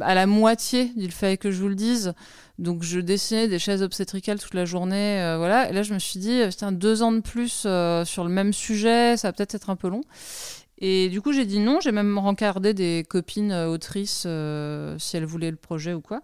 à 0.00 0.14
la 0.14 0.26
moitié 0.26 0.92
d'Il 0.96 1.10
fallait 1.10 1.36
que 1.36 1.50
je 1.50 1.60
vous 1.60 1.68
le 1.68 1.74
dise. 1.74 2.12
Donc, 2.58 2.82
je 2.82 3.00
dessinais 3.00 3.48
des 3.48 3.58
chaises 3.58 3.82
obstétricales 3.82 4.38
toute 4.38 4.54
la 4.54 4.64
journée. 4.64 5.34
voilà. 5.38 5.70
Et 5.70 5.72
là, 5.72 5.82
je 5.82 5.92
me 5.94 5.98
suis 5.98 6.18
dit, 6.18 6.40
putain, 6.48 6.72
deux 6.72 7.02
ans 7.02 7.12
de 7.12 7.20
plus 7.20 7.50
sur 7.50 8.24
le 8.24 8.30
même 8.30 8.52
sujet, 8.52 9.16
ça 9.16 9.28
va 9.28 9.32
peut-être 9.32 9.54
être 9.54 9.70
un 9.70 9.76
peu 9.76 9.88
long. 9.88 10.02
Et 10.78 11.08
du 11.08 11.22
coup, 11.22 11.32
j'ai 11.32 11.44
dit 11.44 11.58
non. 11.58 11.80
J'ai 11.80 11.92
même 11.92 12.18
rencardé 12.18 12.72
des 12.72 13.04
copines 13.08 13.52
autrices 13.52 14.26
si 14.98 15.16
elles 15.16 15.24
voulaient 15.24 15.50
le 15.50 15.56
projet 15.56 15.92
ou 15.92 16.00
quoi. 16.00 16.20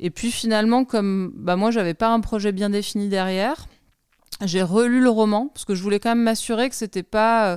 Et 0.00 0.10
puis 0.10 0.32
finalement, 0.32 0.84
comme 0.84 1.32
bah, 1.36 1.54
moi, 1.54 1.70
j'avais 1.70 1.94
pas 1.94 2.08
un 2.08 2.20
projet 2.20 2.50
bien 2.50 2.70
défini 2.70 3.08
derrière, 3.08 3.68
j'ai 4.44 4.62
relu 4.62 5.00
le 5.00 5.08
roman 5.08 5.48
parce 5.48 5.64
que 5.64 5.74
je 5.74 5.82
voulais 5.82 6.00
quand 6.00 6.10
même 6.10 6.22
m'assurer 6.22 6.68
que 6.68 6.74
c'était 6.74 7.02
pas 7.02 7.52
euh, 7.52 7.56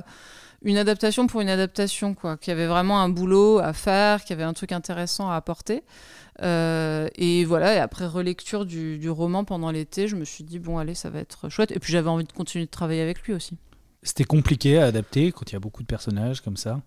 une 0.62 0.76
adaptation 0.76 1.26
pour 1.26 1.40
une 1.40 1.48
adaptation, 1.48 2.14
quoi. 2.14 2.36
Qu'il 2.36 2.50
y 2.50 2.54
avait 2.54 2.66
vraiment 2.66 3.00
un 3.00 3.08
boulot 3.08 3.58
à 3.58 3.72
faire, 3.72 4.22
qu'il 4.22 4.30
y 4.30 4.32
avait 4.34 4.44
un 4.44 4.52
truc 4.52 4.72
intéressant 4.72 5.30
à 5.30 5.36
apporter. 5.36 5.82
Euh, 6.42 7.08
et 7.16 7.44
voilà, 7.44 7.74
et 7.74 7.78
après 7.78 8.06
relecture 8.06 8.64
du, 8.64 9.10
roman 9.10 9.44
pendant 9.44 9.70
l'été, 9.70 10.08
je 10.08 10.16
me 10.16 10.24
suis 10.24 10.44
dit, 10.44 10.58
bon, 10.58 10.78
allez, 10.78 10.94
ça 10.94 11.10
va 11.10 11.18
être 11.18 11.48
chouette. 11.48 11.70
Et 11.72 11.78
puis 11.78 11.92
j'avais 11.92 12.08
envie 12.08 12.24
de 12.24 12.32
continuer 12.32 12.64
de 12.64 12.70
travailler 12.70 13.02
avec 13.02 13.22
lui 13.22 13.34
aussi. 13.34 13.58
C'était 14.02 14.24
compliqué 14.24 14.78
à 14.78 14.86
adapter 14.86 15.32
quand 15.32 15.50
il 15.50 15.52
y 15.52 15.56
a 15.56 15.60
beaucoup 15.60 15.82
de 15.82 15.86
personnages 15.86 16.40
comme 16.40 16.56
ça? 16.56 16.80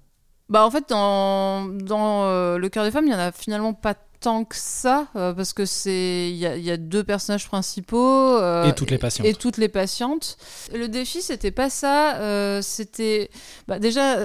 Bah, 0.50 0.66
en 0.66 0.72
fait, 0.72 0.90
dans, 0.90 1.66
dans 1.66 2.26
euh, 2.26 2.58
Le 2.58 2.70
cœur 2.70 2.84
des 2.84 2.92
femmes, 2.92 3.06
il 3.06 3.12
y 3.12 3.16
en 3.16 3.20
a 3.20 3.32
finalement 3.32 3.74
pas 3.74 3.96
tant 4.24 4.46
que 4.46 4.56
ça, 4.56 5.08
euh, 5.16 5.34
parce 5.34 5.52
que 5.54 5.66
c'est 5.66 6.30
il 6.32 6.38
y, 6.38 6.46
a- 6.48 6.56
il 6.56 6.64
y 6.64 6.72
a 6.72 6.78
deux 6.78 7.04
personnages 7.04 7.46
principaux 7.48 8.38
euh, 8.38 8.64
Et 8.70 8.74
toutes 8.74 8.90
les 8.92 8.98
patientes. 8.98 9.28
Et, 9.28 9.34
toutes 9.34 9.58
les 9.58 9.68
patientes. 9.70 10.38
Le 10.74 10.88
défi, 10.88 11.22
c'était 11.22 11.52
pas 11.52 11.70
ça. 11.70 12.16
euh, 12.18 12.62
c'était 12.62 13.30
bah, 13.68 13.80
déjà 13.80 14.18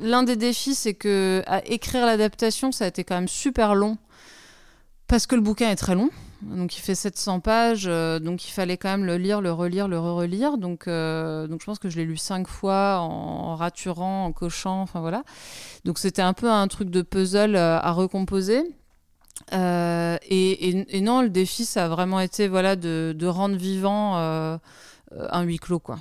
l'un 0.00 0.22
des 0.22 0.36
défis, 0.36 0.74
c'est 0.74 0.94
que 0.94 1.42
à 1.46 1.66
écrire 1.66 2.06
l'adaptation, 2.06 2.70
ça 2.72 2.84
a 2.84 2.88
été 2.88 3.02
quand 3.04 3.16
même 3.16 3.28
super 3.28 3.74
long 3.74 3.98
parce 5.08 5.26
que 5.26 5.34
le 5.34 5.40
bouquin 5.40 5.70
est 5.70 5.76
très 5.76 5.94
long. 5.94 6.10
Donc 6.42 6.76
il 6.76 6.80
fait 6.80 6.94
700 6.94 7.40
pages, 7.40 7.86
euh, 7.88 8.20
donc 8.20 8.46
il 8.46 8.52
fallait 8.52 8.76
quand 8.76 8.90
même 8.90 9.04
le 9.04 9.16
lire, 9.16 9.40
le 9.40 9.50
relire, 9.50 9.88
le 9.88 9.98
re-relire. 9.98 10.56
Donc, 10.56 10.86
euh, 10.86 11.48
donc 11.48 11.60
je 11.60 11.66
pense 11.66 11.80
que 11.80 11.88
je 11.88 11.96
l'ai 11.96 12.04
lu 12.04 12.16
cinq 12.16 12.46
fois 12.46 12.98
en, 13.00 13.06
en 13.50 13.56
raturant, 13.56 14.26
en 14.26 14.32
cochant, 14.32 14.80
enfin 14.82 15.00
voilà. 15.00 15.24
Donc 15.84 15.98
c'était 15.98 16.22
un 16.22 16.34
peu 16.34 16.48
un 16.48 16.68
truc 16.68 16.90
de 16.90 17.02
puzzle 17.02 17.56
euh, 17.56 17.80
à 17.80 17.90
recomposer. 17.90 18.62
Euh, 19.52 20.16
et, 20.28 20.68
et- 20.68 20.96
et 20.98 21.00
non, 21.00 21.22
le 21.22 21.30
défi, 21.30 21.64
ça 21.64 21.86
a 21.86 21.88
vraiment 21.88 22.20
été 22.20 22.48
voilà, 22.48 22.76
de, 22.76 23.14
de 23.16 23.26
rendre 23.26 23.56
vivant 23.56 24.16
euh, 24.18 24.58
euh, 25.12 25.26
un 25.30 25.42
huis 25.42 25.58
clos. 25.58 25.78
Quoi. 25.78 25.98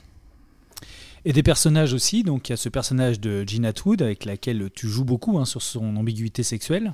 Et 1.25 1.33
des 1.33 1.43
personnages 1.43 1.93
aussi, 1.93 2.23
donc 2.23 2.47
il 2.47 2.51
y 2.51 2.53
a 2.53 2.57
ce 2.57 2.69
personnage 2.69 3.19
de 3.19 3.43
Jean 3.45 3.65
Atwood 3.65 4.01
avec 4.01 4.23
laquelle 4.23 4.69
tu 4.73 4.87
joues 4.87 5.03
beaucoup 5.03 5.37
hein, 5.39 5.45
sur 5.45 5.61
son 5.61 5.97
ambiguïté 5.97 6.41
sexuelle. 6.41 6.93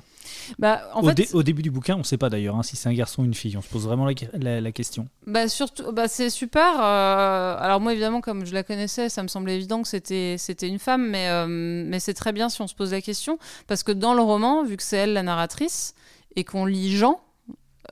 Bah, 0.58 0.80
en 0.94 1.02
au, 1.02 1.08
fait, 1.08 1.14
dé- 1.14 1.28
au 1.34 1.42
début 1.44 1.62
du 1.62 1.70
bouquin, 1.70 1.94
on 1.94 1.98
ne 1.98 2.02
sait 2.04 2.16
pas 2.16 2.30
d'ailleurs 2.30 2.56
hein, 2.56 2.64
si 2.64 2.74
c'est 2.74 2.88
un 2.88 2.94
garçon 2.94 3.22
ou 3.22 3.26
une 3.26 3.34
fille. 3.34 3.56
On 3.56 3.60
se 3.62 3.68
pose 3.68 3.84
vraiment 3.84 4.06
la, 4.06 4.14
la- 4.32 4.60
la 4.60 4.72
question. 4.72 5.06
Bah 5.26 5.46
surtout, 5.48 5.92
bah 5.92 6.08
c'est 6.08 6.30
super. 6.30 6.64
euh, 6.80 7.56
alors 7.60 7.80
moi 7.80 7.92
évidemment, 7.92 8.20
comme 8.20 8.44
je 8.44 8.54
la 8.54 8.64
connaissais, 8.64 9.08
ça 9.08 9.22
me 9.22 9.28
semblait 9.28 9.54
évident 9.54 9.82
que 9.82 9.88
c'était 9.88 10.34
c'était 10.38 10.68
une 10.68 10.80
femme, 10.80 11.08
mais 11.10 11.28
euh, 11.28 11.46
mais 11.48 12.00
c'est 12.00 12.14
très 12.14 12.32
bien 12.32 12.48
si 12.48 12.60
on 12.60 12.66
se 12.66 12.74
pose 12.74 12.90
la 12.90 13.02
question 13.02 13.38
parce 13.68 13.82
que 13.84 13.92
dans 13.92 14.14
le 14.14 14.22
roman, 14.22 14.64
vu 14.64 14.76
que 14.76 14.82
c'est 14.82 14.96
elle 14.96 15.12
la 15.12 15.22
narratrice 15.22 15.94
et 16.36 16.44
qu'on 16.44 16.66
lit 16.66 16.96
Jean. 16.96 17.20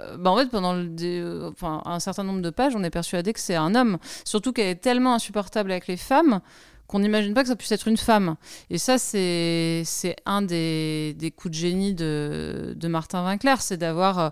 euh, 0.00 0.16
Bah 0.16 0.30
en 0.30 0.36
fait, 0.36 0.48
pendant 0.48 0.74
euh, 0.76 1.50
un 1.62 2.00
certain 2.00 2.24
nombre 2.24 2.42
de 2.42 2.50
pages, 2.50 2.74
on 2.76 2.82
est 2.82 2.90
persuadé 2.90 3.32
que 3.32 3.40
c'est 3.40 3.56
un 3.56 3.74
homme. 3.74 3.98
Surtout 4.24 4.52
qu'elle 4.52 4.68
est 4.68 4.76
tellement 4.76 5.14
insupportable 5.14 5.70
avec 5.70 5.86
les 5.86 5.96
femmes 5.96 6.40
qu'on 6.88 6.98
n'imagine 6.98 7.32
pas 7.32 7.42
que 7.42 7.48
ça 7.48 7.56
puisse 7.56 7.72
être 7.72 7.88
une 7.88 7.96
femme. 7.96 8.36
Et 8.68 8.76
ça, 8.76 8.98
c'est 8.98 9.84
un 10.26 10.42
des, 10.42 11.34
coups 11.34 11.52
de 11.52 11.58
génie 11.58 11.94
de, 11.94 12.76
Martin 12.86 13.24
Winkler, 13.24 13.54
c'est 13.60 13.78
d'avoir 13.78 14.18
euh, 14.18 14.28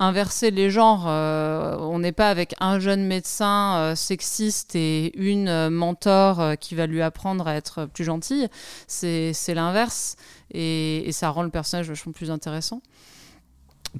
inversé 0.00 0.50
les 0.50 0.70
genres. 0.70 1.06
On 1.06 2.00
n'est 2.00 2.10
pas 2.10 2.28
avec 2.30 2.56
un 2.58 2.80
jeune 2.80 3.04
médecin 3.04 3.94
sexiste 3.94 4.74
et 4.74 5.16
une 5.16 5.68
mentor 5.68 6.56
qui 6.58 6.74
va 6.74 6.86
lui 6.86 7.00
apprendre 7.00 7.46
à 7.46 7.54
être 7.54 7.84
plus 7.84 8.04
gentille. 8.04 8.48
C'est 8.88 9.32
c'est 9.32 9.54
l'inverse. 9.54 10.16
Et, 10.52 11.06
et 11.06 11.12
ça 11.12 11.30
rend 11.30 11.42
le 11.44 11.50
personnage 11.50 11.86
vachement 11.86 12.12
plus 12.12 12.30
intéressant. 12.32 12.82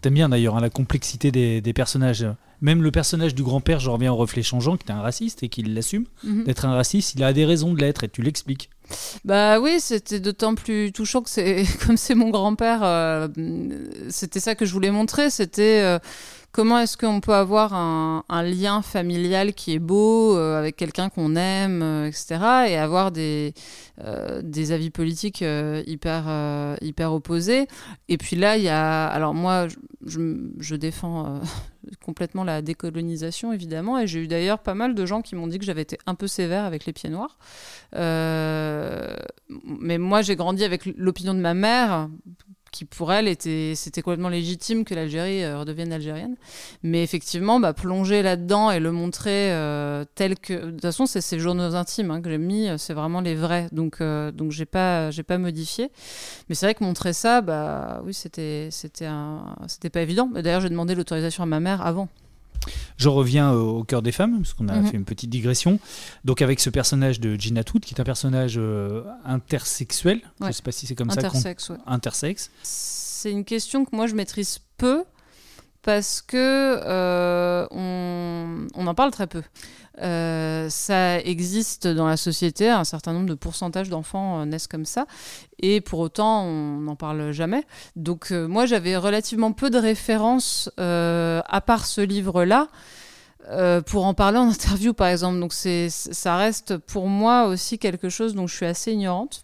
T'aimes 0.00 0.14
bien 0.14 0.28
d'ailleurs 0.28 0.56
hein, 0.56 0.60
la 0.60 0.70
complexité 0.70 1.30
des, 1.30 1.60
des 1.60 1.72
personnages. 1.72 2.26
Même 2.62 2.82
le 2.82 2.90
personnage 2.90 3.34
du 3.34 3.42
grand-père, 3.42 3.80
je 3.80 3.88
reviens 3.88 4.12
au 4.12 4.16
reflet 4.16 4.42
changeant, 4.42 4.76
qui 4.76 4.86
est 4.86 4.92
un 4.92 5.00
raciste 5.00 5.42
et 5.42 5.48
qui 5.48 5.62
l'assume. 5.62 6.04
Mhm. 6.24 6.44
D'être 6.44 6.66
un 6.66 6.74
raciste, 6.74 7.14
il 7.14 7.24
a 7.24 7.32
des 7.32 7.46
raisons 7.46 7.72
de 7.72 7.80
l'être 7.80 8.04
et 8.04 8.08
tu 8.08 8.20
l'expliques. 8.22 8.68
Bah 9.24 9.60
oui, 9.60 9.78
c'était 9.80 10.20
d'autant 10.20 10.54
plus 10.54 10.92
touchant 10.92 11.22
que 11.22 11.30
c'est 11.30 11.64
comme 11.86 11.96
c'est 11.96 12.14
mon 12.14 12.28
grand-père. 12.30 12.80
euh, 12.82 13.28
c'était 14.10 14.40
ça 14.40 14.54
que 14.54 14.66
je 14.66 14.72
voulais 14.72 14.90
montrer. 14.90 15.30
C'était 15.30 15.80
euh, 15.82 15.98
comment 16.52 16.78
est-ce 16.78 16.96
qu'on 16.96 17.20
peut 17.20 17.34
avoir 17.34 17.74
un, 17.74 18.42
lien 18.42 18.82
familial 18.82 19.54
qui 19.54 19.74
est 19.74 19.78
beau 19.78 20.36
euh, 20.36 20.58
avec 20.58 20.76
quelqu'un 20.76 21.08
qu'on 21.08 21.36
aime, 21.36 21.82
euh, 21.82 22.06
etc. 22.06 22.68
Et 22.68 22.76
avoir 22.76 23.12
des 23.12 23.54
euh, 24.02 24.42
avis 24.70 24.90
politiques 24.90 25.44
hyper 25.86 27.12
opposés? 27.12 27.66
Et 28.08 28.18
puis 28.18 28.36
là, 28.36 28.56
il 28.56 28.62
y 28.62 28.68
a 28.68 29.06
alors 29.06 29.34
moi, 29.34 29.68
je, 30.06 30.74
défends. 30.74 31.40
complètement 32.04 32.44
la 32.44 32.60
décolonisation 32.60 33.54
évidemment 33.54 33.98
et 33.98 34.06
j'ai 34.06 34.20
eu 34.20 34.28
d'ailleurs 34.28 34.58
pas 34.58 34.74
mal 34.74 34.94
de 34.94 35.06
gens 35.06 35.22
qui 35.22 35.34
m'ont 35.34 35.46
dit 35.46 35.58
que 35.58 35.64
j'avais 35.64 35.80
été 35.80 35.96
un 36.04 36.14
peu 36.14 36.26
sévère 36.26 36.64
avec 36.64 36.84
les 36.84 36.92
pieds 36.92 37.08
noirs 37.08 37.38
mais 39.64 39.98
moi, 39.98 40.22
j'ai 40.22 40.36
grandi 40.36 40.64
avec 40.64 40.86
l'opinion 40.86 41.34
de 41.34 41.40
ma 41.40 41.54
mère, 41.54 42.08
qui 42.70 42.84
pour 42.84 43.12
elle 43.12 43.28
était, 43.28 43.74
c'était 43.74 44.02
complètement 44.02 44.28
légitime 44.28 44.84
que 44.84 44.94
l'Algérie 44.94 45.42
euh, 45.42 45.58
redevienne 45.58 45.92
algérienne. 45.92 46.36
Mais 46.82 47.02
effectivement, 47.02 47.60
bah, 47.60 47.72
plonger 47.72 48.22
là-dedans 48.22 48.70
et 48.70 48.80
le 48.80 48.92
montrer 48.92 49.52
euh, 49.52 50.04
tel 50.14 50.38
que, 50.38 50.52
de 50.52 50.70
toute 50.70 50.82
façon, 50.82 51.06
c'est 51.06 51.20
ces 51.20 51.38
journaux 51.38 51.74
intimes 51.74 52.10
hein, 52.10 52.20
que 52.20 52.30
j'ai 52.30 52.38
mis, 52.38 52.68
euh, 52.68 52.78
c'est 52.78 52.94
vraiment 52.94 53.20
les 53.20 53.34
vrais. 53.34 53.68
Donc, 53.72 54.00
euh, 54.00 54.30
donc 54.30 54.52
j'ai 54.52 54.66
pas, 54.66 55.10
j'ai 55.10 55.22
pas 55.22 55.38
modifié. 55.38 55.90
Mais 56.48 56.54
c'est 56.54 56.66
vrai 56.66 56.74
que 56.74 56.84
montrer 56.84 57.12
ça, 57.12 57.40
bah 57.40 58.02
oui, 58.04 58.14
c'était, 58.14 58.68
c'était 58.70 59.06
un, 59.06 59.56
c'était 59.66 59.90
pas 59.90 60.02
évident. 60.02 60.30
D'ailleurs, 60.32 60.60
j'ai 60.60 60.70
demandé 60.70 60.94
l'autorisation 60.94 61.42
à 61.42 61.46
ma 61.46 61.60
mère 61.60 61.84
avant. 61.84 62.08
Je 62.98 63.08
reviens 63.08 63.52
au, 63.52 63.78
au 63.78 63.84
cœur 63.84 64.02
des 64.02 64.12
femmes, 64.12 64.36
parce 64.38 64.52
qu'on 64.54 64.68
a 64.68 64.74
Mhm. 64.76 64.86
fait 64.86 64.96
une 64.96 65.04
petite 65.04 65.30
digression. 65.30 65.78
Donc 66.24 66.42
avec 66.42 66.60
ce 66.60 66.68
personnage 66.70 67.18
de 67.20 67.36
Jean 67.40 67.56
Atwood, 67.58 67.82
qui 67.84 67.94
est 67.94 68.00
un 68.00 68.04
personnage 68.04 68.54
euh, 68.58 69.02
intersexuel, 69.24 70.20
je 70.40 70.46
ne 70.46 70.52
sais 70.52 70.62
pas 70.62 70.72
si 70.72 70.86
c'est 70.86 70.94
comme 70.94 71.10
ça 71.10 71.22
qu'on... 71.22 71.28
Intersexe, 71.28 71.70
ouais. 71.70 71.76
Intersexe. 71.86 72.50
C'est 72.62 73.30
une 73.32 73.44
question 73.44 73.84
que 73.84 73.94
moi 73.96 74.06
je 74.06 74.14
maîtrise 74.14 74.58
peu 74.76 75.04
parce 75.82 76.20
que 76.20 76.36
euh, 76.36 77.66
on, 77.70 78.86
en 78.86 78.94
parle 78.94 79.10
très 79.10 79.26
peu. 79.26 79.42
Euh, 80.02 80.68
ça 80.70 81.20
existe 81.20 81.86
dans 81.86 82.06
la 82.06 82.16
société, 82.16 82.68
un 82.68 82.84
certain 82.84 83.12
nombre 83.12 83.28
de 83.28 83.34
pourcentages 83.34 83.88
d'enfants 83.88 84.40
euh, 84.40 84.44
naissent 84.44 84.66
comme 84.66 84.84
ça, 84.84 85.06
et 85.58 85.80
pour 85.80 86.00
autant 86.00 86.44
on 86.44 86.80
n'en 86.80 86.96
parle 86.96 87.32
jamais. 87.32 87.64
Donc 87.96 88.30
moi 88.30 88.66
j'avais 88.66 88.96
relativement 88.96 89.52
peu 89.52 89.70
de 89.70 89.78
références 89.78 90.70
à 90.78 91.62
part 91.64 91.86
ce 91.86 92.00
livre-là. 92.00 92.68
pour 93.86 94.04
en 94.04 94.14
parler 94.14 94.38
en 94.38 94.48
interview 94.50 94.92
par 94.92 95.08
exemple 95.08 95.40
donc 95.40 95.52
ça 95.52 96.36
reste 96.36 96.76
pour 96.76 97.08
moi 97.08 97.46
aussi 97.46 97.78
quelque 97.78 98.08
chose 98.08 98.34
dont 98.34 98.46
je 98.46 98.54
suis 98.54 98.66
assez 98.66 98.92
ignorante 98.92 99.42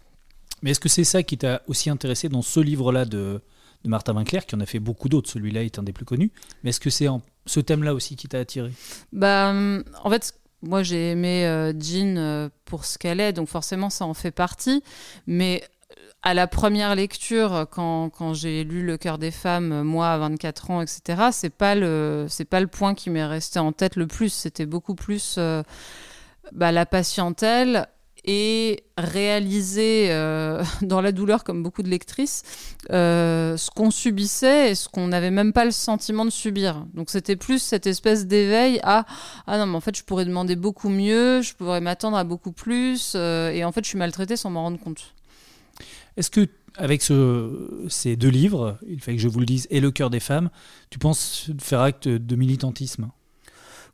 Mais 0.61 0.71
est-ce 0.71 0.79
que 0.79 0.89
c'est 0.89 1.03
ça 1.03 1.23
qui 1.23 1.37
t'a 1.37 1.61
aussi 1.67 1.89
intéressé 1.89 2.29
dans 2.29 2.41
ce 2.43 2.59
livre-là 2.59 3.05
de, 3.05 3.41
de 3.87 3.91
Martin 3.91 4.15
Winkler, 4.15 4.41
qui 4.47 4.55
en 4.55 4.59
a 4.59 4.65
fait 4.65 4.79
beaucoup 4.79 5.09
d'autres, 5.09 5.29
celui-là 5.29 5.63
est 5.63 5.79
un 5.79 5.83
des 5.83 5.93
plus 5.93 6.05
connus, 6.05 6.31
mais 6.63 6.69
est-ce 6.69 6.79
que 6.79 6.89
c'est 6.89 7.07
ce 7.45 7.59
thème-là 7.59 7.93
aussi 7.93 8.15
qui 8.15 8.27
t'a 8.27 8.39
attiré? 8.39 8.71
Bah, 9.11 9.49
hum, 9.49 9.83
en 10.03 10.09
fait, 10.09 10.33
moi 10.61 10.83
j'ai 10.83 11.11
aimé 11.11 11.45
euh, 11.45 11.73
Jean 11.79 12.17
euh, 12.17 12.49
pour 12.65 12.85
ce 12.85 12.97
qu'elle 12.97 13.19
est, 13.19 13.33
donc 13.33 13.47
forcément 13.47 13.89
ça 13.89 14.05
en 14.05 14.13
fait 14.13 14.31
partie. 14.31 14.83
Mais 15.25 15.63
euh, 15.63 15.95
à 16.23 16.33
la 16.33 16.47
première 16.47 16.95
lecture, 16.95 17.53
euh, 17.53 17.65
quand, 17.65 18.33
j'ai 18.33 18.63
lu 18.63 18.83
Le 18.83 18.97
cœur 18.97 19.17
des 19.17 19.31
femmes, 19.31 19.71
euh, 19.71 19.83
moi 19.83 20.09
à 20.09 20.17
24 20.17 20.71
ans, 20.71 20.81
etc., 20.81 21.29
c'est 21.31 21.49
pas 21.49 21.75
pas 21.75 22.59
le 22.59 22.67
point 22.67 22.93
qui 22.95 23.09
m'est 23.09 23.25
resté 23.25 23.59
en 23.59 23.71
tête 23.71 23.95
le 23.95 24.07
plus. 24.07 24.29
C'était 24.33 24.65
beaucoup 24.65 24.95
plus 24.95 25.35
euh, 25.37 25.63
bah, 26.51 26.71
la 26.71 26.85
patientèle 26.85 27.87
et 28.27 28.83
réaliser 28.97 30.11
euh, 30.11 30.61
dans 30.81 31.01
la 31.01 31.11
douleur, 31.11 31.43
comme 31.43 31.63
beaucoup 31.63 31.81
de 31.81 31.89
lectrices, 31.89 32.43
euh, 32.91 33.55
ce 33.57 33.71
qu'on 33.71 33.89
subissait 33.89 34.71
et 34.71 34.75
ce 34.75 34.89
qu'on 34.89 35.07
n'avait 35.07 35.31
même 35.31 35.53
pas 35.53 35.65
le 35.65 35.71
sentiment 35.71 36.25
de 36.25 36.29
subir. 36.29 36.85
Donc 36.93 37.09
c'était 37.09 37.37
plus 37.37 37.59
cette 37.59 37.87
espèce 37.87 38.27
d'éveil 38.27 38.79
à 38.83 39.05
ah 39.47 39.57
non 39.57 39.65
mais 39.65 39.75
en 39.77 39.81
fait 39.81 39.97
je 39.97 40.03
pourrais 40.03 40.25
demander 40.25 40.55
beaucoup 40.55 40.89
mieux, 40.89 41.41
je 41.41 41.53
pourrais 41.55 41.81
m'attendre 41.81 42.17
à 42.17 42.23
beaucoup 42.25 42.51
plus 42.51 43.13
euh, 43.15 43.49
et 43.51 43.63
en 43.63 43.71
fait 43.71 43.83
je 43.83 43.89
suis 43.89 43.97
maltraitée 43.97 44.35
sans 44.35 44.49
m'en 44.49 44.63
rendre 44.63 44.79
compte. 44.79 45.13
Est-ce 46.17 46.29
que 46.29 46.47
avec 46.75 47.01
ce- 47.01 47.85
ces 47.89 48.15
deux 48.15 48.29
livres, 48.29 48.77
il 48.87 49.01
fait 49.01 49.13
que 49.15 49.21
je 49.21 49.27
vous 49.27 49.39
le 49.39 49.45
dise, 49.45 49.67
et 49.71 49.79
Le 49.79 49.89
cœur 49.89 50.09
des 50.09 50.19
femmes, 50.19 50.49
tu 50.89 50.99
penses 50.99 51.49
faire 51.59 51.81
acte 51.81 52.07
de 52.07 52.35
militantisme? 52.35 53.09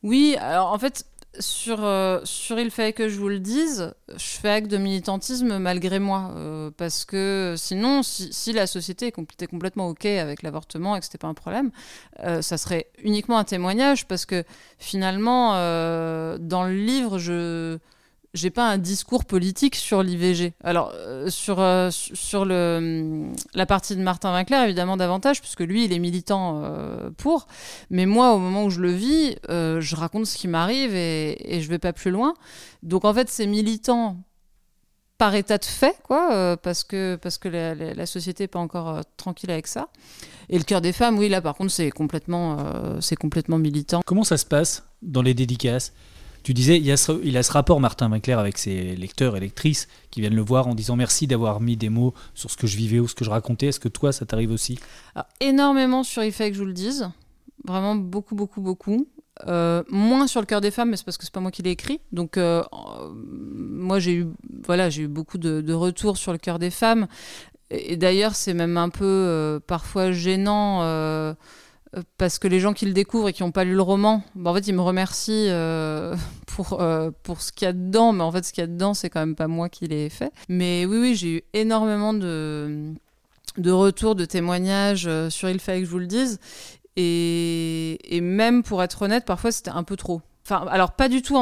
Oui, 0.01 0.35
alors 0.39 0.73
en 0.73 0.77
fait 0.79 1.05
sur, 1.39 1.83
euh, 1.83 2.19
sur 2.23 2.59
Il 2.59 2.71
fallait 2.71 2.93
que 2.93 3.09
je 3.09 3.19
vous 3.19 3.29
le 3.29 3.39
dise, 3.39 3.93
je 4.09 4.23
fais 4.23 4.49
acte 4.49 4.69
de 4.69 4.77
militantisme 4.77 5.57
malgré 5.57 5.99
moi. 5.99 6.31
euh, 6.35 6.71
parce 6.75 7.05
que 7.05 7.55
sinon, 7.57 8.03
si, 8.03 8.31
si 8.31 8.53
la 8.53 8.67
société 8.67 9.07
était 9.07 9.47
complètement 9.47 9.89
OK 9.89 10.05
avec 10.05 10.43
l'avortement 10.43 10.95
et 10.95 10.99
que 10.99 11.05
c'était 11.05 11.17
pas 11.17 11.27
un 11.27 11.33
problème, 11.33 11.71
euh, 12.23 12.41
ça 12.41 12.57
serait 12.57 12.87
uniquement 13.03 13.37
un 13.37 13.43
témoignage. 13.43 14.07
Parce 14.07 14.25
que 14.25 14.43
finalement, 14.77 15.53
dans 15.53 16.63
le 16.63 16.73
livre, 16.73 17.17
je 17.19 17.77
j'ai 18.33 18.49
pas 18.49 18.67
un 18.67 18.77
discours 18.79 19.25
politique 19.25 19.75
sur 19.75 20.01
l'IVG. 20.01 20.53
Alors 20.63 20.91
euh, 20.95 21.29
sur 21.29 21.59
euh, 21.59 21.91
su- 21.91 22.15
sur 22.15 22.45
le 22.45 22.77
hum, 22.79 23.35
la 23.53 23.65
partie 23.65 23.95
de 23.95 24.01
Martin 24.01 24.33
Winkler 24.33 24.61
évidemment 24.65 24.97
davantage 24.97 25.39
puisque 25.39 25.59
lui 25.61 25.85
il 25.85 25.93
est 25.93 25.99
militant 25.99 26.61
euh, 26.63 27.11
pour 27.17 27.47
mais 27.91 28.05
moi 28.05 28.33
au 28.33 28.39
moment 28.39 28.65
où 28.65 28.69
je 28.69 28.79
le 28.81 28.91
vis 28.91 29.35
je 29.49 29.95
raconte 29.95 30.25
ce 30.25 30.37
qui 30.37 30.47
m'arrive 30.47 30.95
et, 30.95 31.55
et 31.55 31.61
je 31.61 31.69
vais 31.69 31.79
pas 31.79 31.93
plus 31.93 32.11
loin. 32.11 32.33
Donc 32.81 33.05
en 33.05 33.13
fait 33.13 33.29
c'est 33.29 33.45
militant 33.45 34.17
par 35.19 35.35
état 35.35 35.59
de 35.59 35.65
fait 35.65 35.95
quoi 36.03 36.57
parce 36.57 36.83
que 36.83 37.15
parce 37.21 37.37
que 37.37 37.47
la, 37.49 38.05
société 38.05 38.45
est 38.45 38.47
pas 38.47 38.59
encore 38.59 39.01
tranquille 39.15 39.51
avec 39.51 39.67
ça. 39.67 39.89
Et 40.49 40.57
le 40.57 40.63
cœur 40.63 40.81
des 40.81 40.91
femmes 40.91 41.19
oui 41.19 41.29
là 41.29 41.39
par 41.39 41.53
contre 41.55 41.71
c'est 41.71 41.91
complètement 41.91 42.57
c'est 42.99 43.15
complètement 43.15 43.59
militant. 43.59 44.01
Comment 44.05 44.23
ça 44.23 44.37
se 44.37 44.45
passe 44.45 44.83
dans 45.01 45.21
les 45.21 45.35
dédicaces? 45.35 45.93
Tu 46.43 46.53
disais, 46.53 46.77
il, 46.77 46.91
a 46.91 46.97
ce, 46.97 47.51
rapport, 47.51 47.79
Martin 47.79 48.11
Winkler, 48.11 48.33
avec 48.33 48.57
ses 48.57 48.97
lecteurs 48.97 49.37
et 49.37 49.39
lectrices 49.39 49.87
qui 50.11 50.19
viennent 50.19 50.35
le 50.35 50.41
voir 50.41 50.67
en 50.67 50.75
disant 50.75 50.97
merci 50.97 51.25
d'avoir 51.25 51.61
mis 51.61 51.77
des 51.77 51.87
mots 51.87 52.13
sur 52.33 52.51
ce 52.51 52.57
que 52.57 52.67
je 52.67 52.75
vivais 52.75 52.99
ou 52.99 53.07
ce 53.07 53.15
que 53.15 53.23
je 53.23 53.29
racontais. 53.29 53.67
Est-ce 53.67 53.79
que 53.79 53.87
toi, 53.87 54.11
ça 54.11 54.25
t'arrive 54.25 54.51
aussi? 54.51 54.77
Alors, 55.15 55.27
Énormément 55.39 56.03
sur 56.03 56.21
Il 56.21 56.33
fait 56.33 56.49
que 56.49 56.55
je 56.55 56.59
vous 56.59 56.67
le 56.67 56.73
dise. 56.73 57.09
Vraiment 57.65 57.95
beaucoup, 57.95 58.35
beaucoup, 58.35 58.59
beaucoup. 58.59 59.07
Euh, 59.47 59.83
moins 59.89 60.27
sur 60.27 60.41
le 60.41 60.45
cœur 60.45 60.59
des 60.59 60.69
femmes, 60.69 60.89
mais 60.89 60.97
c'est 60.97 61.05
parce 61.05 61.17
que 61.17 61.23
c'est 61.23 61.33
pas 61.33 61.39
moi 61.39 61.49
qui 61.49 61.61
l'ai 61.63 61.71
écrit. 61.71 62.01
Donc, 62.11 62.37
euh, 62.37 62.61
moi, 63.13 63.99
j'ai 63.99 64.13
eu, 64.13 64.27
voilà, 64.65 64.89
eu 64.89 65.07
beaucoup 65.07 65.37
de, 65.37 65.73
retours 65.73 66.17
sur 66.17 66.33
le 66.33 66.37
cœur 66.37 66.59
des 66.59 66.71
femmes. 66.71 67.07
Et, 67.69 67.95
d'ailleurs, 67.95 68.35
c'est 68.35 68.53
même 68.53 68.75
un 68.75 68.89
peu 68.89 69.05
euh, 69.05 69.59
parfois 69.65 70.11
gênant 70.11 70.81
parce 72.17 72.39
que 72.39 72.47
les 72.47 72.59
gens 72.59 72.73
qui 72.73 72.85
le 72.85 72.93
découvrent 72.93 73.29
et 73.29 73.33
qui 73.33 73.43
n'ont 73.43 73.51
pas 73.51 73.63
lu 73.63 73.73
le 73.73 73.81
roman, 73.81 74.23
bah, 74.35 74.51
en 74.51 74.53
fait, 74.55 74.67
ils 74.67 74.73
me 74.73 74.81
remercient 74.81 75.49
euh, 75.49 76.15
pour, 76.47 76.81
euh, 76.81 77.11
pour 77.23 77.41
ce 77.41 77.51
qu'il 77.51 77.65
y 77.65 77.69
a 77.69 77.73
dedans. 77.73 78.13
Mais 78.13 78.23
en 78.23 78.31
fait, 78.31 78.43
ce 78.43 78.53
qu'il 78.53 78.61
y 78.61 78.65
a 78.65 78.67
dedans, 78.67 78.93
c'est 78.93 79.09
quand 79.09 79.19
même 79.19 79.35
pas 79.35 79.47
moi 79.47 79.69
qui 79.69 79.87
l'ai 79.87 80.09
fait. 80.09 80.31
Mais 80.49 80.85
oui, 80.85 80.97
oui, 80.97 81.15
j'ai 81.15 81.37
eu 81.37 81.41
énormément 81.53 82.13
de, 82.13 82.93
de 83.57 83.71
retours, 83.71 84.15
de 84.15 84.25
témoignages 84.25 85.05
euh, 85.07 85.29
sur 85.29 85.49
Il 85.49 85.59
fallait 85.59 85.81
que 85.81 85.85
je 85.85 85.91
vous 85.91 85.99
le 85.99 86.07
dise. 86.07 86.39
Et, 86.95 88.15
et 88.15 88.21
même 88.21 88.63
pour 88.63 88.83
être 88.83 89.01
honnête, 89.01 89.25
parfois 89.25 89.51
c'était 89.51 89.71
un 89.71 89.83
peu 89.83 89.95
trop. 89.95 90.21
Enfin, 90.45 90.65
alors 90.69 90.91
pas 90.91 91.07
du 91.07 91.21
tout 91.21 91.35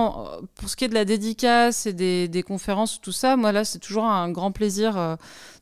pour 0.56 0.70
ce 0.70 0.76
qui 0.76 0.86
est 0.86 0.88
de 0.88 0.94
la 0.94 1.06
dédicace 1.06 1.88
et 1.88 1.94
des, 1.94 2.44
conférences, 2.44 3.02
tout 3.02 3.12
ça. 3.12 3.36
Moi 3.36 3.52
là, 3.52 3.66
c'est 3.66 3.80
toujours 3.80 4.06
un 4.06 4.30
grand 4.30 4.52
plaisir 4.52 4.96
euh, 4.96 5.16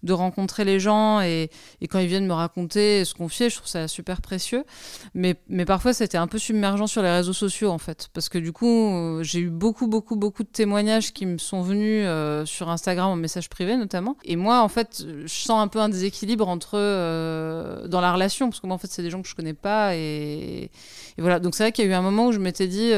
de 0.04 0.12
rencontrer 0.12 0.66
les 0.66 0.80
gens 0.80 1.22
et, 1.22 1.50
quand 1.90 2.00
ils 2.00 2.08
viennent 2.08 2.28
me 2.28 2.34
raconter, 2.34 3.00
et 3.00 3.06
se 3.06 3.14
confier, 3.14 3.50
je 3.50 3.56
trouve 3.56 3.68
ça 3.70 3.88
super 3.88 4.22
précieux. 4.22 4.66
Mais, 5.14 5.36
mais 5.48 5.64
parfois 5.64 5.94
c'était 5.94 6.18
un 6.18 6.28
peu 6.28 6.38
submergent 6.38 6.88
sur 6.88 7.02
les 7.02 7.12
réseaux 7.12 7.34
sociaux 7.34 7.70
en 7.70 7.78
fait, 7.78 8.10
parce 8.14 8.28
que 8.28 8.38
du 8.38 8.52
coup 8.52 8.68
euh, 8.68 9.24
j'ai 9.24 9.40
eu 9.40 9.50
beaucoup 9.50 9.88
beaucoup 9.88 10.18
beaucoup 10.18 10.44
de 10.44 10.50
témoignages 10.50 11.14
qui 11.14 11.26
me 11.26 11.38
sont 11.38 11.62
venus 11.62 12.04
euh, 12.06 12.46
sur 12.46 12.70
Instagram 12.70 13.10
en 13.10 13.16
message 13.16 13.48
privé 13.48 13.78
notamment. 13.78 14.18
Et 14.26 14.36
moi 14.36 14.62
en 14.62 14.70
fait, 14.70 15.06
je 15.26 15.28
sens 15.34 15.62
un 15.62 15.70
peu 15.70 15.80
un 15.80 15.88
déséquilibre 15.88 16.48
entre 16.50 16.76
dans 17.88 18.02
la 18.02 18.12
relation, 18.12 18.50
parce 18.50 18.60
que 18.60 18.68
moi 18.68 18.76
en 18.76 18.80
fait 18.80 18.92
c'est 18.92 19.02
des 19.02 19.10
gens 19.10 19.22
que 19.22 19.30
je 19.30 19.36
connais 19.36 19.54
pas 19.54 19.96
et, 19.96 20.72
voilà. 21.18 21.40
Donc 21.40 21.56
c'est 21.56 21.64
vrai 21.64 21.72
qu'il 21.72 21.86
y 21.86 21.88
a 21.88 21.92
eu 21.92 21.94
un 21.94 22.02
moment 22.02 22.28
où 22.28 22.32
je 22.34 22.40
m'étais 22.40 22.68
dit 22.68 22.92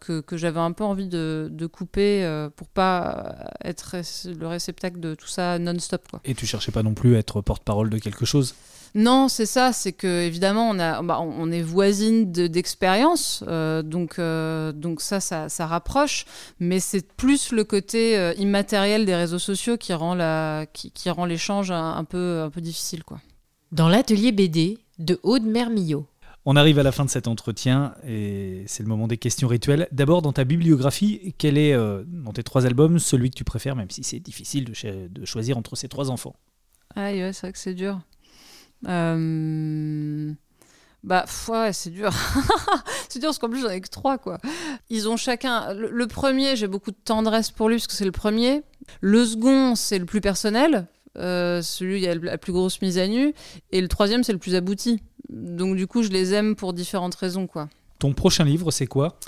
que, 0.00 0.20
que 0.20 0.36
j'avais 0.36 0.60
un 0.60 0.72
peu 0.72 0.84
envie 0.84 1.08
de, 1.08 1.48
de 1.50 1.66
couper 1.66 2.24
euh, 2.24 2.48
pour 2.54 2.68
pas 2.68 3.34
être 3.64 3.96
le 4.26 4.46
réceptacle 4.46 5.00
de 5.00 5.14
tout 5.14 5.28
ça 5.28 5.58
non-stop 5.58 6.02
quoi. 6.10 6.20
Et 6.24 6.34
tu 6.34 6.46
cherchais 6.46 6.72
pas 6.72 6.82
non 6.82 6.94
plus 6.94 7.16
à 7.16 7.18
être 7.18 7.40
porte-parole 7.40 7.90
de 7.90 7.98
quelque 7.98 8.24
chose? 8.24 8.54
Non, 8.94 9.28
c'est 9.28 9.44
ça, 9.44 9.74
c'est 9.74 9.92
que 9.92 10.22
évidemment 10.22 10.70
on 10.70 10.78
a, 10.78 11.02
bah, 11.02 11.18
on 11.20 11.50
est 11.52 11.60
voisine 11.60 12.32
de- 12.32 12.46
d'expérience, 12.46 13.44
euh, 13.46 13.82
donc 13.82 14.18
euh, 14.18 14.72
donc 14.72 15.02
ça, 15.02 15.20
ça, 15.20 15.50
ça 15.50 15.66
rapproche, 15.66 16.24
mais 16.60 16.80
c'est 16.80 17.12
plus 17.12 17.52
le 17.52 17.64
côté 17.64 18.16
euh, 18.16 18.32
immatériel 18.38 19.04
des 19.04 19.14
réseaux 19.14 19.38
sociaux 19.40 19.76
qui 19.76 19.92
rend 19.92 20.14
la, 20.14 20.64
qui, 20.72 20.92
qui 20.92 21.10
rend 21.10 21.26
l'échange 21.26 21.70
un, 21.70 21.92
un 21.94 22.04
peu 22.04 22.40
un 22.42 22.48
peu 22.48 22.62
difficile 22.62 23.04
quoi. 23.04 23.20
Dans 23.72 23.88
l'atelier 23.88 24.32
BD 24.32 24.78
de 24.98 25.18
Aude 25.22 25.44
Mermillot. 25.44 26.06
On 26.48 26.54
arrive 26.54 26.78
à 26.78 26.84
la 26.84 26.92
fin 26.92 27.04
de 27.04 27.10
cet 27.10 27.26
entretien 27.26 27.94
et 28.06 28.62
c'est 28.68 28.84
le 28.84 28.88
moment 28.88 29.08
des 29.08 29.16
questions 29.18 29.48
rituelles. 29.48 29.88
D'abord, 29.90 30.22
dans 30.22 30.32
ta 30.32 30.44
bibliographie, 30.44 31.34
quel 31.38 31.58
est, 31.58 31.72
euh, 31.74 32.04
dans 32.06 32.32
tes 32.32 32.44
trois 32.44 32.66
albums, 32.66 33.00
celui 33.00 33.30
que 33.30 33.34
tu 33.36 33.42
préfères, 33.44 33.74
même 33.74 33.90
si 33.90 34.04
c'est 34.04 34.20
difficile 34.20 34.64
de, 34.66 34.72
cho- 34.72 35.08
de 35.10 35.24
choisir 35.24 35.58
entre 35.58 35.74
ces 35.74 35.88
trois 35.88 36.08
enfants? 36.10 36.36
Ah 36.94 37.10
ouais, 37.10 37.32
c'est 37.32 37.40
vrai 37.48 37.52
que 37.52 37.58
c'est 37.58 37.74
dur. 37.74 38.00
Euh, 38.86 40.32
Bah, 41.02 41.24
c'est 41.72 41.90
dur. 41.90 42.12
c'est 43.08 43.18
dur 43.18 43.28
parce 43.28 43.38
qu'en 43.38 43.48
plus, 43.48 43.60
j'en 43.62 43.70
ai 43.70 43.80
que 43.80 43.88
trois, 43.88 44.16
quoi. 44.18 44.38
Ils 44.88 45.08
ont 45.08 45.16
chacun. 45.16 45.72
Le 45.74 46.06
premier, 46.06 46.56
j'ai 46.56 46.68
beaucoup 46.68 46.90
de 46.92 46.96
tendresse 47.04 47.50
pour 47.50 47.68
lui 47.68 47.76
parce 47.76 47.86
que 47.88 47.92
c'est 47.92 48.04
le 48.04 48.12
premier. 48.12 48.62
Le 49.00 49.24
second, 49.24 49.74
c'est 49.74 49.98
le 49.98 50.06
plus 50.06 50.20
personnel. 50.20 50.86
Euh, 51.18 51.62
celui 51.62 52.00
y 52.00 52.08
a 52.08 52.14
la 52.14 52.38
plus 52.38 52.52
grosse 52.52 52.80
mise 52.82 52.98
à 52.98 53.06
nu. 53.06 53.34
Et 53.70 53.80
le 53.80 53.88
troisième, 53.88 54.24
c'est 54.24 54.32
le 54.32 54.38
plus 54.38 54.54
abouti. 54.54 55.00
Donc, 55.28 55.76
du 55.76 55.86
coup, 55.86 56.02
je 56.02 56.08
les 56.08 56.34
aime 56.34 56.56
pour 56.56 56.72
différentes 56.72 57.14
raisons, 57.14 57.46
quoi. 57.46 57.68
Ton 57.98 58.12
prochain 58.12 58.44
livre, 58.44 58.70
c'est 58.70 58.86
quoi? 58.86 59.18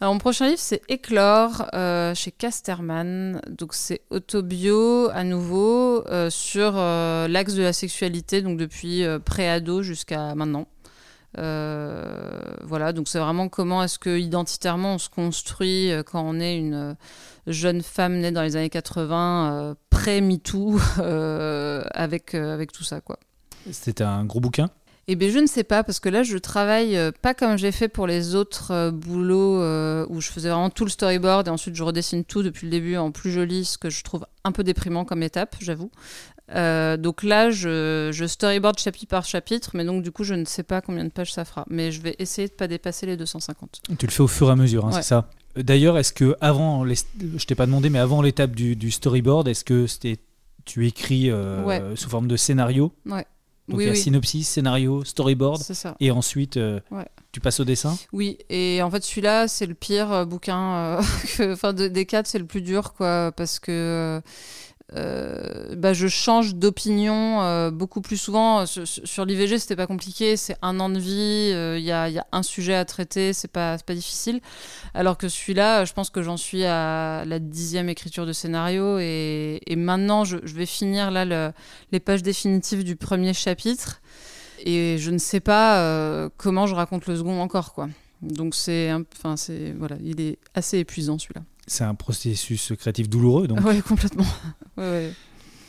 Alors, 0.00 0.12
mon 0.12 0.18
prochain 0.18 0.48
livre, 0.48 0.60
c'est 0.60 0.82
Éclore 0.88 1.70
euh, 1.72 2.14
chez 2.14 2.30
Casterman. 2.30 3.40
Donc, 3.48 3.72
c'est 3.72 4.02
autobio 4.10 5.08
à 5.10 5.24
nouveau 5.24 6.06
euh, 6.08 6.28
sur 6.28 6.74
euh, 6.76 7.28
l'axe 7.28 7.54
de 7.54 7.62
la 7.62 7.72
sexualité, 7.72 8.42
donc 8.42 8.58
depuis 8.58 9.04
pré-ado 9.24 9.82
jusqu'à 9.82 10.34
maintenant. 10.34 10.66
Euh, 11.38 12.40
voilà, 12.62 12.92
donc 12.92 13.08
c'est 13.08 13.18
vraiment 13.18 13.48
comment 13.48 13.82
est-ce 13.82 13.98
que 13.98 14.18
identitairement 14.18 14.94
on 14.94 14.98
se 14.98 15.10
construit 15.10 15.92
euh, 15.92 16.02
quand 16.02 16.22
on 16.24 16.40
est 16.40 16.56
une 16.56 16.74
euh, 16.74 16.94
jeune 17.46 17.82
femme 17.82 18.18
née 18.18 18.32
dans 18.32 18.42
les 18.42 18.56
années 18.56 18.70
80, 18.70 19.52
euh, 19.52 19.74
pré-MeToo, 19.90 20.78
euh, 20.98 21.84
avec, 21.92 22.34
avec 22.34 22.72
tout 22.72 22.84
ça, 22.84 23.00
quoi. 23.00 23.18
C'était 23.70 24.04
un 24.04 24.24
gros 24.24 24.40
bouquin? 24.40 24.70
Eh 25.08 25.14
bien, 25.14 25.30
je 25.30 25.38
ne 25.38 25.46
sais 25.46 25.62
pas, 25.62 25.84
parce 25.84 26.00
que 26.00 26.08
là, 26.08 26.24
je 26.24 26.36
travaille 26.36 26.98
pas 27.22 27.32
comme 27.32 27.56
j'ai 27.56 27.70
fait 27.70 27.88
pour 27.88 28.08
les 28.08 28.34
autres 28.34 28.90
boulots 28.90 29.60
où 30.08 30.20
je 30.20 30.30
faisais 30.30 30.48
vraiment 30.48 30.70
tout 30.70 30.84
le 30.84 30.90
storyboard 30.90 31.46
et 31.46 31.50
ensuite 31.50 31.76
je 31.76 31.84
redessine 31.84 32.24
tout 32.24 32.42
depuis 32.42 32.66
le 32.66 32.72
début 32.72 32.96
en 32.96 33.12
plus 33.12 33.30
joli, 33.30 33.64
ce 33.64 33.78
que 33.78 33.88
je 33.88 34.02
trouve 34.02 34.26
un 34.42 34.50
peu 34.50 34.64
déprimant 34.64 35.04
comme 35.04 35.22
étape, 35.22 35.54
j'avoue. 35.60 35.92
Euh, 36.54 36.96
donc 36.96 37.22
là, 37.22 37.50
je, 37.50 38.10
je 38.12 38.24
storyboard 38.24 38.78
chapitre 38.78 39.08
par 39.10 39.24
chapitre, 39.24 39.70
mais 39.74 39.84
donc 39.84 40.02
du 40.02 40.12
coup, 40.12 40.22
je 40.24 40.34
ne 40.34 40.44
sais 40.44 40.62
pas 40.62 40.80
combien 40.80 41.04
de 41.04 41.10
pages 41.10 41.32
ça 41.32 41.44
fera. 41.44 41.64
Mais 41.68 41.90
je 41.90 42.00
vais 42.00 42.14
essayer 42.18 42.46
de 42.48 42.52
pas 42.52 42.68
dépasser 42.68 43.06
les 43.06 43.16
250. 43.16 43.80
Tu 43.98 44.06
le 44.06 44.12
fais 44.12 44.22
au 44.22 44.28
fur 44.28 44.48
et 44.48 44.52
à 44.52 44.56
mesure, 44.56 44.84
hein, 44.86 44.90
Ouais. 44.90 45.02
c'est 45.02 45.08
ça 45.08 45.28
Euh, 45.58 45.62
D'ailleurs, 45.62 45.98
est-ce 45.98 46.12
que 46.12 46.36
avant, 46.40 46.84
les- 46.84 46.94
je 47.36 47.44
t'ai 47.46 47.54
pas 47.54 47.66
demandé, 47.66 47.90
mais 47.90 47.98
avant 47.98 48.22
l'étape 48.22 48.52
du, 48.52 48.76
du 48.76 48.90
storyboard, 48.90 49.48
est-ce 49.48 49.64
que 49.64 49.86
c'était 49.86 50.18
tu 50.64 50.86
écris 50.86 51.30
euh, 51.30 51.64
Ouais. 51.64 51.82
sous 51.96 52.08
forme 52.10 52.28
de 52.28 52.36
scénario? 52.36 52.92
Ouais. 53.06 53.24
Donc 53.68 53.78
Oui, 53.78 53.84
il 53.84 53.86
y 53.86 53.90
a 53.90 53.92
oui. 53.94 53.98
synopsis, 53.98 54.48
scénario, 54.48 55.02
storyboard, 55.02 55.60
C'est 55.60 55.74
ça. 55.74 55.96
et 55.98 56.12
ensuite 56.12 56.56
euh, 56.56 56.78
Ouais. 56.92 57.06
tu 57.32 57.40
passes 57.40 57.58
au 57.58 57.64
dessin? 57.64 57.96
Oui, 58.12 58.38
et 58.48 58.80
en 58.82 58.90
fait 58.92 59.02
celui-là 59.02 59.48
c'est 59.48 59.66
le 59.66 59.74
pire 59.74 60.24
bouquin, 60.24 60.98
enfin 61.40 61.72
de- 61.72 61.88
des 61.88 62.06
quatre 62.06 62.28
c'est 62.28 62.38
le 62.38 62.46
plus 62.46 62.60
dur 62.62 62.92
quoi, 62.92 63.32
parce 63.36 63.58
que 63.58 64.22
euh, 64.94 65.74
bah, 65.74 65.92
je 65.92 66.06
change 66.06 66.54
d'opinion 66.54 67.42
euh, 67.42 67.70
beaucoup 67.70 68.00
plus 68.00 68.16
souvent. 68.16 68.66
Sur, 68.66 68.86
sur- 68.86 69.06
sur 69.06 69.24
l'IVG 69.24 69.58
c'était 69.58 69.76
pas 69.76 69.86
compliqué, 69.86 70.36
c'est 70.36 70.56
un 70.62 70.78
an 70.78 70.88
de 70.88 70.98
vie, 70.98 71.50
euh, 71.52 71.76
il 71.78 71.84
y, 71.84 71.90
a, 71.90 72.26
un 72.30 72.42
sujet 72.42 72.74
à 72.74 72.84
traiter, 72.84 73.32
c'est 73.32 73.50
pas, 73.50 73.78
pas 73.78 73.94
difficile. 73.94 74.40
Alors 74.94 75.18
que 75.18 75.28
celui-là, 75.28 75.84
je 75.84 75.92
pense 75.92 76.10
que 76.10 76.22
j'en 76.22 76.36
suis 76.36 76.64
à 76.64 77.24
la 77.26 77.38
dixième 77.38 77.88
écriture 77.88 78.26
de 78.26 78.32
scénario 78.32 78.98
et, 78.98 79.60
maintenant 79.76 80.24
je, 80.24 80.36
vais 80.36 80.66
finir 80.66 81.10
là 81.10 81.24
le- 81.24 81.52
les 81.92 82.00
pages 82.00 82.22
définitives 82.22 82.84
du 82.84 82.96
premier 82.96 83.34
chapitre. 83.34 84.00
Et 84.64 84.96
je 84.98 85.10
ne 85.10 85.18
sais 85.18 85.40
pas 85.40 85.80
euh, 85.80 86.30
comment 86.38 86.66
je 86.66 86.74
raconte 86.74 87.06
le 87.06 87.16
second 87.16 87.40
encore, 87.40 87.74
quoi. 87.74 87.88
Donc 88.22 88.54
c'est, 88.54 88.90
enfin 89.14 89.36
c'est, 89.36 89.72
voilà, 89.78 89.96
il 90.02 90.20
est 90.20 90.38
assez 90.54 90.78
épuisant 90.78 91.18
celui-là. 91.18 91.42
C'est 91.66 91.84
un 91.84 91.94
processus 91.94 92.72
créatif 92.78 93.08
douloureux. 93.08 93.46
Donc. 93.48 93.64
Ouais, 93.64 93.80
complètement. 93.80 94.26
Ouais, 94.76 94.84
ouais. 94.90 95.12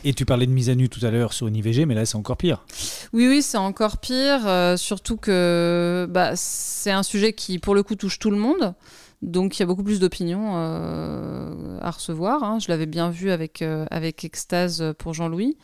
Et 0.03 0.13
tu 0.13 0.25
parlais 0.25 0.45
de 0.45 0.51
mise 0.51 0.69
à 0.69 0.75
nu 0.75 0.89
tout 0.89 1.03
à 1.05 1.11
l'heure 1.11 1.31
sur 1.33 1.47
une 1.47 1.55
IVG, 1.55 1.85
mais 1.85 1.95
là 1.95 2.05
c'est 2.05 2.17
encore 2.17 2.35
pire. 2.37 2.65
Oui, 3.13 3.27
oui, 3.27 3.41
c'est 3.41 3.57
encore 3.57 3.97
pire, 3.97 4.45
euh, 4.45 4.75
surtout 4.77 5.15
que 5.17 6.07
bah, 6.09 6.33
c'est 6.35 6.91
un 6.91 7.03
sujet 7.03 7.31
qui, 7.33 7.57
pour 7.57 7.73
le 7.73 7.83
coup, 7.83 7.95
touche 7.95 8.19
tout 8.19 8.29
le 8.29 8.37
monde. 8.37 8.75
Donc 9.23 9.57
il 9.57 9.61
y 9.61 9.63
a 9.63 9.65
beaucoup 9.65 9.83
plus 9.83 9.99
d'opinions 9.99 10.51
euh, 10.55 11.79
à 11.81 11.89
recevoir. 11.89 12.43
hein. 12.43 12.59
Je 12.59 12.67
l'avais 12.67 12.85
bien 12.85 13.09
vu 13.09 13.31
avec, 13.31 13.61
euh, 13.61 13.85
avec 13.89 14.23
Extase 14.23 14.93
pour 14.99 15.13
Jean-Louis. 15.13 15.57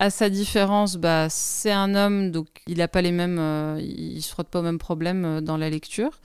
À 0.00 0.10
sa 0.10 0.30
différence, 0.30 0.96
bah, 0.96 1.26
c'est 1.28 1.72
un 1.72 1.96
homme, 1.96 2.30
donc 2.30 2.46
il 2.68 2.78
n'a 2.78 2.86
pas 2.86 3.02
les 3.02 3.10
mêmes, 3.10 3.38
euh, 3.40 3.80
il 3.80 4.22
se 4.22 4.30
frotte 4.30 4.46
pas 4.46 4.60
aux 4.60 4.62
mêmes 4.62 4.78
problèmes 4.78 5.24
euh, 5.24 5.40
dans 5.40 5.56
la 5.56 5.70
lecture. 5.70 6.20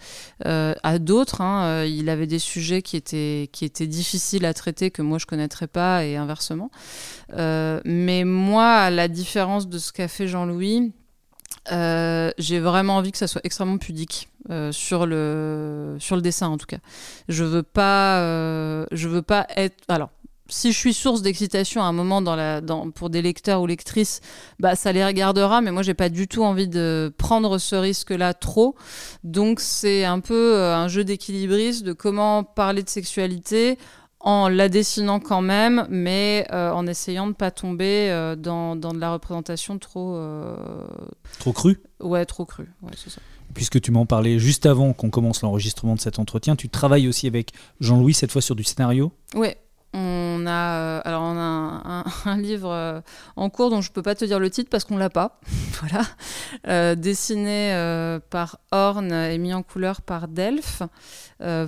Euh, 0.45 0.76
à 0.84 0.99
d'autres, 0.99 1.41
hein, 1.41 1.65
euh, 1.65 1.88
il 1.88 2.07
avait 2.09 2.28
des 2.28 2.38
sujets 2.38 2.84
qui 2.84 2.97
étaient, 2.97 3.49
qui 3.51 3.65
étaient 3.65 3.88
difficiles 3.88 4.45
à 4.45 4.53
traiter 4.53 4.91
que 4.91 5.01
moi 5.01 5.17
je 5.17 5.26
connaîtrais 5.26 5.65
pas 5.65 6.05
et 6.05 6.17
inversement. 6.17 6.69
Euh, 7.34 7.82
mais 7.84 8.26
moi, 8.26 8.74
à 8.74 8.89
la 8.91 9.07
différence 9.07 9.67
de 9.67 9.80
ce 9.80 9.91
qu'a 9.91 10.07
fait 10.07 10.28
Jean-Louis, 10.28 10.93
j'ai 11.71 12.59
vraiment 12.59 12.97
envie 12.97 13.11
que 13.11 13.17
ça 13.17 13.28
soit 13.28 13.41
extrêmement 13.43 13.80
pudique 13.80 14.30
sur 14.71 15.07
le 15.07 15.95
sur 15.99 16.15
le 16.15 16.21
dessin 16.21 16.47
en 16.47 16.57
tout 16.57 16.67
cas. 16.67 16.80
Je 17.28 17.43
veux 17.43 17.63
pas 17.63 18.19
je 18.91 19.07
veux 19.07 19.21
pas 19.24 19.47
être 19.55 19.78
alors 19.88 20.11
si 20.49 20.71
je 20.71 20.77
suis 20.77 20.93
source 20.93 21.21
d'excitation 21.21 21.81
à 21.81 21.85
un 21.85 21.91
moment 21.91 22.21
dans 22.21 22.35
la, 22.35 22.61
dans, 22.61 22.91
pour 22.91 23.09
des 23.09 23.21
lecteurs 23.21 23.61
ou 23.61 23.65
lectrices, 23.65 24.21
bah, 24.59 24.75
ça 24.75 24.91
les 24.91 25.05
regardera, 25.05 25.61
mais 25.61 25.71
moi, 25.71 25.83
j'ai 25.83 25.93
pas 25.93 26.09
du 26.09 26.27
tout 26.27 26.43
envie 26.43 26.67
de 26.67 27.13
prendre 27.17 27.57
ce 27.57 27.75
risque-là 27.75 28.33
trop. 28.33 28.75
Donc, 29.23 29.59
c'est 29.59 30.03
un 30.03 30.19
peu 30.19 30.55
euh, 30.55 30.75
un 30.75 30.87
jeu 30.87 31.03
d'équilibriste 31.03 31.83
de 31.83 31.93
comment 31.93 32.43
parler 32.43 32.83
de 32.83 32.89
sexualité 32.89 33.77
en 34.23 34.47
la 34.47 34.69
dessinant 34.69 35.19
quand 35.19 35.41
même, 35.41 35.85
mais 35.89 36.47
euh, 36.51 36.71
en 36.71 36.87
essayant 36.87 37.27
de 37.27 37.33
pas 37.33 37.51
tomber 37.51 38.09
euh, 38.09 38.35
dans, 38.37 38.75
dans 38.77 38.93
de 38.93 38.99
la 38.99 39.11
représentation 39.11 39.77
trop, 39.77 40.15
euh, 40.15 40.55
Trop 41.39 41.51
cru 41.51 41.81
ouais, 41.99 42.25
trop 42.25 42.45
crue. 42.45 42.71
Ouais, 42.81 42.91
c'est 42.95 43.09
ça. 43.09 43.21
Puisque 43.53 43.81
tu 43.81 43.91
m'en 43.91 44.05
parlais 44.05 44.39
juste 44.39 44.65
avant 44.65 44.93
qu'on 44.93 45.09
commence 45.09 45.41
l'enregistrement 45.41 45.95
de 45.95 45.99
cet 45.99 46.19
entretien, 46.19 46.55
tu 46.55 46.69
travailles 46.69 47.07
aussi 47.07 47.27
avec 47.27 47.51
Jean-Louis 47.81 48.13
cette 48.13 48.31
fois 48.31 48.41
sur 48.41 48.55
du 48.55 48.63
scénario? 48.63 49.11
Oui, 49.35 49.49
on 49.93 50.45
a, 50.47 50.77
euh, 50.77 51.01
alors 51.05 51.21
on 51.21 51.37
a 51.37 52.03
un, 52.25 52.37
livre 52.41 52.71
euh, 52.71 53.01
en 53.35 53.49
cours 53.49 53.69
dont 53.69 53.81
je 53.81 53.89
ne 53.89 53.93
peux 53.93 54.01
pas 54.01 54.15
te 54.15 54.25
dire 54.25 54.39
le 54.39 54.49
titre 54.49 54.69
parce 54.69 54.83
qu'on 54.83 54.97
l'a 54.97 55.09
pas. 55.09 55.39
voilà. 55.79 56.03
Euh, 56.67 56.95
dessiné 56.95 57.73
par 58.29 58.59
Horn 58.71 59.11
et 59.11 59.37
mis 59.37 59.53
en 59.53 59.63
couleur 59.63 60.01
par 60.01 60.27
Delphes 60.27 60.83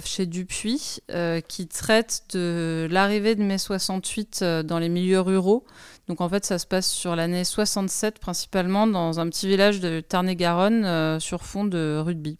chez 0.03 0.25
Dupuis, 0.25 0.99
qui 1.47 1.67
traite 1.67 2.23
de 2.33 2.87
l'arrivée 2.89 3.35
de 3.35 3.43
mai 3.43 3.57
68 3.57 4.43
dans 4.63 4.79
les 4.79 4.89
milieux 4.89 5.19
ruraux. 5.19 5.65
Donc 6.07 6.21
en 6.21 6.29
fait, 6.29 6.45
ça 6.45 6.59
se 6.59 6.65
passe 6.65 6.89
sur 6.89 7.15
l'année 7.15 7.43
67 7.43 8.19
principalement 8.19 8.87
dans 8.87 9.19
un 9.19 9.27
petit 9.29 9.47
village 9.47 9.79
de 9.79 9.99
Tarn-et-Garonne 9.99 11.19
sur 11.19 11.43
fond 11.43 11.65
de 11.65 12.01
rugby. 12.03 12.37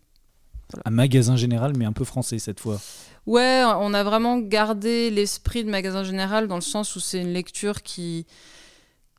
Un 0.86 0.92
magasin 0.92 1.36
général, 1.36 1.74
mais 1.78 1.86
un 1.86 1.94
peu 1.94 2.06
français 2.06 2.40
cette 2.40 2.60
fois. 2.60 2.80
Ouais, 3.26 3.64
on 3.66 3.94
a 3.94 4.04
vraiment 4.04 4.38
gardé 4.38 5.10
l'esprit 5.10 5.64
de 5.64 5.70
magasin 5.70 6.04
général 6.04 6.48
dans 6.48 6.56
le 6.56 6.62
sens 6.62 6.96
où 6.96 7.00
c'est 7.00 7.20
une 7.20 7.34
lecture 7.34 7.82
qui 7.82 8.26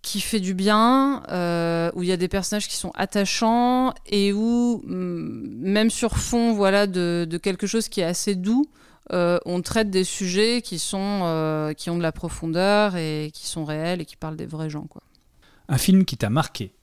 qui 0.07 0.21
fait 0.21 0.39
du 0.39 0.55
bien, 0.55 1.25
euh, 1.31 1.91
où 1.97 2.05
il 2.05 2.09
y 2.09 2.13
a 2.13 2.17
des 2.17 2.29
personnages 2.29 2.69
qui 2.69 2.77
sont 2.77 2.93
attachants 2.95 3.93
et 4.07 4.33
où 4.33 4.81
mm, 4.87 5.59
même 5.59 5.91
sur 5.91 6.17
fond 6.17 6.53
voilà 6.53 6.87
de, 6.87 7.27
quelque 7.43 7.67
chose 7.67 7.89
qui 7.89 8.03
est 8.03 8.05
assez 8.05 8.37
doux, 8.37 8.67
euh, 9.13 9.39
on 9.45 9.63
traite 9.63 9.91
des 9.91 10.05
sujets 10.05 10.63
qui 10.63 10.79
sont 10.79 11.23
euh, 11.25 11.73
qui 11.73 11.91
ont 11.91 11.97
de 11.99 12.03
la 12.03 12.13
profondeur 12.13 12.95
et 12.95 13.33
qui 13.35 13.49
sont 13.49 13.65
réels 13.65 14.01
et 14.01 14.05
qui 14.05 14.17
parlent 14.17 14.37
des 14.37 14.47
vrais 14.47 14.71
gens 14.71 14.87
quoi. 14.87 15.03
Un 15.69 15.79
film 15.79 16.05
qui 16.05 16.17
t'a 16.17 16.31
marqué? 16.31 16.76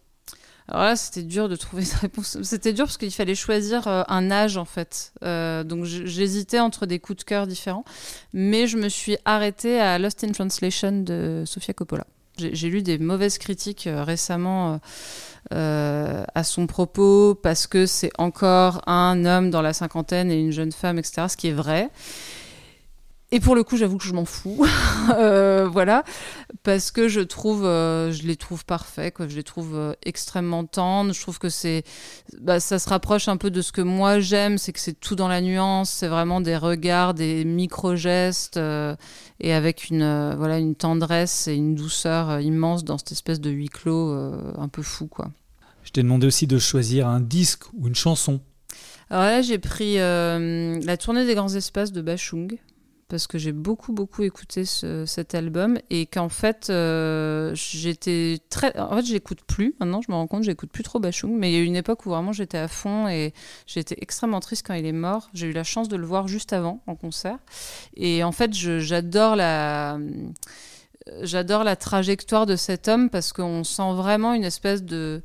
Alors 0.67 0.83
là, 0.83 0.95
c'était 0.95 1.23
dur 1.23 1.49
de 1.49 1.55
trouver 1.55 1.83
une 1.83 1.97
réponse. 2.01 2.37
C'était 2.43 2.73
dur 2.73 2.85
parce 2.85 2.97
qu'il 2.97 3.11
fallait 3.11 3.35
choisir 3.35 3.87
euh, 3.87 4.03
un 4.07 4.31
âge, 4.31 4.57
en 4.57 4.65
fait. 4.65 5.13
Euh, 5.23 5.63
donc 5.63 5.85
j'hésitais 5.85 6.59
entre 6.59 6.85
des 6.85 6.99
coups 6.99 7.19
de 7.19 7.23
cœur 7.23 7.47
différents. 7.47 7.85
Mais 8.33 8.67
je 8.67 8.77
me 8.77 8.89
suis 8.89 9.17
arrêtée 9.25 9.79
à 9.79 9.99
Lost 9.99 10.23
in 10.23 10.31
Translation 10.31 11.03
de 11.03 11.43
Sofia 11.45 11.73
Coppola. 11.73 12.05
J'ai 12.37 12.69
lu 12.69 12.81
des 12.81 12.97
mauvaises 12.97 13.37
critiques 13.37 13.85
euh, 13.85 14.03
récemment 14.03 14.79
à 15.51 16.43
son 16.43 16.65
propos 16.65 17.35
parce 17.35 17.67
que 17.67 17.85
c'est 17.85 18.09
encore 18.17 18.81
un 18.87 19.23
homme 19.25 19.51
dans 19.51 19.61
la 19.61 19.73
cinquantaine 19.73 20.31
et 20.31 20.39
une 20.39 20.51
jeune 20.51 20.71
femme, 20.71 20.97
etc. 20.97 21.27
Ce 21.29 21.37
qui 21.37 21.49
est 21.49 21.53
vrai. 21.53 21.91
Et 23.33 23.39
pour 23.39 23.55
le 23.55 23.63
coup, 23.63 23.77
j'avoue 23.77 23.97
que 23.97 24.03
je 24.05 24.13
m'en 24.13 24.25
fous. 24.25 24.65
Euh, 25.17 25.67
voilà. 25.67 26.05
Parce 26.63 26.89
que 26.89 27.09
je 27.09 27.19
trouve, 27.19 27.65
euh, 27.65 28.13
je 28.13 28.23
les 28.23 28.37
trouve 28.37 28.63
parfaits, 28.63 29.13
quoi. 29.13 29.27
Je 29.27 29.35
les 29.35 29.43
trouve 29.43 29.75
euh, 29.75 29.93
extrêmement 30.05 30.63
tendres. 30.63 31.13
Je 31.13 31.19
trouve 31.19 31.39
que 31.39 31.49
c'est, 31.49 31.83
bah, 32.39 32.61
ça 32.61 32.79
se 32.79 32.87
rapproche 32.87 33.27
un 33.27 33.35
peu 33.35 33.51
de 33.51 33.61
ce 33.61 33.73
que 33.73 33.81
moi 33.81 34.21
j'aime, 34.21 34.57
c'est 34.57 34.71
que 34.71 34.79
c'est 34.79 34.97
tout 34.97 35.15
dans 35.15 35.27
la 35.27 35.41
nuance. 35.41 35.89
C'est 35.89 36.07
vraiment 36.07 36.39
des 36.39 36.55
regards, 36.55 37.13
des 37.13 37.43
micro-gestes, 37.43 38.57
et 39.41 39.53
avec 39.53 39.89
une, 39.89 40.35
voilà, 40.37 40.57
une 40.57 40.75
tendresse 40.75 41.49
et 41.49 41.55
une 41.55 41.75
douceur 41.75 42.39
immense 42.39 42.85
dans 42.85 42.97
cette 42.97 43.11
espèce 43.11 43.41
de 43.41 43.49
huis 43.49 43.69
clos 43.69 44.13
un 44.57 44.69
peu 44.69 44.83
fou, 44.83 45.07
quoi. 45.07 45.31
Je 45.83 45.91
t'ai 45.91 46.01
demandé 46.01 46.27
aussi 46.27 46.47
de 46.47 46.57
choisir 46.57 47.09
un 47.09 47.19
disque 47.19 47.63
ou 47.77 47.89
une 47.89 47.95
chanson. 47.95 48.39
Alors 49.09 49.23
là, 49.23 49.41
j'ai 49.41 49.59
pris 49.59 49.97
La 49.97 50.97
tournée 50.97 51.25
des 51.25 51.35
grands 51.35 51.53
espaces 51.53 51.91
de 51.91 52.01
Bachung 52.01 52.57
parce 53.07 53.27
que 53.27 53.37
j'ai 53.37 53.51
beaucoup 53.51 53.93
beaucoup 53.93 54.23
écouté 54.23 54.65
cet 54.65 55.35
album 55.35 55.77
et 55.89 56.05
qu'en 56.05 56.29
fait 56.29 56.69
euh, 56.69 57.51
j'étais 57.53 58.39
très 58.49 58.77
en 58.77 58.95
fait 58.95 59.05
j'écoute 59.05 59.41
plus. 59.45 59.75
Maintenant 59.79 60.01
je 60.01 60.11
me 60.11 60.15
rends 60.15 60.27
compte 60.27 60.43
j'écoute 60.43 60.71
plus 60.71 60.83
trop 60.83 60.99
Bachung 60.99 61.31
mais 61.37 61.51
il 61.51 61.55
y 61.55 61.57
a 61.57 61.61
eu 61.61 61.65
une 61.65 61.75
époque 61.75 62.05
où 62.05 62.09
vraiment 62.09 62.31
j'étais 62.31 62.57
à 62.57 62.67
fond 62.67 63.07
et 63.07 63.33
j'étais 63.67 63.95
extrêmement 63.99 64.39
triste 64.39 64.65
quand 64.65 64.73
il 64.73 64.85
est 64.85 64.91
mort. 64.91 65.29
J'ai 65.33 65.47
eu 65.47 65.53
la 65.53 65.63
chance 65.63 65.89
de 65.89 65.95
le 65.95 66.05
voir 66.05 66.27
juste 66.27 66.53
avant 66.53 66.81
en 66.87 66.95
concert. 66.95 67.37
Et 67.95 68.23
en 68.23 68.31
fait 68.31 68.53
j'adore 68.53 69.35
la 69.35 69.97
j'adore 71.21 71.63
la 71.63 71.75
trajectoire 71.75 72.45
de 72.45 72.55
cet 72.55 72.87
homme 72.87 73.09
parce 73.09 73.33
qu'on 73.33 73.63
sent 73.63 73.93
vraiment 73.93 74.33
une 74.33 74.45
espèce 74.45 74.83
de 74.83 75.21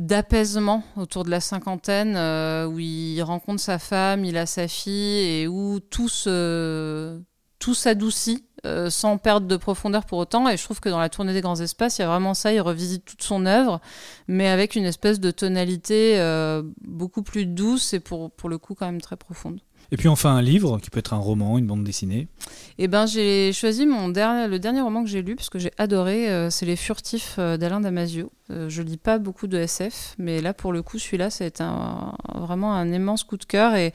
d'apaisement 0.00 0.82
autour 0.96 1.24
de 1.24 1.30
la 1.30 1.40
cinquantaine 1.40 2.14
euh, 2.16 2.64
où 2.64 2.78
il 2.78 3.20
rencontre 3.22 3.60
sa 3.60 3.78
femme, 3.78 4.24
il 4.24 4.38
a 4.38 4.46
sa 4.46 4.66
fille 4.66 5.18
et 5.18 5.46
où 5.46 5.78
tout 5.78 6.08
tout 7.58 7.74
s'adoucit 7.74 8.46
euh, 8.64 8.88
sans 8.88 9.18
perdre 9.18 9.46
de 9.46 9.56
profondeur 9.58 10.06
pour 10.06 10.18
autant. 10.18 10.48
Et 10.48 10.56
je 10.56 10.64
trouve 10.64 10.80
que 10.80 10.88
dans 10.88 10.98
la 10.98 11.10
tournée 11.10 11.34
des 11.34 11.42
grands 11.42 11.60
espaces, 11.60 11.98
il 11.98 12.00
y 12.00 12.04
a 12.04 12.08
vraiment 12.08 12.32
ça. 12.32 12.54
Il 12.54 12.60
revisite 12.62 13.04
toute 13.04 13.22
son 13.22 13.44
œuvre, 13.44 13.82
mais 14.26 14.48
avec 14.48 14.74
une 14.74 14.86
espèce 14.86 15.20
de 15.20 15.30
tonalité 15.30 16.18
euh, 16.18 16.62
beaucoup 16.80 17.22
plus 17.22 17.44
douce 17.44 17.92
et 17.92 18.00
pour, 18.00 18.30
pour 18.30 18.48
le 18.48 18.56
coup 18.56 18.74
quand 18.74 18.86
même 18.86 19.02
très 19.02 19.16
profonde. 19.16 19.60
Et 19.92 19.96
puis 19.96 20.08
enfin 20.08 20.36
un 20.36 20.42
livre, 20.42 20.78
qui 20.78 20.88
peut 20.88 21.00
être 21.00 21.14
un 21.14 21.18
roman, 21.18 21.58
une 21.58 21.66
bande 21.66 21.82
dessinée. 21.82 22.28
Eh 22.78 22.86
ben 22.86 23.06
j'ai 23.06 23.52
choisi 23.52 23.86
mon 23.86 24.08
dernier, 24.08 24.46
le 24.46 24.58
dernier 24.60 24.80
roman 24.80 25.02
que 25.02 25.10
j'ai 25.10 25.22
lu, 25.22 25.34
parce 25.34 25.50
que 25.50 25.58
j'ai 25.58 25.72
adoré, 25.78 26.30
euh, 26.30 26.48
c'est 26.48 26.64
Les 26.64 26.76
Furtifs 26.76 27.36
euh, 27.38 27.56
d'Alain 27.56 27.80
Damasio. 27.80 28.30
Euh, 28.50 28.68
je 28.68 28.82
lis 28.82 28.96
pas 28.96 29.18
beaucoup 29.18 29.48
de 29.48 29.58
SF, 29.58 30.14
mais 30.18 30.40
là 30.40 30.54
pour 30.54 30.72
le 30.72 30.82
coup 30.82 30.98
celui-là 30.98 31.30
c'est 31.30 31.60
un, 31.60 32.14
vraiment 32.36 32.74
un 32.74 32.92
immense 32.92 33.24
coup 33.24 33.36
de 33.36 33.44
cœur 33.44 33.74
et 33.74 33.92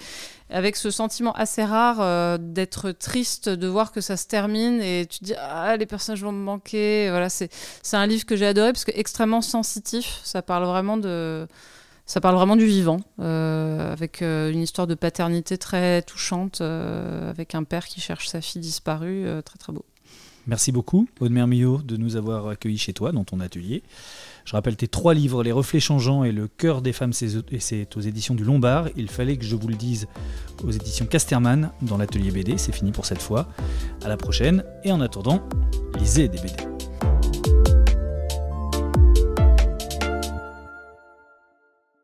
avec 0.49 0.75
ce 0.75 0.91
sentiment 0.91 1.31
assez 1.33 1.63
rare 1.63 2.37
d'être 2.39 2.91
triste 2.91 3.49
de 3.49 3.67
voir 3.67 3.91
que 3.91 3.99
ça 3.99 4.15
se 4.15 4.27
termine 4.27 4.79
et 4.81 5.07
tu 5.09 5.19
te 5.19 5.25
dis 5.25 5.33
ah 5.39 5.75
les 5.75 5.85
personnages 5.85 6.21
vont 6.21 6.31
me 6.31 6.43
manquer. 6.43 7.09
Voilà 7.09 7.29
c'est 7.29 7.49
c'est 7.81 7.97
un 7.97 8.05
livre 8.05 8.25
que 8.25 8.35
j'ai 8.35 8.45
adoré 8.45 8.71
parce 8.71 8.85
que 8.85 8.91
extrêmement 8.93 9.41
sensitif, 9.41 10.19
ça 10.23 10.41
parle 10.41 10.65
vraiment 10.65 10.97
de 10.97 11.47
ça 12.05 12.21
parle 12.21 12.35
vraiment 12.35 12.55
du 12.55 12.65
vivant, 12.65 12.99
euh, 13.19 13.91
avec 13.91 14.21
euh, 14.21 14.51
une 14.51 14.61
histoire 14.61 14.85
de 14.85 14.93
paternité 14.93 15.57
très 15.57 16.03
touchante, 16.03 16.61
euh, 16.61 17.29
avec 17.29 17.55
un 17.55 17.63
père 17.63 17.87
qui 17.87 17.99
cherche 17.99 18.27
sa 18.27 18.41
fille 18.41 18.61
disparue, 18.61 19.25
très 19.43 19.57
très 19.57 19.73
beau. 19.73 19.85
Merci 20.47 20.71
beaucoup, 20.71 21.07
Aude 21.19 21.31
Millot, 21.31 21.79
de 21.79 21.97
nous 21.97 22.15
avoir 22.15 22.47
accueillis 22.47 22.77
chez 22.77 22.93
toi, 22.93 23.11
dans 23.11 23.23
ton 23.23 23.39
atelier. 23.39 23.81
Je 24.45 24.51
rappelle 24.51 24.75
tes 24.75 24.87
trois 24.87 25.15
livres, 25.15 25.41
Les 25.43 25.51
reflets 25.51 25.79
changeants 25.79 26.23
et 26.23 26.31
Le 26.31 26.47
cœur 26.47 26.83
des 26.83 26.93
femmes, 26.93 27.13
et 27.51 27.59
c'est 27.59 27.97
aux 27.97 28.01
éditions 28.01 28.35
du 28.35 28.43
Lombard. 28.43 28.89
Il 28.95 29.09
fallait 29.09 29.37
que 29.37 29.45
je 29.45 29.55
vous 29.55 29.67
le 29.67 29.73
dise 29.73 30.07
aux 30.63 30.69
éditions 30.69 31.07
Casterman, 31.07 31.71
dans 31.81 31.97
l'atelier 31.97 32.29
BD. 32.29 32.59
C'est 32.59 32.75
fini 32.75 32.91
pour 32.91 33.07
cette 33.07 33.23
fois. 33.23 33.47
À 34.03 34.07
la 34.07 34.17
prochaine, 34.17 34.63
et 34.83 34.91
en 34.91 35.01
attendant, 35.01 35.41
lisez 35.97 36.27
des 36.27 36.37
BD. 36.37 36.74